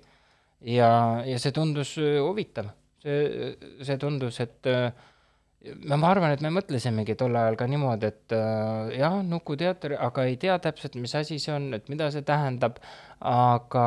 Ja, 0.69 0.91
ja 1.23 1.37
see 1.39 1.53
tundus 1.55 1.93
huvitav. 1.99 2.73
see, 2.99 3.53
see 3.87 3.99
tundus, 4.03 4.41
et 4.43 4.67
äh, 4.67 4.89
ma 5.89 5.97
ma 6.01 6.11
arvan, 6.13 6.33
et 6.35 6.43
me 6.45 6.51
mõtlesimegi 6.55 7.17
tol 7.19 7.37
ajal 7.39 7.57
ka 7.59 7.67
niimoodi, 7.71 8.11
et 8.11 8.35
äh, 8.37 8.93
jah, 8.99 9.19
Nukuteater, 9.27 9.97
aga 10.05 10.25
ei 10.29 10.37
tea 10.41 10.57
täpselt, 10.63 10.99
mis 11.01 11.15
asi 11.19 11.39
see 11.43 11.55
on, 11.55 11.71
et 11.77 11.89
mida 11.93 12.11
see 12.15 12.25
tähendab, 12.27 12.79
aga, 13.19 13.87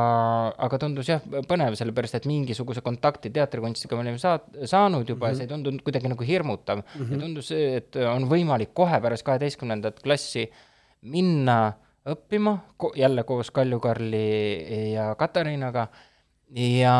aga 0.67 0.79
tundus 0.81 1.11
jah, 1.11 1.23
põnev, 1.49 1.77
sellepärast 1.79 2.19
et 2.19 2.27
mingisuguse 2.29 2.83
kontakti 2.85 3.31
teatrikunstiga 3.33 3.97
me 3.97 4.05
olime 4.05 4.21
saat-, 4.21 4.49
saanud 4.65 5.07
juba 5.07 5.25
mm 5.25 5.29
-hmm. 5.29 5.33
ja 5.33 5.39
see 5.39 5.47
ei 5.47 5.53
tundunud 5.53 5.85
kuidagi 5.85 6.11
nagu 6.11 6.27
hirmutav 6.27 6.81
mm. 6.81 7.05
-hmm. 7.05 7.13
ja 7.13 7.19
tundus, 7.19 7.51
et 7.51 7.95
on 7.95 8.29
võimalik 8.29 8.73
kohe 8.73 9.01
pärast 9.01 9.23
kaheteistkümnendat 9.23 9.99
klassi 10.03 10.49
minna 11.01 11.73
õppima, 12.05 12.57
jälle 12.95 13.23
koos 13.23 13.51
Kalju-Karli 13.51 14.93
ja 14.93 15.15
Katariinaga, 15.15 15.87
ja 16.55 16.95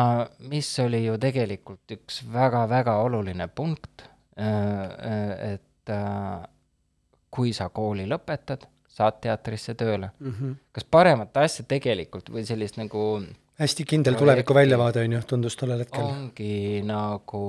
mis 0.48 0.70
oli 0.80 1.04
ju 1.04 1.18
tegelikult 1.20 1.90
üks 1.96 2.22
väga-väga 2.32 2.96
oluline 3.04 3.48
punkt, 3.48 4.06
et 4.36 5.90
äh, 5.90 6.48
kui 7.30 7.52
sa 7.56 7.68
kooli 7.68 8.06
lõpetad, 8.08 8.66
saad 8.88 9.20
teatrisse 9.24 9.74
tööle. 9.74 10.10
kas 10.72 10.84
paremat 10.84 11.36
asja 11.36 11.64
tegelikult 11.68 12.28
või 12.30 12.44
sellist 12.44 12.76
nagu 12.76 13.22
hästi 13.62 13.84
kindel 13.88 14.16
tuleviku 14.18 14.54
väljavaade 14.56 15.04
on 15.04 15.16
ju, 15.16 15.22
tundus 15.28 15.56
tollel 15.56 15.84
hetkel. 15.84 16.04
ongi 16.04 16.82
nagu 16.86 17.42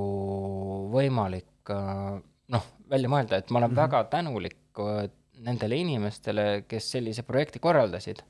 võimalik 0.93 1.71
äh, 1.73 2.21
noh, 2.53 2.69
välja 2.89 3.11
mõelda, 3.11 3.39
et 3.39 3.49
ma 3.49 3.59
olen 3.59 3.71
mm 3.71 3.75
-hmm. 3.75 3.81
väga 3.81 4.03
tänulik 4.11 4.57
äh, 4.79 5.09
nendele 5.43 5.75
inimestele, 5.75 6.63
kes 6.67 6.91
sellise 6.91 7.23
projekti 7.23 7.59
korraldasid. 7.59 8.23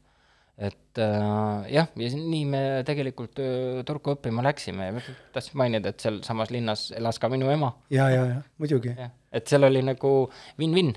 Et 0.57 1.01
äh, 1.01 1.69
jah, 1.73 1.87
ja 1.97 2.09
nii 2.13 2.43
me 2.45 2.61
tegelikult 2.85 3.39
äh, 3.41 3.81
Turku 3.87 4.13
õppima 4.13 4.43
läksime. 4.45 4.89
Ja 4.91 5.05
tahtsin 5.33 5.57
mainida, 5.59 5.93
et 5.93 6.03
sealsamas 6.03 6.53
linnas 6.53 6.91
elas 6.95 7.19
ka 7.21 7.29
minu 7.33 7.49
ema, 7.53 7.73
ja, 7.93 8.09
ja, 8.13 8.27
ja. 8.29 8.43
Muidugi. 8.61 8.93
et 9.33 9.49
seal 9.49 9.65
oli 9.69 9.81
nagu 9.85 10.13
win-win. 10.61 10.93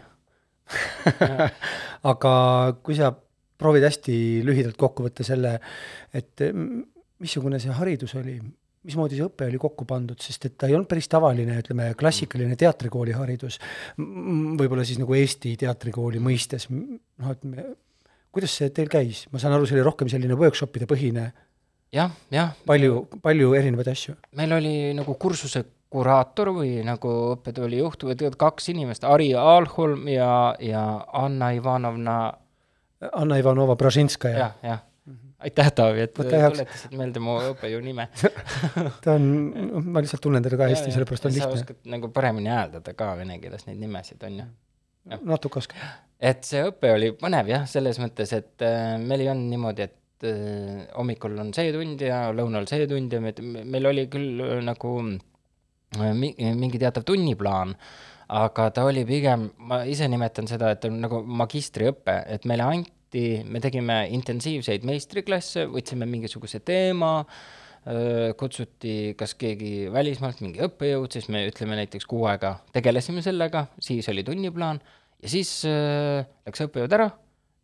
aga 2.10 2.34
kui 2.84 2.98
sa 2.98 3.12
proovid 3.56 3.86
hästi 3.86 4.16
lühidalt 4.44 4.76
kokku 4.80 5.06
võtta 5.06 5.24
selle, 5.24 5.56
et 6.12 6.42
mm, 6.44 6.84
missugune 7.22 7.60
see 7.62 7.72
haridus 7.72 8.12
oli, 8.18 8.36
mismoodi 8.86 9.16
see 9.16 9.26
õpe 9.26 9.48
oli 9.48 9.60
kokku 9.62 9.86
pandud, 9.88 10.20
sest 10.22 10.50
et 10.50 10.56
ta 10.58 10.68
ei 10.68 10.76
olnud 10.76 10.90
päris 10.90 11.08
tavaline, 11.10 11.56
ütleme, 11.62 11.88
klassikaline 11.98 12.58
teatrikooli 12.60 13.16
haridus, 13.16 13.58
võib-olla 13.96 14.84
siis 14.86 15.00
nagu 15.00 15.16
Eesti 15.16 15.54
teatrikooli 15.64 16.20
mõistes, 16.22 16.68
noh, 16.68 17.32
et 17.32 17.48
me, 17.48 17.64
kuidas 18.36 18.54
see 18.58 18.70
teil 18.74 18.90
käis, 18.92 19.24
ma 19.32 19.40
saan 19.42 19.56
aru, 19.56 19.68
see 19.68 19.78
oli 19.78 19.86
rohkem 19.86 20.10
selline 20.12 20.36
workshopide 20.38 20.88
põhine, 20.90 21.30
jah, 21.94 22.12
jah, 22.34 22.52
palju, 22.68 23.06
palju 23.24 23.54
erinevaid 23.58 23.90
asju. 23.92 24.16
meil 24.36 24.52
oli 24.56 24.76
nagu 24.96 25.16
kursuse 25.20 25.64
kuraator 25.92 26.50
või 26.56 26.80
nagu 26.86 27.12
õppetooli 27.36 27.78
juht 27.80 28.02
või 28.04 28.16
tegelikult 28.16 28.40
kaks 28.42 28.72
inimest, 28.72 29.06
Ari 29.06 29.30
Aalholm 29.38 30.08
ja, 30.10 30.30
ja 30.60 30.82
Anna 31.14 31.52
Ivanovna, 31.56 32.18
Anna 33.12 33.38
Ivanova 33.40 33.76
Bražinskaja, 33.78 34.42
jah, 34.42 34.58
jah. 34.66 34.82
aitäh, 35.46 35.70
Taavi, 35.78 36.04
et 36.08 36.14
tuletasid 36.16 36.96
meelde 36.98 37.22
mu 37.22 37.38
õppejõu 37.52 37.80
nime. 37.84 38.08
ta 39.04 39.14
on, 39.14 39.30
ma 39.86 40.02
lihtsalt 40.02 40.24
tunnen 40.26 40.44
teda 40.44 40.58
ka 40.60 40.70
hästi, 40.72 40.92
sellepärast 40.94 41.30
on 41.30 41.34
sa 41.34 41.38
lihtne, 41.38 41.62
oskad 41.62 41.90
nagu 41.96 42.10
paremini 42.12 42.52
hääldada 42.52 42.96
ka 42.98 43.14
vene 43.20 43.38
keeles 43.42 43.68
neid 43.70 43.80
nimesid, 43.80 44.20
on 44.26 44.40
ju. 44.42 44.48
Natuke 45.06 45.60
oskan. 45.62 45.78
et 46.20 46.42
see 46.48 46.64
õpe 46.66 46.90
oli 46.96 47.12
põnev 47.18 47.50
jah, 47.52 47.66
selles 47.70 48.00
mõttes, 48.02 48.32
et 48.36 48.64
äh, 48.64 48.96
meil 49.02 49.24
ei 49.24 49.30
olnud 49.32 49.50
niimoodi, 49.52 49.86
et 49.86 50.26
äh, 50.26 50.86
hommikul 50.96 51.36
on 51.42 51.52
see 51.56 51.72
tund 51.74 52.02
ja 52.02 52.26
lõunal 52.34 52.68
see 52.70 52.88
tund 52.90 53.12
ja 53.12 53.20
me, 53.22 53.34
meil 53.64 53.90
oli 53.92 54.06
küll 54.12 54.40
äh, 54.42 54.58
nagu 54.64 54.96
äh, 55.04 56.12
mi- 56.16 56.34
mingi 56.56 56.80
teatav 56.82 57.04
tunniplaan, 57.06 57.76
aga 58.32 58.70
ta 58.74 58.86
oli 58.88 59.04
pigem, 59.06 59.50
ma 59.68 59.84
ise 59.86 60.08
nimetan 60.10 60.48
seda, 60.50 60.72
et 60.74 60.88
on 60.88 60.98
nagu 61.04 61.22
magistriõpe, 61.22 62.16
et 62.32 62.48
meile 62.48 62.66
anti, 62.66 63.26
me 63.46 63.60
tegime 63.62 64.00
intensiivseid 64.16 64.82
meistriklasse, 64.88 65.68
võtsime 65.70 66.08
mingisuguse 66.10 66.58
teema, 66.66 67.20
kutsuti 68.38 69.14
kas 69.18 69.36
keegi 69.38 69.86
välismaalt, 69.94 70.40
mingi 70.42 70.62
õppejõud, 70.66 71.12
siis 71.14 71.28
me 71.30 71.44
ütleme 71.46 71.76
näiteks 71.78 72.06
kuu 72.10 72.24
aega 72.26 72.56
tegelesime 72.74 73.22
sellega, 73.22 73.66
siis 73.78 74.08
oli 74.10 74.24
tunniplaan 74.26 74.80
ja 75.22 75.30
siis 75.30 75.52
äh, 75.68 76.26
läks 76.46 76.64
õppejõud 76.66 76.96
ära 76.98 77.10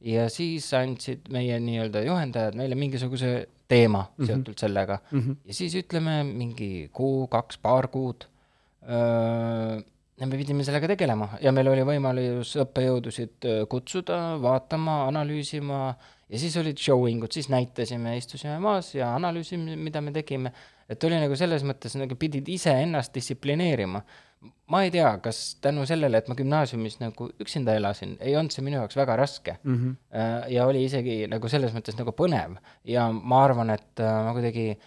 ja 0.03 0.27
siis 0.33 0.67
andsid 0.75 1.29
meie 1.35 1.59
nii-öelda 1.63 2.03
juhendajad 2.07 2.59
meile 2.59 2.79
mingisuguse 2.79 3.33
teema 3.71 4.03
mm 4.03 4.11
-hmm. 4.15 4.27
seotult 4.27 4.59
sellega 4.59 4.99
mm. 5.11 5.21
-hmm. 5.21 5.37
ja 5.47 5.55
siis 5.55 5.75
ütleme 5.75 6.23
mingi 6.25 6.89
kuu, 6.93 7.27
kaks, 7.27 7.59
paar 7.59 7.89
kuud 7.89 8.25
öö, 8.83 9.81
ja 10.21 10.27
me 10.27 10.37
pidime 10.37 10.65
sellega 10.65 10.89
tegelema 10.89 11.29
ja 11.41 11.53
meil 11.53 11.69
oli 11.69 11.85
võimalus 11.87 12.57
õppejõudusid 12.65 13.47
kutsuda, 13.69 14.19
vaatama, 14.43 15.07
analüüsima 15.07 15.95
ja 16.33 16.41
siis 16.41 16.57
olid 16.57 16.81
showing 16.81 17.25
ud, 17.27 17.33
siis 17.35 17.51
näitasime, 17.53 18.17
istusime 18.17 18.57
maas 18.63 18.95
ja 18.97 19.13
analüüsime, 19.17 19.77
mida 19.77 20.01
me 20.01 20.13
tegime. 20.15 20.53
et 20.89 21.05
oli 21.05 21.17
nagu 21.21 21.37
selles 21.39 21.63
mõttes 21.65 21.95
nagu 21.97 22.17
pidid 22.21 22.49
iseennast 22.49 23.15
distsiplineerima. 23.15 24.03
ma 24.73 24.81
ei 24.83 24.91
tea, 24.91 25.11
kas 25.23 25.43
tänu 25.63 25.85
sellele, 25.87 26.19
et 26.19 26.29
ma 26.29 26.35
gümnaasiumis 26.35 26.99
nagu 26.99 27.29
üksinda 27.41 27.77
elasin, 27.79 28.17
ei 28.21 28.35
olnud 28.37 28.51
see 28.51 28.65
minu 28.65 28.81
jaoks 28.81 28.97
väga 28.99 29.17
raske 29.17 29.59
mm. 29.63 29.77
-hmm. 29.77 30.49
ja 30.55 30.67
oli 30.67 30.85
isegi 30.85 31.27
nagu 31.31 31.49
selles 31.49 31.77
mõttes 31.77 31.99
nagu 31.99 32.17
põnev 32.17 32.57
ja 32.85 33.07
ma 33.13 33.45
arvan, 33.45 33.71
et 33.71 34.01
äh, 34.01 34.25
ma 34.27 34.33
kuidagi 34.33 34.79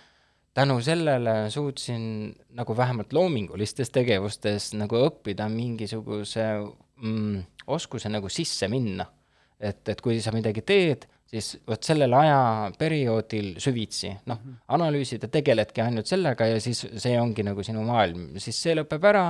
tänu 0.53 0.81
sellele 0.81 1.49
suutsin 1.49 2.35
nagu 2.49 2.77
vähemalt 2.77 3.13
loomingulistes 3.13 3.89
tegevustes 3.89 4.73
nagu 4.73 4.95
õppida 5.07 5.49
mingisuguse 5.49 6.45
mm, 6.95 7.43
oskuse 7.67 8.09
nagu 8.09 8.29
sisse 8.29 8.67
minna. 8.67 9.05
et, 9.59 9.87
et 9.89 10.01
kui 10.01 10.19
sa 10.21 10.31
midagi 10.35 10.61
teed, 10.61 11.05
siis 11.25 11.55
vot 11.67 11.83
sellel 11.83 12.13
ajaperioodil 12.13 13.55
süvitsi, 13.61 14.11
noh, 14.29 14.41
analüüsida, 14.77 15.27
tegeledki 15.33 15.81
ainult 15.81 16.09
sellega 16.09 16.47
ja 16.51 16.59
siis 16.63 16.83
see 17.01 17.15
ongi 17.19 17.43
nagu 17.47 17.65
sinu 17.65 17.81
maailm, 17.87 18.27
siis 18.41 18.59
see 18.61 18.75
lõpeb 18.77 19.07
ära 19.09 19.25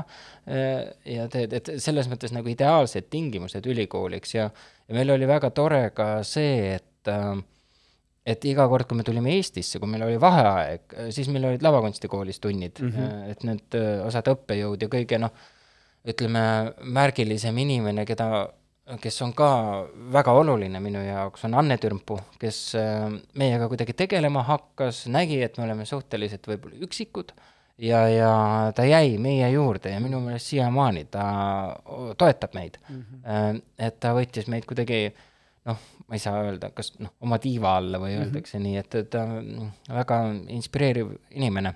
eh, 0.46 0.92
ja 1.16 1.30
teed, 1.32 1.56
et 1.56 1.76
selles 1.82 2.10
mõttes 2.12 2.36
nagu 2.36 2.52
ideaalsed 2.52 3.08
tingimused 3.10 3.66
ülikooliks 3.72 4.36
ja 4.36 4.50
ja 4.86 4.96
meil 4.98 5.16
oli 5.16 5.28
väga 5.30 5.50
tore 5.56 5.90
ka 5.96 6.10
see, 6.28 6.76
et 6.78 7.12
äh, 7.12 7.36
et 8.26 8.46
iga 8.50 8.66
kord, 8.70 8.88
kui 8.90 8.98
me 8.98 9.06
tulime 9.06 9.36
Eestisse, 9.38 9.78
kui 9.78 9.90
meil 9.90 10.02
oli 10.08 10.18
vaheaeg, 10.22 10.96
siis 11.14 11.28
meil 11.30 11.46
olid 11.52 11.62
lavakunstikoolis 11.62 12.40
tunnid 12.42 12.82
mm, 12.82 12.92
-hmm. 12.92 13.32
et 13.32 13.44
need 13.46 13.78
osad 14.06 14.32
õppejõud 14.34 14.82
ja 14.82 14.90
kõige 14.90 15.20
noh, 15.22 15.34
ütleme 16.10 16.42
märgilisem 16.82 17.58
inimene, 17.62 18.06
keda, 18.06 18.48
kes 19.02 19.22
on 19.26 19.34
ka 19.34 19.50
väga 20.14 20.34
oluline 20.38 20.80
minu 20.84 21.02
jaoks, 21.02 21.46
on 21.48 21.58
Anne 21.58 21.78
Türmpuu, 21.82 22.20
kes 22.40 22.60
öö, 22.78 23.10
meiega 23.34 23.68
kuidagi 23.72 23.96
tegelema 23.98 24.44
hakkas, 24.46 25.06
nägi, 25.12 25.42
et 25.44 25.58
me 25.58 25.66
oleme 25.66 25.88
suhteliselt 25.90 26.46
võib-olla 26.48 26.78
üksikud 26.86 27.34
ja, 27.82 28.04
ja 28.10 28.32
ta 28.76 28.86
jäi 28.86 29.18
meie 29.22 29.50
juurde 29.52 29.96
ja 29.96 30.04
minu 30.04 30.22
meelest 30.24 30.54
siiamaani 30.54 31.08
ta 31.12 31.26
toetab 32.18 32.54
meid 32.54 32.78
mm. 32.90 33.02
-hmm. 33.02 33.62
et 33.80 34.00
ta 34.00 34.14
võttis 34.16 34.48
meid 34.52 34.70
kuidagi 34.70 35.10
noh, 35.66 35.82
ma 36.08 36.16
ei 36.16 36.22
saa 36.22 36.44
öelda, 36.46 36.70
kas 36.76 36.94
noh, 37.00 37.14
oma 37.26 37.40
tiiva 37.42 37.76
alla 37.80 38.00
või 38.00 38.16
öeldakse 38.20 38.60
mm 38.60 38.66
-hmm. 38.66 38.86
nii, 38.86 39.02
et 39.02 39.10
ta 39.10 39.98
väga 39.98 40.22
inspireeriv 40.54 41.12
inimene. 41.32 41.74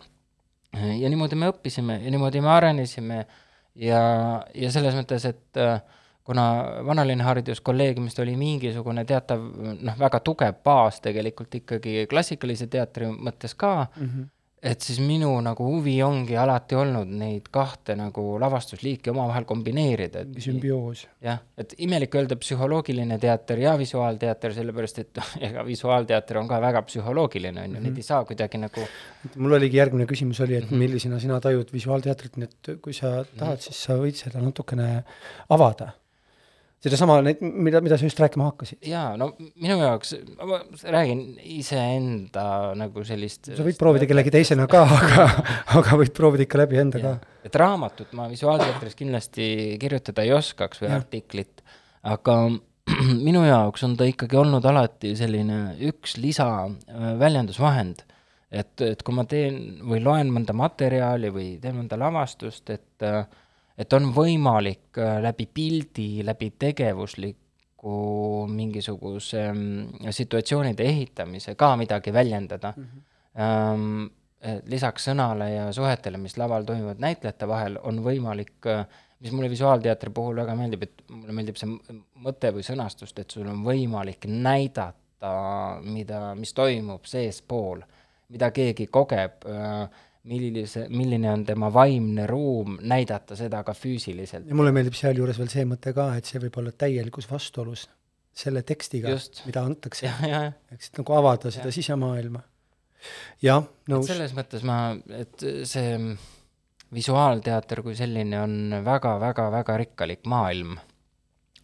ja 0.74 1.10
niimoodi 1.10 1.36
me 1.36 1.50
õppisime 1.50 2.02
ja 2.04 2.12
niimoodi 2.12 2.42
me 2.42 2.50
arenesime 2.50 3.26
ja, 3.76 4.02
ja 4.56 4.72
selles 4.72 4.96
mõttes, 4.96 5.26
et 5.26 5.58
äh, 5.58 5.82
kuna 6.30 6.74
vanalinna 6.86 7.24
hariduskolleegiumist 7.26 8.20
oli 8.22 8.36
mingisugune 8.38 9.02
teatav 9.10 9.46
noh, 9.82 9.96
väga 9.98 10.20
tugev 10.22 10.60
baas 10.64 11.02
tegelikult 11.02 11.56
ikkagi 11.58 12.04
klassikalise 12.10 12.68
teatri 12.70 13.08
mõttes 13.10 13.56
ka 13.58 13.72
mm, 13.88 14.04
-hmm. 14.04 14.28
et 14.72 14.86
siis 14.86 15.00
minu 15.02 15.32
nagu 15.42 15.66
huvi 15.72 15.96
ongi 16.06 16.36
alati 16.38 16.76
olnud 16.78 17.10
neid 17.22 17.48
kahte 17.52 17.96
nagu 17.98 18.26
lavastusliiki 18.44 19.10
omavahel 19.10 19.48
kombineerida, 19.50 20.22
et 20.22 20.38
sümbioos. 20.46 21.08
jah, 21.26 21.40
et 21.58 21.74
imelik 21.78 22.16
öelda 22.20 22.38
psühholoogiline 22.44 23.18
teater 23.20 23.60
ja 23.60 23.74
visuaalteater, 23.80 24.54
sellepärast 24.54 25.00
et 25.00 25.22
ega 25.48 25.64
visuaalteater 25.66 26.38
on 26.44 26.52
ka 26.52 26.60
väga 26.62 26.84
psühholoogiline, 26.92 27.64
on 27.64 27.80
ju, 27.80 27.82
neid 27.88 27.98
ei 27.98 28.06
saa 28.06 28.20
kuidagi 28.26 28.62
nagu 28.62 28.84
mul 29.36 29.58
oligi 29.58 29.82
järgmine 29.82 30.06
küsimus 30.06 30.44
oli, 30.46 30.62
et 30.62 30.70
millisena 30.70 31.18
sina 31.20 31.42
tajud 31.42 31.74
visuaalteatrit, 31.74 32.38
nii 32.38 32.52
et 32.52 32.72
kui 32.86 32.94
sa 32.94 33.24
tahad, 33.34 33.66
siis 33.66 33.82
sa 33.88 33.98
võid 33.98 34.22
seda 34.22 34.46
natukene 34.46 34.92
avada. 35.58 35.90
sedasama, 36.84 37.20
mida, 37.42 37.82
mida 37.84 37.98
sa 38.00 38.08
just 38.08 38.20
rääkima 38.20 38.48
hakkasid. 38.50 38.80
jaa, 38.88 39.12
no 39.20 39.34
minu 39.40 39.76
jaoks, 39.82 40.14
ma 40.48 40.62
räägin 40.96 41.24
iseenda 41.60 42.46
nagu 42.80 43.04
sellist 43.08 43.52
sa 43.52 43.66
võid 43.66 43.80
proovida 43.80 44.08
kellegi 44.10 44.32
teisena 44.34 44.68
ka, 44.72 44.86
aga, 45.00 45.26
aga 45.80 46.00
võid 46.00 46.14
proovida 46.16 46.48
ikka 46.48 46.62
läbi 46.62 46.80
enda 46.80 47.02
ka. 47.04 47.14
et 47.48 47.60
raamatut 47.60 48.14
ma 48.18 48.30
visuaalteatris 48.32 48.96
kindlasti 49.00 49.50
kirjutada 49.82 50.24
ei 50.24 50.32
oskaks 50.38 50.84
või 50.84 50.94
artiklit, 50.96 51.66
aga 52.08 52.38
minu 53.28 53.44
jaoks 53.44 53.84
on 53.88 53.98
ta 54.00 54.08
ikkagi 54.08 54.40
olnud 54.40 54.66
alati 54.72 55.12
selline 55.20 55.76
üks 55.90 56.16
lisaväljendusvahend. 56.22 58.06
et, 58.56 58.74
et 58.88 59.04
kui 59.04 59.20
ma 59.20 59.28
teen 59.28 59.82
või 59.84 60.00
loen 60.06 60.32
mõnda 60.32 60.56
materjali 60.56 61.30
või 61.34 61.52
teen 61.60 61.76
mõnda 61.82 62.00
lavastust, 62.00 62.72
et 62.72 63.10
et 63.80 63.94
on 63.96 64.10
võimalik 64.16 65.00
äh, 65.00 65.18
läbi 65.24 65.48
pildi, 65.54 66.10
läbi 66.28 66.52
tegevusliku 66.60 67.96
mingisuguse 68.52 69.46
mm, 69.54 70.12
situatsioonide 70.16 70.84
ehitamise 70.84 71.56
ka 71.60 71.76
midagi 71.80 72.14
väljendada 72.14 72.74
mm. 72.76 72.88
-hmm. 73.36 74.10
lisaks 74.68 75.08
sõnale 75.08 75.50
ja 75.54 75.72
suhetele, 75.74 76.18
mis 76.18 76.38
laval 76.38 76.64
toimuvad 76.64 77.00
näitlejate 77.00 77.48
vahel, 77.48 77.78
on 77.84 78.02
võimalik, 78.04 78.68
mis 79.20 79.32
mulle 79.32 79.50
visuaalteatri 79.50 80.10
puhul 80.10 80.36
väga 80.36 80.56
meeldib, 80.56 80.84
et 80.84 81.04
mulle 81.10 81.36
meeldib 81.36 81.56
see 81.60 81.70
mõte 82.24 82.52
või 82.56 82.64
sõnastust, 82.64 83.20
et 83.20 83.32
sul 83.32 83.48
on 83.48 83.64
võimalik 83.64 84.28
näidata, 84.28 85.34
mida, 85.84 86.36
mis 86.36 86.54
toimub 86.54 87.06
seespool, 87.06 87.84
mida 88.30 88.52
keegi 88.52 88.88
kogeb, 88.88 89.44
millise, 90.28 90.88
milline 90.92 91.32
on 91.32 91.46
tema 91.48 91.70
vaimne 91.74 92.26
ruum, 92.28 92.78
näidata 92.82 93.38
seda 93.40 93.62
ka 93.64 93.74
füüsiliselt. 93.78 94.48
ja 94.50 94.58
mulle 94.58 94.74
meeldib 94.76 94.98
sealjuures 94.98 95.40
veel 95.40 95.52
see 95.52 95.66
mõte 95.70 95.94
ka, 95.96 96.12
et 96.20 96.28
see 96.28 96.42
võib 96.44 96.60
olla 96.60 96.74
täielikus 96.76 97.30
vastuolus 97.30 97.88
selle 98.40 98.64
tekstiga 98.68 99.16
mida 99.48 99.64
antakse. 99.64 100.12
ehk 100.72 100.82
siis 100.82 100.94
nagu 101.00 101.16
avada 101.16 101.52
seda 101.54 101.72
sisemaailma. 101.76 102.44
jah, 103.46 103.64
nõus. 103.90 104.12
selles 104.12 104.36
mõttes 104.36 104.66
ma, 104.68 104.98
et 105.16 105.48
see 105.68 105.96
visuaalteater 106.94 107.84
kui 107.86 107.96
selline 107.96 108.40
on 108.42 108.80
väga-väga-väga 108.86 109.76
rikkalik 109.84 110.26
maailm 110.28 110.78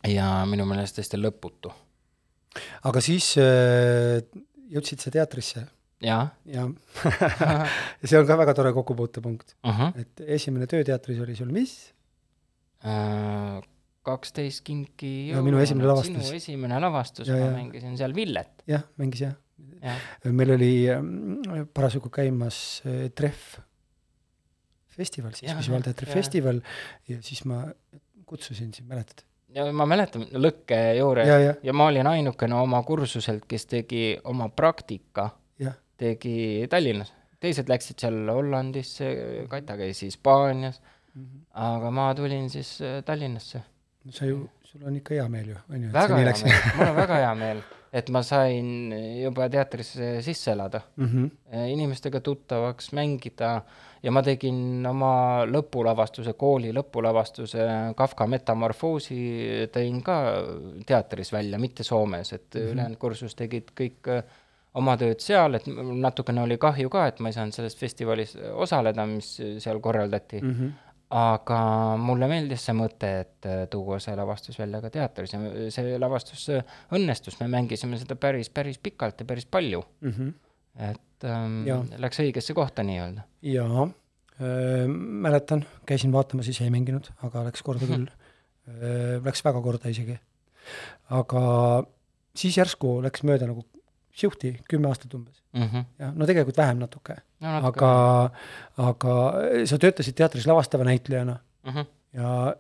ja 0.07 0.29
minu 0.47 0.67
meelest 0.69 1.01
hästi 1.01 1.19
lõputu. 1.19 1.73
aga 2.87 3.03
siis 3.03 3.33
äh, 3.41 4.21
jõudsid 4.71 5.03
sa 5.03 5.11
teatrisse 5.11 5.65
jaa 6.03 6.27
ja 6.45 6.65
ja 6.65 7.67
see 8.09 8.19
on 8.19 8.27
ka 8.27 8.37
väga 8.37 8.53
tore 8.57 8.73
kokkupuutepunkt, 8.73 9.55
uh 9.63 9.79
-huh. 9.79 10.01
et 10.01 10.25
esimene 10.37 10.67
töö 10.67 10.83
teatris 10.83 11.19
oli 11.23 11.35
sul 11.35 11.51
mis? 11.55 11.93
Äh, 12.85 13.61
kaksteist 14.05 14.61
kinki 14.63 15.29
Ja 15.29 15.41
minu 15.41 15.59
esimene 15.59 15.87
lavastus. 15.87 16.27
sinu 16.27 16.35
esimene 16.37 16.79
lavastus, 16.79 17.27
Ja, 17.27 17.35
ma 17.39 17.45
ja. 17.45 17.51
mängisin 17.51 17.97
seal 17.97 18.15
Villet, 18.15 18.63
jah, 18.67 18.83
mängis 18.97 19.21
jah. 19.21 19.35
jah. 19.81 20.01
meil 20.31 20.51
oli 20.51 20.89
ähm, 20.89 21.41
parasjagu 21.73 22.09
käimas 22.09 22.81
äh, 22.85 23.09
Trehv 23.09 23.61
festival 24.95 25.33
siis, 25.35 25.51
visuaalteatri 25.57 26.07
festival 26.11 26.61
ja 27.07 27.21
siis 27.21 27.45
ma 27.45 27.65
kutsusin 28.25 28.73
sind, 28.73 28.87
mäletad? 28.87 29.25
ja 29.55 29.65
ma 29.71 29.87
mäletan 29.89 30.27
lõkke 30.33 30.77
juures 30.99 31.27
ja, 31.27 31.39
ja, 31.39 31.49
ja, 31.51 31.55
ja 31.63 31.73
ma 31.73 31.89
olin 31.91 32.07
ainukene 32.07 32.55
oma 32.59 32.81
kursuselt, 32.83 33.45
kes 33.47 33.65
tegi 33.71 34.03
oma 34.23 34.49
praktika, 34.49 35.29
tegi 35.97 36.67
Tallinnas. 36.69 37.13
teised 37.39 37.69
läksid 37.69 38.01
seal 38.01 38.31
Hollandisse, 38.31 39.09
Kata 39.51 39.77
käis 39.77 40.01
Hispaanias, 40.01 40.81
aga 41.53 41.91
ma 41.93 42.09
tulin 42.17 42.49
siis 42.49 42.77
äh, 42.81 43.01
Tallinnasse. 43.05 43.61
sa 44.09 44.25
ju, 44.25 44.45
sul 44.63 44.85
on 44.85 44.95
ikka 44.97 45.15
hea 45.15 45.29
meel 45.29 45.49
ju, 45.53 45.63
on 45.69 45.87
ju? 45.87 45.93
väga 45.93 46.21
hea 46.21 46.35
meel, 46.43 46.61
mul 46.77 46.87
on 46.89 46.95
väga 46.95 47.19
hea 47.23 47.33
meel, 47.39 47.63
et 47.95 48.09
ma 48.13 48.21
sain 48.25 48.93
juba 49.21 49.47
teatrisse 49.49 50.21
sisse 50.25 50.51
elada 50.51 50.81
mm. 50.95 51.05
-hmm. 51.07 51.65
inimestega 51.73 52.21
tuttavaks, 52.21 52.91
mängida 52.93 53.61
ja 54.03 54.11
ma 54.11 54.21
tegin 54.23 54.85
oma 54.85 55.45
lõpulavastuse, 55.49 56.33
kooli 56.37 56.73
lõpulavastuse 56.73 57.67
Kafka 57.97 58.27
metamorfoosi 58.27 59.19
tõin 59.73 60.01
ka 60.05 60.17
teatris 60.85 61.33
välja, 61.33 61.59
mitte 61.59 61.83
Soomes, 61.83 62.33
et 62.33 62.53
mm 62.53 62.61
-hmm. 62.61 62.71
ülejäänud 62.71 62.97
kursus 62.97 63.35
tegid 63.35 63.71
kõik 63.81 64.09
äh, 64.09 64.23
oma 64.79 64.95
tööd 64.99 65.21
seal, 65.23 65.57
et 65.57 65.67
natukene 65.67 66.43
oli 66.43 66.57
kahju 66.61 66.91
ka, 66.91 67.05
et 67.09 67.21
ma 67.23 67.31
ei 67.31 67.37
saanud 67.37 67.55
selles 67.55 67.77
festivalis 67.79 68.35
osaleda, 68.53 69.05
mis 69.09 69.35
seal 69.63 69.81
korraldati 69.83 70.41
mm, 70.41 70.45
Mm 70.45 70.55
-hmm. 70.59 70.71
aga 71.15 71.59
mulle 72.01 72.27
meeldis 72.27 72.65
see 72.65 72.75
mõte, 72.75 73.09
et 73.21 73.45
äh, 73.45 73.67
tuua 73.71 73.99
see 73.99 74.15
lavastus 74.15 74.59
välja 74.59 74.81
ka 74.81 74.89
teatris 74.89 75.33
ja 75.33 75.39
see 75.71 75.99
lavastus 75.99 76.47
õnnestus, 76.91 77.39
me 77.39 77.47
mängisime 77.47 77.97
seda 77.97 78.15
päris, 78.15 78.49
päris 78.49 78.77
pikalt 78.77 79.19
ja 79.19 79.25
päris 79.25 79.45
palju 79.45 79.83
Mm 80.01 80.11
-hmm. 80.11 80.33
et 80.91 81.23
ähm, 81.23 81.67
Jaa. 81.67 81.83
läks 81.97 82.19
õigesse 82.19 82.53
kohta 82.53 82.83
nii-öelda 82.83 83.21
jaa 83.41 83.83
äh, 83.83 84.87
mäletan, 85.27 85.65
käisin 85.85 86.11
vaatamas, 86.11 86.47
ise 86.47 86.63
ei 86.63 86.69
mänginud, 86.69 87.11
aga 87.23 87.43
läks 87.43 87.63
korda 87.63 87.85
küll 87.85 88.07
äh, 88.67 89.23
läks 89.25 89.45
väga 89.45 89.61
korda 89.61 89.89
isegi. 89.89 90.19
aga 91.09 91.85
siis 92.35 92.57
järsku 92.57 93.01
läks 93.01 93.23
mööda 93.23 93.47
nagu 93.47 93.65
siuhti, 94.15 94.53
kümme 94.69 94.89
aastat 94.89 95.13
umbes. 95.13 95.41
mm. 95.53 95.63
-hmm. 95.63 95.85
jah, 95.99 96.13
no 96.15 96.25
tegelikult 96.25 96.57
vähem 96.57 96.79
natuke 96.79 97.17
no, 97.43 97.57
aga, 97.69 97.91
aga 98.77 99.15
sa 99.67 99.79
töötasid 99.81 100.15
teatris 100.15 100.47
lavastava 100.47 100.87
näitlejana 100.87 101.35
mm. 101.35 101.71
-hmm. 101.71 101.85
ja, 102.13 102.55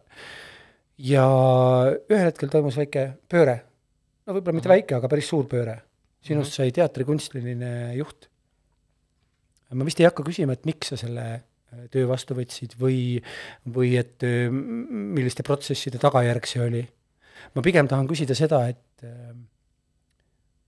ja 0.97 1.25
ühel 2.09 2.29
hetkel 2.29 2.51
toimus 2.51 2.77
väike 2.79 3.07
pööre. 3.31 3.61
no 4.25 4.35
võib-olla 4.35 4.59
mitte 4.59 4.71
väike, 4.71 4.95
aga 4.99 5.11
päris 5.11 5.31
suur 5.31 5.47
pööre. 5.47 5.81
sinust 6.21 6.53
sai 6.53 6.71
teatrikunstiline 6.71 7.95
juht. 7.95 8.29
ma 9.73 9.85
vist 9.85 9.99
ei 9.99 10.09
hakka 10.09 10.23
küsima, 10.23 10.53
et 10.53 10.65
miks 10.65 10.91
sa 10.91 10.97
selle 10.97 11.25
äh, 11.33 11.87
töö 11.91 12.07
vastu 12.07 12.35
võtsid 12.35 12.75
või, 12.79 13.21
või 13.77 13.95
et 13.99 14.23
äh, 14.23 14.51
milliste 14.51 15.43
protsesside 15.43 15.97
tagajärg 15.97 16.47
see 16.47 16.61
oli. 16.67 16.83
ma 17.55 17.61
pigem 17.61 17.87
tahan 17.87 18.07
küsida 18.07 18.35
seda, 18.35 18.67
et 18.67 19.07
äh, 19.07 19.31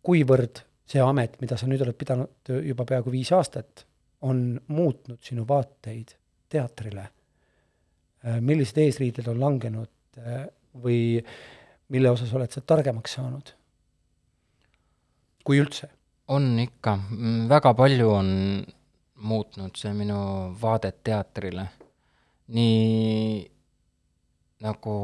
kuivõrd 0.02 0.64
see 0.88 1.04
amet, 1.04 1.36
mida 1.42 1.58
sa 1.60 1.68
nüüd 1.68 1.84
oled 1.84 1.98
pidanud 2.00 2.52
juba 2.64 2.86
peaaegu 2.88 3.12
viis 3.12 3.32
aastat, 3.36 3.86
on 4.22 4.60
muutnud 4.68 5.20
sinu 5.22 5.46
vaateid 5.48 6.16
teatrile? 6.50 7.10
millised 8.42 8.80
eesriided 8.82 9.28
on 9.30 9.38
langenud 9.40 10.18
äh, 10.20 10.48
või 10.84 11.22
mille 11.94 12.10
osas 12.12 12.34
oled 12.36 12.52
sa 12.52 12.64
targemaks 12.66 13.14
saanud? 13.18 13.54
kui 15.48 15.62
üldse? 15.62 15.90
on 16.28 16.58
ikka, 16.60 16.98
väga 17.48 17.72
palju 17.78 18.10
on 18.12 18.32
muutnud 19.24 19.78
see 19.80 19.94
minu 19.96 20.18
vaadet 20.62 21.00
teatrile. 21.04 21.68
nii 22.48 23.46
nagu 24.66 24.96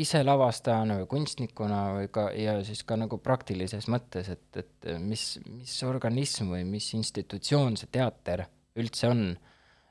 ise 0.00 0.22
lavastajana 0.24 0.98
või 1.00 1.08
kunstnikuna 1.10 1.80
või 1.98 2.08
ka, 2.12 2.28
ja 2.34 2.56
siis 2.66 2.82
ka 2.86 2.96
nagu 2.98 3.18
praktilises 3.22 3.86
mõttes, 3.92 4.30
et, 4.32 4.46
et 4.58 4.88
mis, 5.00 5.24
mis 5.46 5.74
organism 5.86 6.50
või 6.54 6.64
mis 6.68 6.88
institutsioon 6.98 7.78
see 7.78 7.92
teater 7.94 8.46
üldse 8.80 9.10
on. 9.10 9.26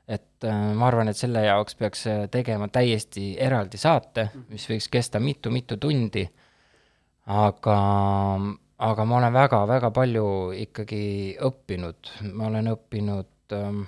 et 0.04 0.44
äh, 0.44 0.72
ma 0.76 0.90
arvan, 0.90 1.08
et 1.08 1.16
selle 1.16 1.46
jaoks 1.46 1.78
peaks 1.80 2.04
tegema 2.30 2.68
täiesti 2.68 3.38
eraldi 3.40 3.80
saate, 3.80 4.28
mis 4.50 4.66
võiks 4.68 4.90
kesta 4.92 5.20
mitu-mitu 5.20 5.78
tundi, 5.80 6.26
aga, 7.32 7.76
aga 8.78 9.06
ma 9.08 9.16
olen 9.16 9.32
väga-väga 9.32 9.90
palju 9.90 10.26
ikkagi 10.66 11.04
õppinud, 11.48 12.12
ma 12.36 12.50
olen 12.50 12.68
õppinud 12.74 13.56
ähm, 13.56 13.86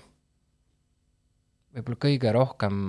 võib-olla 1.77 2.01
kõige 2.07 2.33
rohkem 2.33 2.81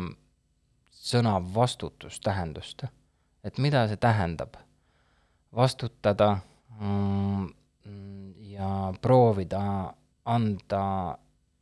sõna 1.07 1.35
vastutustähendust 1.55 2.87
et 3.47 3.57
mida 3.57 3.87
see 3.87 3.97
tähendab. 3.97 4.57
vastutada 5.55 6.37
mm, 6.79 7.47
ja 8.57 8.93
proovida 9.01 9.93
anda 10.25 11.17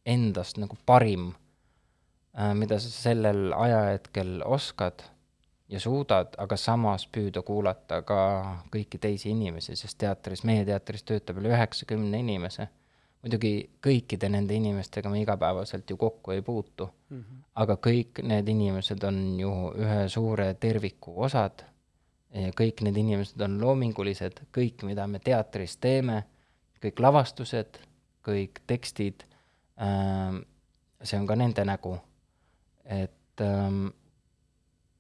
endast 0.06 0.58
nagu 0.58 0.78
parim, 0.86 1.30
mida 2.54 2.80
sa 2.80 2.90
sellel 2.90 3.54
ajahetkel 3.54 4.42
oskad 4.46 5.06
ja 5.70 5.80
suudad, 5.80 6.36
aga 6.38 6.58
samas 6.58 7.08
püüda 7.08 7.42
kuulata 7.46 8.02
ka 8.06 8.18
kõiki 8.74 9.00
teisi 9.02 9.32
inimesi, 9.34 9.76
sest 9.78 9.98
teatris, 10.02 10.44
meie 10.46 10.66
teatris 10.66 11.06
töötab 11.08 11.40
üle 11.42 11.54
üheksakümne 11.56 12.20
inimese. 12.26 12.68
muidugi 13.26 13.70
kõikide 13.82 14.28
nende 14.30 14.54
inimestega 14.54 15.10
me 15.10 15.24
igapäevaselt 15.24 15.90
ju 15.90 15.96
kokku 15.98 16.32
ei 16.32 16.42
puutu 16.42 16.86
mm, 17.10 17.22
-hmm. 17.22 17.40
aga 17.56 17.74
kõik 17.88 18.22
need 18.22 18.50
inimesed 18.50 19.04
on 19.04 19.40
ju 19.40 19.54
ühe 19.74 20.10
suure 20.10 20.54
terviku 20.54 21.16
osad 21.28 21.64
kõik 22.36 22.82
need 22.84 22.98
inimesed 23.00 23.42
on 23.46 23.60
loomingulised, 23.62 24.42
kõik, 24.56 24.84
mida 24.88 25.08
me 25.08 25.22
teatris 25.24 25.78
teeme, 25.78 26.24
kõik 26.84 27.00
lavastused, 27.00 27.80
kõik 28.26 28.60
tekstid 28.68 29.24
ähm,, 29.82 30.42
see 31.04 31.20
on 31.20 31.28
ka 31.30 31.38
nende 31.40 31.66
nägu. 31.66 31.98
et 32.86 33.42
ähm,, 33.42 33.88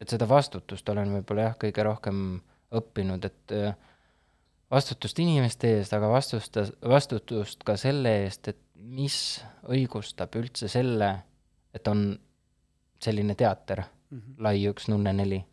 et 0.01 0.11
seda 0.11 0.27
vastutust 0.29 0.89
olen 0.89 1.11
võib-olla 1.17 1.49
jah, 1.49 1.57
kõige 1.59 1.83
rohkem 1.85 2.21
õppinud, 2.75 3.25
et 3.25 3.55
äh, 3.55 3.75
vastutust 4.71 5.19
inimeste 5.23 5.71
eest, 5.77 5.93
aga 5.95 6.09
vastust, 6.11 6.59
vastutust 6.83 7.63
ka 7.67 7.77
selle 7.79 8.11
eest, 8.23 8.51
et 8.51 8.61
mis 8.75 9.17
õigustab 9.71 10.35
üldse 10.39 10.69
selle, 10.71 11.11
et 11.73 11.87
on 11.87 12.07
selline 13.01 13.35
teater 13.35 13.83
mm, 13.83 14.17
-hmm. 14.19 14.35
Lai 14.43 14.67
üks 14.69 14.87
nunne 14.87 15.13
neli 15.13 15.43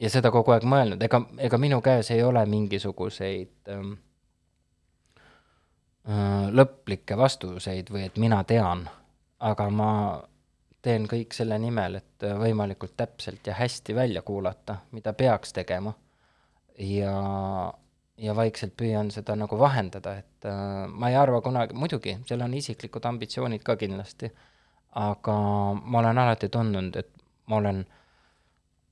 ja 0.00 0.10
seda 0.10 0.30
kogu 0.32 0.54
aeg 0.54 0.64
mõelnud, 0.68 1.02
ega, 1.04 1.20
ega 1.38 1.58
minu 1.60 1.80
käes 1.84 2.10
ei 2.14 2.22
ole 2.24 2.42
mingisuguseid 2.48 3.72
ähm, 3.74 3.92
äh, 6.08 6.48
lõplikke 6.56 7.18
vastuseid 7.20 7.92
või 7.92 8.06
et 8.08 8.18
mina 8.20 8.42
tean, 8.48 8.86
aga 9.40 9.68
ma 9.70 9.90
teen 10.82 11.04
kõik 11.08 11.36
selle 11.36 11.58
nimel, 11.60 11.98
et 12.00 12.24
võimalikult 12.40 12.96
täpselt 12.96 13.46
ja 13.46 13.54
hästi 13.58 13.94
välja 13.94 14.22
kuulata, 14.24 14.80
mida 14.96 15.12
peaks 15.12 15.52
tegema. 15.52 15.92
ja, 16.78 17.14
ja 18.16 18.36
vaikselt 18.36 18.72
püüan 18.76 19.10
seda 19.12 19.36
nagu 19.36 19.58
vahendada, 19.58 20.16
et 20.22 20.48
äh, 20.48 20.86
ma 20.88 21.10
ei 21.10 21.16
arva 21.20 21.42
kunagi, 21.44 21.76
muidugi, 21.76 22.16
seal 22.28 22.40
on 22.40 22.54
isiklikud 22.56 23.04
ambitsioonid 23.04 23.62
ka 23.64 23.76
kindlasti, 23.76 24.30
aga 24.96 25.36
ma 25.84 25.98
olen 26.00 26.18
alati 26.18 26.48
tundnud, 26.48 26.96
et 26.96 27.10
ma 27.46 27.60
olen 27.60 27.84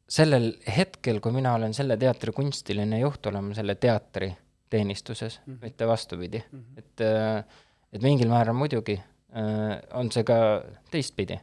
sellel 0.09 0.53
hetkel, 0.77 1.21
kui 1.21 1.35
mina 1.37 1.53
olen 1.59 1.75
selle 1.77 1.99
teatri 2.01 2.33
kunstiline 2.37 3.01
juht, 3.03 3.27
olen 3.29 3.51
ma 3.51 3.57
selle 3.57 3.77
teatri 3.81 4.31
teenistuses 4.71 5.41
mm, 5.41 5.55
-hmm. 5.55 5.59
mitte 5.63 5.87
vastupidi 5.87 6.43
mm. 6.53 6.59
-hmm. 6.59 6.79
et, 6.79 7.01
äh, 7.01 7.45
et 7.93 8.03
mingil 8.03 8.29
määral 8.29 8.55
muidugi 8.55 9.01
äh, 9.01 9.79
on 9.93 10.13
see 10.13 10.25
ka 10.25 10.65
teistpidi. 10.91 11.41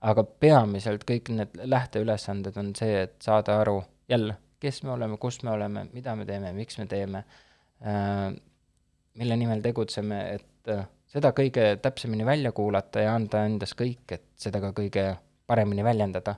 aga 0.00 0.24
peamiselt 0.24 1.02
kõik 1.04 1.28
need 1.28 1.48
lähteülesanded 1.54 2.56
on 2.56 2.70
see, 2.76 3.02
et 3.02 3.14
saada 3.22 3.58
aru 3.60 3.82
jälle, 4.08 4.36
kes 4.60 4.82
me 4.82 4.90
oleme, 4.90 5.16
kus 5.16 5.42
me 5.42 5.50
oleme, 5.50 5.86
mida 5.92 6.14
me 6.16 6.24
teeme, 6.24 6.52
miks 6.52 6.78
me 6.78 6.86
teeme, 6.86 7.18
äh, 7.84 8.32
mille 9.14 9.36
nimel 9.36 9.60
tegutseme, 9.60 10.20
et 10.34 10.72
seda 11.06 11.32
kõige 11.36 11.76
täpsemini 11.82 12.26
välja 12.26 12.52
kuulata 12.52 13.00
ja 13.00 13.14
anda 13.14 13.44
endast 13.44 13.76
kõik, 13.76 14.06
et 14.08 14.24
seda 14.36 14.60
ka 14.60 14.72
kõige 14.72 15.16
paremini 15.46 15.84
väljendada 15.84 16.34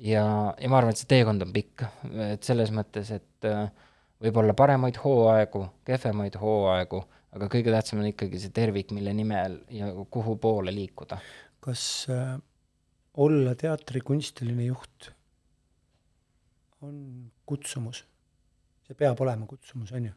ja, 0.00 0.24
ja 0.60 0.70
ma 0.70 0.80
arvan, 0.80 0.94
et 0.94 1.00
see 1.00 1.10
teekond 1.10 1.44
on 1.46 1.52
pikk, 1.54 1.84
et 2.32 2.46
selles 2.46 2.72
mõttes, 2.74 3.10
et 3.14 3.48
äh, 3.48 3.68
võib-olla 4.22 4.56
paremaid 4.56 4.98
hooaegu, 5.02 5.64
kehvemaid 5.86 6.38
hooaegu, 6.40 7.02
aga 7.36 7.48
kõige 7.52 7.72
tähtsam 7.74 8.02
on 8.02 8.10
ikkagi 8.10 8.40
see 8.40 8.54
tervik, 8.56 8.92
mille 8.96 9.12
nimel 9.16 9.60
ja 9.72 9.92
kuhu 10.10 10.36
poole 10.40 10.74
liikuda. 10.74 11.20
kas 11.66 12.06
äh, 12.12 12.36
olla 13.16 13.54
teatri 13.58 14.00
kunstiline 14.00 14.68
juht 14.68 15.10
on 16.82 17.32
kutsumus? 17.46 18.04
see 18.86 18.94
peab 18.94 19.20
olema 19.20 19.46
kutsumus, 19.50 19.92
on 19.92 20.10
ju? 20.10 20.12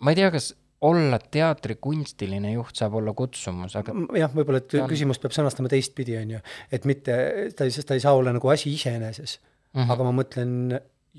ma 0.00 0.12
ei 0.12 0.20
tea, 0.20 0.30
kas 0.34 0.52
olla 0.80 1.18
teatri 1.20 1.76
kunstiline 1.82 2.54
juht 2.54 2.78
saab 2.78 2.96
olla 3.00 3.12
kutsumus, 3.16 3.74
aga 3.76 3.94
jah, 4.16 4.32
võib-olla, 4.32 4.62
et 4.62 4.76
küsimust 4.88 5.20
peab 5.22 5.34
sõnastama 5.36 5.68
teistpidi, 5.72 6.16
on 6.20 6.36
ju, 6.36 6.40
et 6.72 6.86
mitte, 6.88 7.16
ta 7.56 7.66
ei, 7.68 7.84
ta 7.84 7.98
ei 7.98 8.04
saa 8.04 8.14
olla 8.16 8.32
nagu 8.36 8.52
asi 8.52 8.72
iseeneses 8.72 9.36
mm, 9.40 9.82
-hmm. 9.82 9.92
aga 9.92 10.06
ma 10.08 10.14
mõtlen 10.16 10.54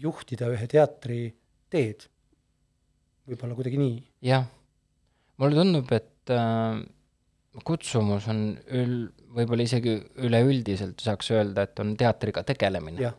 juhtida 0.02 0.50
ühe 0.54 0.68
teatri 0.72 1.22
teed. 1.70 2.08
võib-olla 3.30 3.56
kuidagi 3.56 3.78
nii. 3.80 4.02
jah, 4.26 4.48
mulle 5.38 5.62
tundub, 5.62 5.92
et 5.94 6.34
äh, 6.34 6.82
kutsumus 7.68 8.28
on 8.32 8.46
ül-, 8.66 9.12
võib-olla 9.36 9.68
isegi 9.68 10.00
üleüldiselt 10.26 11.04
saaks 11.04 11.32
öelda, 11.36 11.68
et 11.68 11.80
on 11.84 11.94
teatriga 12.00 12.44
tegelemine. 12.48 13.02
jah, 13.02 13.18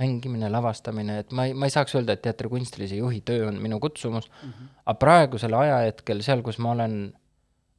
mängimine, 0.00 0.48
lavastamine, 0.52 1.18
et 1.22 1.32
ma 1.36 1.46
ei, 1.48 1.54
ma 1.54 1.68
ei 1.68 1.74
saaks 1.74 1.94
öelda, 1.98 2.16
et 2.16 2.22
teatri 2.24 2.48
kunstilise 2.52 2.98
juhi 2.98 3.20
töö 3.26 3.48
on 3.48 3.60
minu 3.62 3.80
kutsumus 3.80 4.30
mm, 4.30 4.50
-hmm. 4.50 4.68
aga 4.86 4.98
praegusel 4.98 5.54
ajahetkel, 5.54 6.22
seal, 6.26 6.42
kus 6.46 6.58
ma 6.58 6.72
olen 6.76 6.96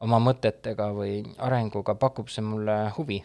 oma 0.01 0.19
mõtetega 0.21 0.89
või 0.97 1.21
arenguga, 1.37 1.95
pakub 1.95 2.29
see 2.29 2.45
mulle 2.45 2.77
huvi 2.97 3.21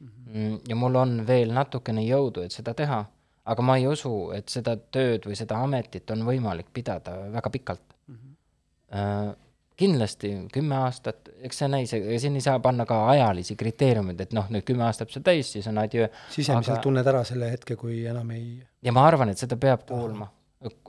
mm. 0.00 0.08
-hmm. 0.08 0.60
ja 0.68 0.76
mul 0.76 1.00
on 1.00 1.26
veel 1.26 1.52
natukene 1.52 2.04
jõudu, 2.04 2.44
et 2.44 2.52
seda 2.52 2.74
teha, 2.74 3.04
aga 3.44 3.62
ma 3.62 3.76
ei 3.76 3.86
usu, 3.86 4.14
et 4.36 4.48
seda 4.48 4.76
tööd 4.76 5.28
või 5.28 5.36
seda 5.36 5.60
ametit 5.64 6.10
on 6.10 6.24
võimalik 6.28 6.72
pidada 6.72 7.16
väga 7.32 7.50
pikalt 7.50 7.94
mm. 8.06 8.14
-hmm. 8.14 9.36
Kindlasti 9.78 10.30
kümme 10.52 10.76
aastat, 10.82 11.28
eks 11.46 11.60
see 11.62 11.68
näis, 11.70 11.92
ega 11.94 12.18
siin 12.18 12.38
ei 12.38 12.42
saa 12.44 12.58
panna 12.62 12.86
ka 12.88 12.98
ajalisi 13.12 13.56
kriteeriumeid, 13.58 14.20
et 14.24 14.34
noh, 14.36 14.48
nüüd 14.50 14.66
kümme 14.66 14.86
aastat 14.88 15.12
saab 15.14 15.28
täis, 15.30 15.52
siis 15.54 15.68
on 15.70 15.78
adjöö. 15.78 16.08
sisemiselt 16.34 16.78
Aga- 16.78 16.86
tunned 16.88 17.06
ära 17.06 17.22
selle 17.28 17.50
hetke, 17.52 17.76
kui 17.78 18.02
enam 18.10 18.34
ei 18.34 18.58
ja 18.82 18.94
ma 18.94 19.06
arvan, 19.06 19.30
et 19.32 19.40
seda 19.40 19.56
peab 19.60 19.86
kuulma 19.88 20.28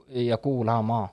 ja 0.08 0.38
kuulama. 0.38 1.08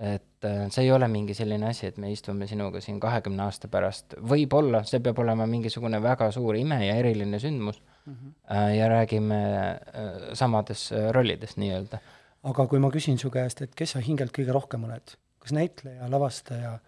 et 0.00 0.44
äh, 0.48 0.62
see 0.72 0.86
ei 0.86 0.92
ole 0.96 1.08
mingi 1.12 1.34
selline 1.36 1.66
asi, 1.68 1.90
et 1.90 1.98
me 2.00 2.08
istume 2.08 2.46
sinuga 2.48 2.80
siin 2.80 2.96
kahekümne 3.00 3.42
aasta 3.44 3.68
pärast, 3.68 4.14
võib-olla 4.16 4.80
see 4.88 5.02
peab 5.04 5.18
olema 5.20 5.44
mingisugune 5.46 6.00
väga 6.02 6.30
suur 6.32 6.56
ime 6.56 6.78
ja 6.86 6.94
eriline 6.96 7.38
sündmus 7.38 7.82
mm 8.06 8.14
-hmm. 8.14 8.70
ja 8.78 8.88
räägime 8.88 9.40
äh, 9.44 10.32
samades 10.32 10.88
rollides 11.10 11.56
nii-öelda. 11.56 11.98
aga 12.42 12.66
kui 12.66 12.78
ma 12.78 12.90
küsin 12.90 13.18
su 13.18 13.30
käest, 13.30 13.62
et 13.62 13.74
kes 13.74 13.90
sa 13.90 14.00
hingelt 14.00 14.32
kõige 14.38 14.52
rohkem 14.52 14.84
oled, 14.84 15.16
kas 15.38 15.52
näitleja, 15.52 16.10
lavastaja 16.10 16.78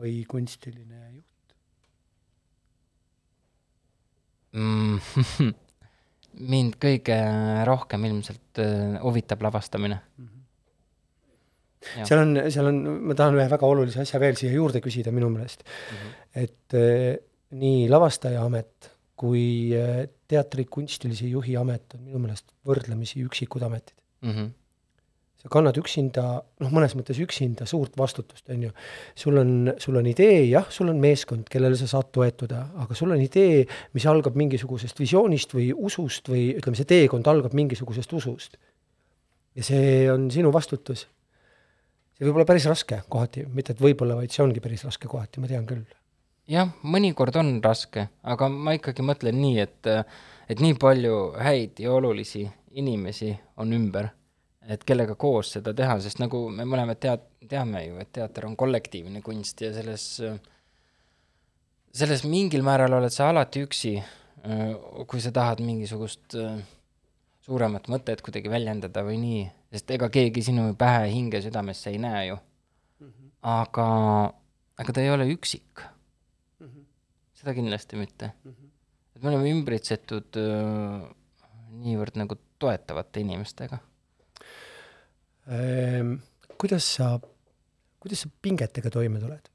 või 0.00 0.22
kunstiline 0.28 1.00
juht? 1.14 1.56
Mm, 4.54 5.00
mind 6.54 6.78
kõige 6.82 7.18
rohkem 7.66 8.08
ilmselt 8.10 8.62
äh, 8.62 8.96
huvitab 9.02 9.42
lavastamine. 9.46 10.00
Jah. 11.84 12.06
seal 12.08 12.22
on, 12.22 12.30
seal 12.48 12.70
on, 12.70 12.78
ma 13.10 13.14
tahan 13.18 13.36
ühe 13.36 13.44
väga 13.50 13.68
olulise 13.68 14.00
asja 14.00 14.16
veel 14.22 14.38
siia 14.40 14.54
juurde 14.54 14.80
küsida 14.80 15.12
minu 15.12 15.28
meelest 15.28 15.66
mm. 15.66 15.96
-hmm. 15.98 16.14
et 16.40 16.76
eh, 16.80 17.18
nii 17.60 17.90
lavastaja 17.92 18.40
amet 18.40 18.88
kui 19.20 19.74
eh, 19.76 20.06
teatri 20.28 20.64
kunstilise 20.64 21.28
juhi 21.28 21.58
amet 21.60 21.98
on 21.98 22.06
minu 22.06 22.22
meelest 22.22 22.54
võrdlemisi 22.66 23.20
üksikud 23.26 23.62
ametid. 23.68 23.96
Mm 24.24 24.32
-hmm. 24.32 24.48
Sa 25.44 25.50
kannad 25.52 25.76
üksinda, 25.76 26.22
noh, 26.64 26.70
mõnes 26.72 26.94
mõttes 26.96 27.18
üksinda 27.20 27.66
suurt 27.68 27.98
vastutust, 28.00 28.46
on 28.48 28.62
ju. 28.64 28.70
sul 29.20 29.36
on, 29.36 29.50
sul 29.82 29.98
on 30.00 30.06
idee, 30.08 30.46
jah, 30.48 30.70
sul 30.72 30.88
on 30.88 31.00
meeskond, 31.02 31.50
kellele 31.52 31.76
sa 31.76 31.88
saad 31.90 32.08
toetuda, 32.16 32.62
aga 32.80 32.96
sul 32.96 33.12
on 33.12 33.20
idee, 33.20 33.66
mis 33.92 34.06
algab 34.08 34.38
mingisugusest 34.40 35.02
visioonist 35.02 35.52
või 35.52 35.68
usust 35.76 36.32
või 36.32 36.46
ütleme, 36.54 36.80
see 36.80 36.88
teekond 36.88 37.28
algab 37.28 37.52
mingisugusest 37.56 38.16
usust. 38.16 38.56
ja 39.54 39.62
see 39.62 40.08
on 40.10 40.30
sinu 40.32 40.50
vastutus. 40.52 41.04
see 42.16 42.24
võib 42.24 42.40
olla 42.40 42.48
päris 42.48 42.64
raske 42.70 43.02
kohati, 43.08 43.44
mitte 43.44 43.76
et 43.76 43.84
võib-olla, 43.84 44.16
vaid 44.16 44.32
see 44.32 44.42
ongi 44.42 44.64
päris 44.64 44.88
raske 44.88 45.12
kohati, 45.12 45.44
ma 45.44 45.52
tean 45.52 45.68
küll. 45.68 45.84
jah, 46.48 46.72
mõnikord 46.82 47.36
on 47.36 47.60
raske, 47.60 48.08
aga 48.22 48.48
ma 48.48 48.78
ikkagi 48.80 49.04
mõtlen 49.04 49.36
nii, 49.44 49.60
et, 49.60 49.92
et 50.48 50.60
nii 50.60 50.80
palju 50.80 51.34
häid 51.36 51.84
ja 51.84 51.92
olulisi 51.92 52.48
inimesi 52.72 53.36
on 53.60 53.76
ümber, 53.76 54.08
et 54.68 54.84
kellega 54.86 55.16
koos 55.20 55.54
seda 55.56 55.74
teha, 55.76 55.96
sest 56.00 56.20
nagu 56.22 56.46
me 56.52 56.66
mõlemad 56.68 57.00
tead-, 57.02 57.26
teame 57.48 57.84
ju, 57.86 57.98
et 58.00 58.12
teater 58.16 58.46
on 58.48 58.56
kollektiivne 58.56 59.22
kunst 59.24 59.60
ja 59.64 59.72
selles, 59.74 60.06
selles 61.94 62.24
mingil 62.28 62.64
määral 62.66 62.96
oled 62.98 63.12
sa 63.12 63.28
alati 63.32 63.64
üksi, 63.66 63.96
kui 65.08 65.22
sa 65.24 65.32
tahad 65.34 65.62
mingisugust 65.64 66.36
suuremat 67.44 67.90
mõtet 67.92 68.22
kuidagi 68.24 68.52
väljendada 68.52 69.04
või 69.04 69.18
nii, 69.20 69.44
sest 69.74 69.90
ega 69.96 70.08
keegi 70.12 70.44
sinu 70.48 70.70
pähe, 70.80 71.10
hinge, 71.12 71.42
südamesse 71.44 71.92
ei 71.92 72.00
näe 72.00 72.28
ju. 72.30 72.38
aga, 73.44 73.88
aga 74.80 74.92
ta 74.96 75.02
ei 75.04 75.10
ole 75.12 75.28
üksik 75.32 75.84
seda 77.44 77.54
kindlasti 77.56 77.96
mitte. 78.00 78.32
-hmm. 78.44 78.70
et 79.16 79.22
me 79.22 79.28
oleme 79.28 79.50
ümbritsetud 79.52 80.38
niivõrd 81.84 82.16
nagu 82.16 82.38
toetavate 82.58 83.20
inimestega. 83.20 83.78
Ehm, 85.52 86.14
kuidas 86.60 86.86
sa, 86.96 87.18
kuidas 88.00 88.24
sa 88.24 88.30
pingetega 88.42 88.90
toime 88.90 89.20
tuled? 89.20 89.50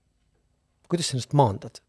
kuidas 0.90 1.10
sa 1.10 1.18
ennast 1.18 1.34
maandad? 1.34 1.82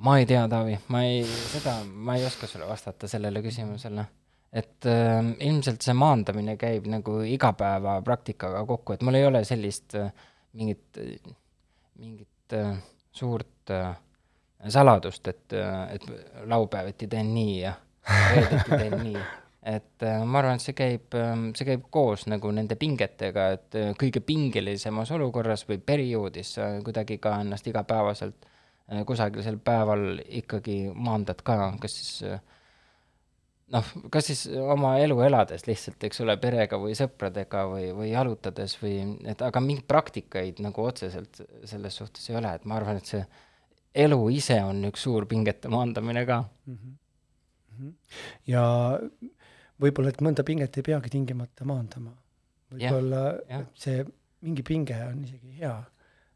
ma 0.00 0.16
ei 0.18 0.26
tea, 0.26 0.46
Taavi, 0.48 0.78
ma 0.88 1.02
ei, 1.04 1.24
seda, 1.24 1.82
ma 1.84 2.16
ei 2.16 2.24
oska 2.24 2.48
sulle 2.48 2.68
vastata 2.68 3.08
sellele 3.08 3.42
küsimusele. 3.44 4.06
et 4.52 4.86
äh, 4.88 5.20
ilmselt 5.46 5.84
see 5.84 5.94
maandamine 5.94 6.56
käib 6.58 6.88
nagu 6.90 7.20
igapäevapraktikaga 7.28 8.64
kokku, 8.66 8.96
et 8.96 9.04
mul 9.06 9.18
ei 9.20 9.26
ole 9.28 9.44
sellist 9.44 9.94
äh, 10.00 10.08
mingit, 10.58 10.98
mingit 12.00 12.56
äh, 12.56 12.72
suurt 13.12 13.70
äh, 13.70 13.92
saladust, 14.68 15.28
et, 15.28 15.52
et 15.92 16.08
laupäeviti 16.48 17.06
teen 17.08 17.30
nii 17.34 17.60
ja 17.60 17.76
reedeti 18.32 18.70
teen 18.70 18.98
nii. 19.04 19.22
et 19.62 20.02
äh, 20.02 20.22
ma 20.24 20.40
arvan, 20.40 20.56
et 20.56 20.64
see 20.64 20.76
käib, 20.76 21.16
see 21.56 21.66
käib 21.68 21.88
koos 21.92 22.24
nagu 22.32 22.52
nende 22.54 22.78
pingetega, 22.80 23.48
et 23.56 23.76
äh, 23.76 23.90
kõige 24.00 24.22
pingelisemas 24.24 25.12
olukorras 25.16 25.66
või 25.68 25.80
perioodis 25.84 26.54
sa 26.56 26.70
kuidagi 26.84 27.18
ka 27.20 27.36
ennast 27.44 27.68
igapäevaselt 27.68 28.46
äh, 28.46 29.02
kusagil 29.08 29.44
sel 29.44 29.58
päeval 29.60 30.22
ikkagi 30.40 30.82
maandad 30.94 31.44
ka, 31.44 31.58
kas 31.82 31.98
siis 31.98 32.40
noh, 33.70 33.90
kas 34.12 34.30
siis 34.30 34.46
oma 34.60 34.94
elu 35.02 35.18
elades 35.28 35.66
lihtsalt, 35.68 36.00
eks 36.08 36.22
ole, 36.24 36.36
perega 36.40 36.78
või 36.80 36.96
sõpradega 36.98 37.66
või, 37.70 37.90
või 37.96 38.10
jalutades 38.14 38.76
või 38.80 38.96
et 39.30 39.44
aga 39.44 39.62
mingeid 39.64 39.86
praktikaid 39.90 40.64
nagu 40.64 40.88
otseselt 40.88 41.42
selles 41.68 42.00
suhtes 42.00 42.30
ei 42.30 42.40
ole, 42.40 42.54
et 42.56 42.64
ma 42.64 42.80
arvan, 42.80 43.00
et 43.00 43.12
see 43.12 43.22
elu 44.06 44.20
ise 44.34 44.56
on 44.64 44.84
üks 44.90 45.04
suur 45.06 45.26
pingete 45.30 45.70
maandamine 45.70 46.24
ka 46.26 46.44
mm. 46.66 46.76
-hmm. 46.76 47.92
ja 48.46 48.64
võib-olla, 49.80 50.12
et 50.12 50.22
mõnda 50.24 50.44
pinget 50.46 50.76
ei 50.78 50.86
peagi 50.86 51.12
tingimata 51.12 51.66
maandama. 51.68 52.12
võib-olla 52.70 53.22
jah. 53.48 53.66
see 53.74 54.04
mingi 54.46 54.64
pinge 54.66 54.96
on 55.04 55.20
isegi 55.26 55.58
hea, 55.60 55.74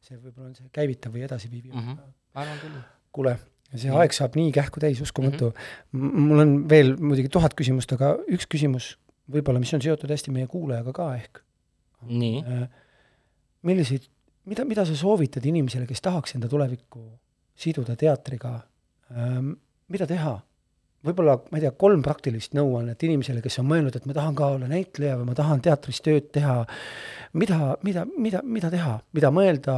see 0.05 0.19
võib-olla 0.19 0.51
on 0.51 0.57
see 0.59 0.71
käivitav 0.75 1.15
või 1.15 1.25
edasiviiv 1.27 1.71
mm. 1.73 1.81
-hmm. 1.81 2.15
arvan 2.43 2.61
küll. 2.63 2.81
kuule, 3.15 3.37
see 3.71 3.89
mm 3.89 3.95
-hmm. 3.95 4.01
aeg 4.03 4.17
saab 4.17 4.37
nii 4.41 4.53
kähku 4.53 4.83
täis, 4.83 5.01
uskumatu 5.01 5.53
mm. 5.53 6.01
-hmm. 6.01 6.29
mul 6.29 6.45
on 6.45 6.55
veel 6.69 6.97
muidugi 7.01 7.33
tuhat 7.33 7.55
küsimust, 7.55 7.93
aga 7.97 8.17
üks 8.29 8.49
küsimus 8.51 8.95
võib-olla, 9.31 9.61
mis 9.61 9.73
on 9.75 9.83
seotud 9.83 10.11
hästi 10.11 10.35
meie 10.35 10.47
kuulajaga 10.47 10.93
ka 10.93 11.11
ehk. 11.17 11.43
nii 12.05 12.43
äh,. 12.45 12.69
milliseid, 13.63 14.09
mida, 14.45 14.65
mida 14.65 14.85
sa 14.85 14.97
soovitad 14.97 15.45
inimesele, 15.45 15.87
kes 15.87 16.01
tahaks 16.05 16.35
enda 16.37 16.49
tulevikku 16.49 17.05
siduda 17.55 17.97
teatriga 17.97 18.61
ähm,, 19.11 19.55
mida 19.89 20.07
teha? 20.07 20.41
Võib-olla, 21.05 21.37
ma 21.51 21.59
ei 21.59 21.65
tea, 21.67 21.75
kolm 21.79 22.03
praktilist 22.05 22.57
nõuannet 22.57 23.03
inimesele, 23.07 23.43
kes 23.45 23.61
on 23.63 23.69
mõelnud, 23.69 23.97
et 23.97 24.07
ma 24.09 24.17
tahan 24.17 24.37
ka 24.39 24.49
olla 24.57 24.69
näitleja 24.71 25.19
või 25.21 25.29
ma 25.31 25.37
tahan 25.39 25.63
teatris 25.65 26.01
tööd 26.05 26.31
teha. 26.35 26.63
mida, 27.33 27.77
mida, 27.85 28.07
mida, 28.17 28.43
mida 28.43 28.71
teha, 28.73 28.97
mida 29.17 29.31
mõelda, 29.35 29.77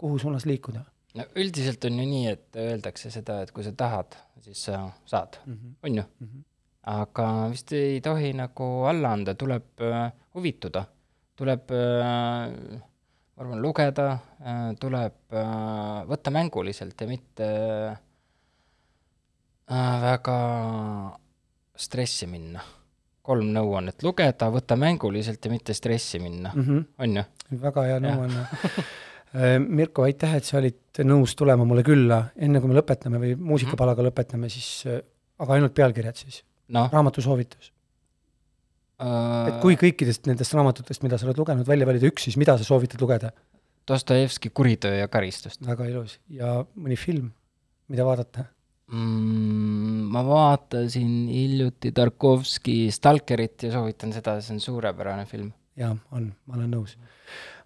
kuhu 0.00 0.18
suunas 0.22 0.46
liikuda? 0.48 0.84
no 1.14 1.26
üldiselt 1.38 1.84
on 1.86 2.00
ju 2.00 2.06
nii, 2.10 2.32
et 2.32 2.58
öeldakse 2.58 3.12
seda, 3.14 3.42
et 3.44 3.52
kui 3.54 3.66
sa 3.66 3.72
tahad, 3.76 4.16
siis 4.42 4.64
sa 4.66 4.88
saad 5.06 5.38
mm, 5.44 5.54
-hmm. 5.54 5.76
on 5.82 5.96
ju 5.96 6.02
mm? 6.02 6.26
-hmm. 6.26 6.42
aga 6.94 7.28
vist 7.50 7.72
ei 7.72 8.00
tohi 8.00 8.32
nagu 8.32 8.64
alla 8.90 9.12
anda, 9.12 9.34
tuleb 9.34 9.80
äh, 9.80 10.12
huvituda, 10.34 10.84
tuleb 11.36 11.70
äh, 11.70 12.80
ma 13.36 13.42
arvan, 13.42 13.62
lugeda 13.62 14.10
äh,, 14.40 14.74
tuleb 14.80 15.14
äh, 15.32 16.08
võtta 16.10 16.30
mänguliselt 16.30 17.00
ja 17.00 17.06
mitte 17.06 17.44
äh, 17.90 17.98
väga 19.70 20.38
stressi 21.76 22.26
minna. 22.30 22.62
kolm 23.24 23.46
nõuannet 23.54 24.02
lugeda, 24.04 24.50
võtta 24.52 24.76
mänguliselt 24.76 25.46
ja 25.46 25.50
mitte 25.50 25.72
stressi 25.72 26.18
minna 26.20 26.50
mm, 26.52 26.64
mm. 26.68 26.80
on 26.98 27.16
ju? 27.16 27.22
-hmm. 27.22 27.60
väga 27.62 27.84
hea 27.88 28.00
nõuanne. 28.04 28.46
Mirko, 29.58 30.04
aitäh, 30.04 30.36
et 30.36 30.44
sa 30.44 30.58
olid 30.60 31.00
nõus 31.02 31.32
tulema 31.34 31.64
mulle 31.66 31.82
külla, 31.82 32.20
enne 32.36 32.60
kui 32.60 32.70
me 32.70 32.76
lõpetame 32.76 33.18
või 33.18 33.32
muusikapalaga 33.34 34.04
lõpetame, 34.06 34.50
siis 34.52 34.84
äh, 34.86 35.00
aga 35.42 35.56
ainult 35.56 35.74
pealkirjad 35.74 36.20
siis, 36.20 36.42
noh 36.74 36.92
raamatusoovitus. 36.92 37.72
et 39.48 39.56
kui 39.62 39.74
kõikidest 39.80 40.28
nendest 40.30 40.54
raamatutest, 40.54 41.02
mida 41.02 41.18
sa 41.18 41.26
oled 41.26 41.40
lugenud, 41.40 41.66
välja 41.66 41.88
valida 41.88 42.06
üks, 42.06 42.28
siis 42.28 42.38
mida 42.38 42.54
sa 42.58 42.66
soovitad 42.66 43.02
lugeda? 43.02 43.32
Dostojevski 43.88 44.48
Kuritöö 44.54 44.94
ja 44.96 45.08
karistust 45.12 45.66
väga 45.66 45.88
ilus 45.90 46.20
ja 46.32 46.60
mõni 46.76 46.96
film, 46.96 47.32
mida 47.90 48.06
vaadata? 48.06 48.46
mm,. 48.92 50.04
ma 50.12 50.22
vaatasin 50.26 51.28
hiljuti 51.28 51.92
Tarkovski 51.92 52.90
Stalkerit 52.90 53.62
ja 53.62 53.72
soovitan 53.72 54.12
seda, 54.12 54.38
see 54.40 54.56
on 54.56 54.60
suurepärane 54.60 55.26
film. 55.26 55.52
jaa, 55.76 55.94
on, 56.12 56.28
ma 56.46 56.58
olen 56.58 56.70
nõus. 56.76 56.96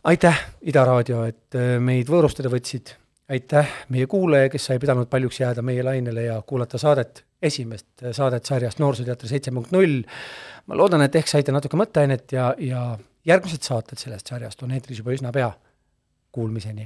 aitäh, 0.05 0.41
Ida 0.63 0.85
Raadio, 0.89 1.25
et 1.29 1.59
äh, 1.59 1.77
meid 1.83 2.11
võõrustada 2.11 2.51
võtsid, 2.53 2.95
aitäh 3.29 3.73
meie 3.95 4.07
kuulaja, 4.07 4.49
kes 4.53 4.71
sai 4.71 4.79
pidanud 4.81 5.11
paljuks 5.11 5.41
jääda 5.41 5.63
meie 5.63 5.85
lainele 5.85 6.29
ja 6.29 6.41
kuulata 6.47 6.81
saadet, 6.81 7.25
esimest 7.43 7.89
äh, 8.03 8.15
saadet 8.17 8.47
sarjast 8.49 8.83
Noorsooteater 8.83 9.31
seitse 9.31 9.55
punkt 9.55 9.75
null. 9.75 10.03
ma 10.67 10.77
loodan, 10.77 11.03
et 11.05 11.17
ehk 11.17 11.29
saite 11.29 11.53
natuke 11.53 11.81
mõtteainet 11.81 12.33
ja, 12.33 12.53
ja 12.59 12.85
järgmised 13.27 13.65
saated 13.67 13.99
sellest 14.01 14.31
sarjast 14.31 14.63
on 14.63 14.77
eetris 14.77 15.03
juba 15.03 15.17
üsna 15.17 15.33
pea. 15.33 15.51
Kuulmiseni 16.33 16.85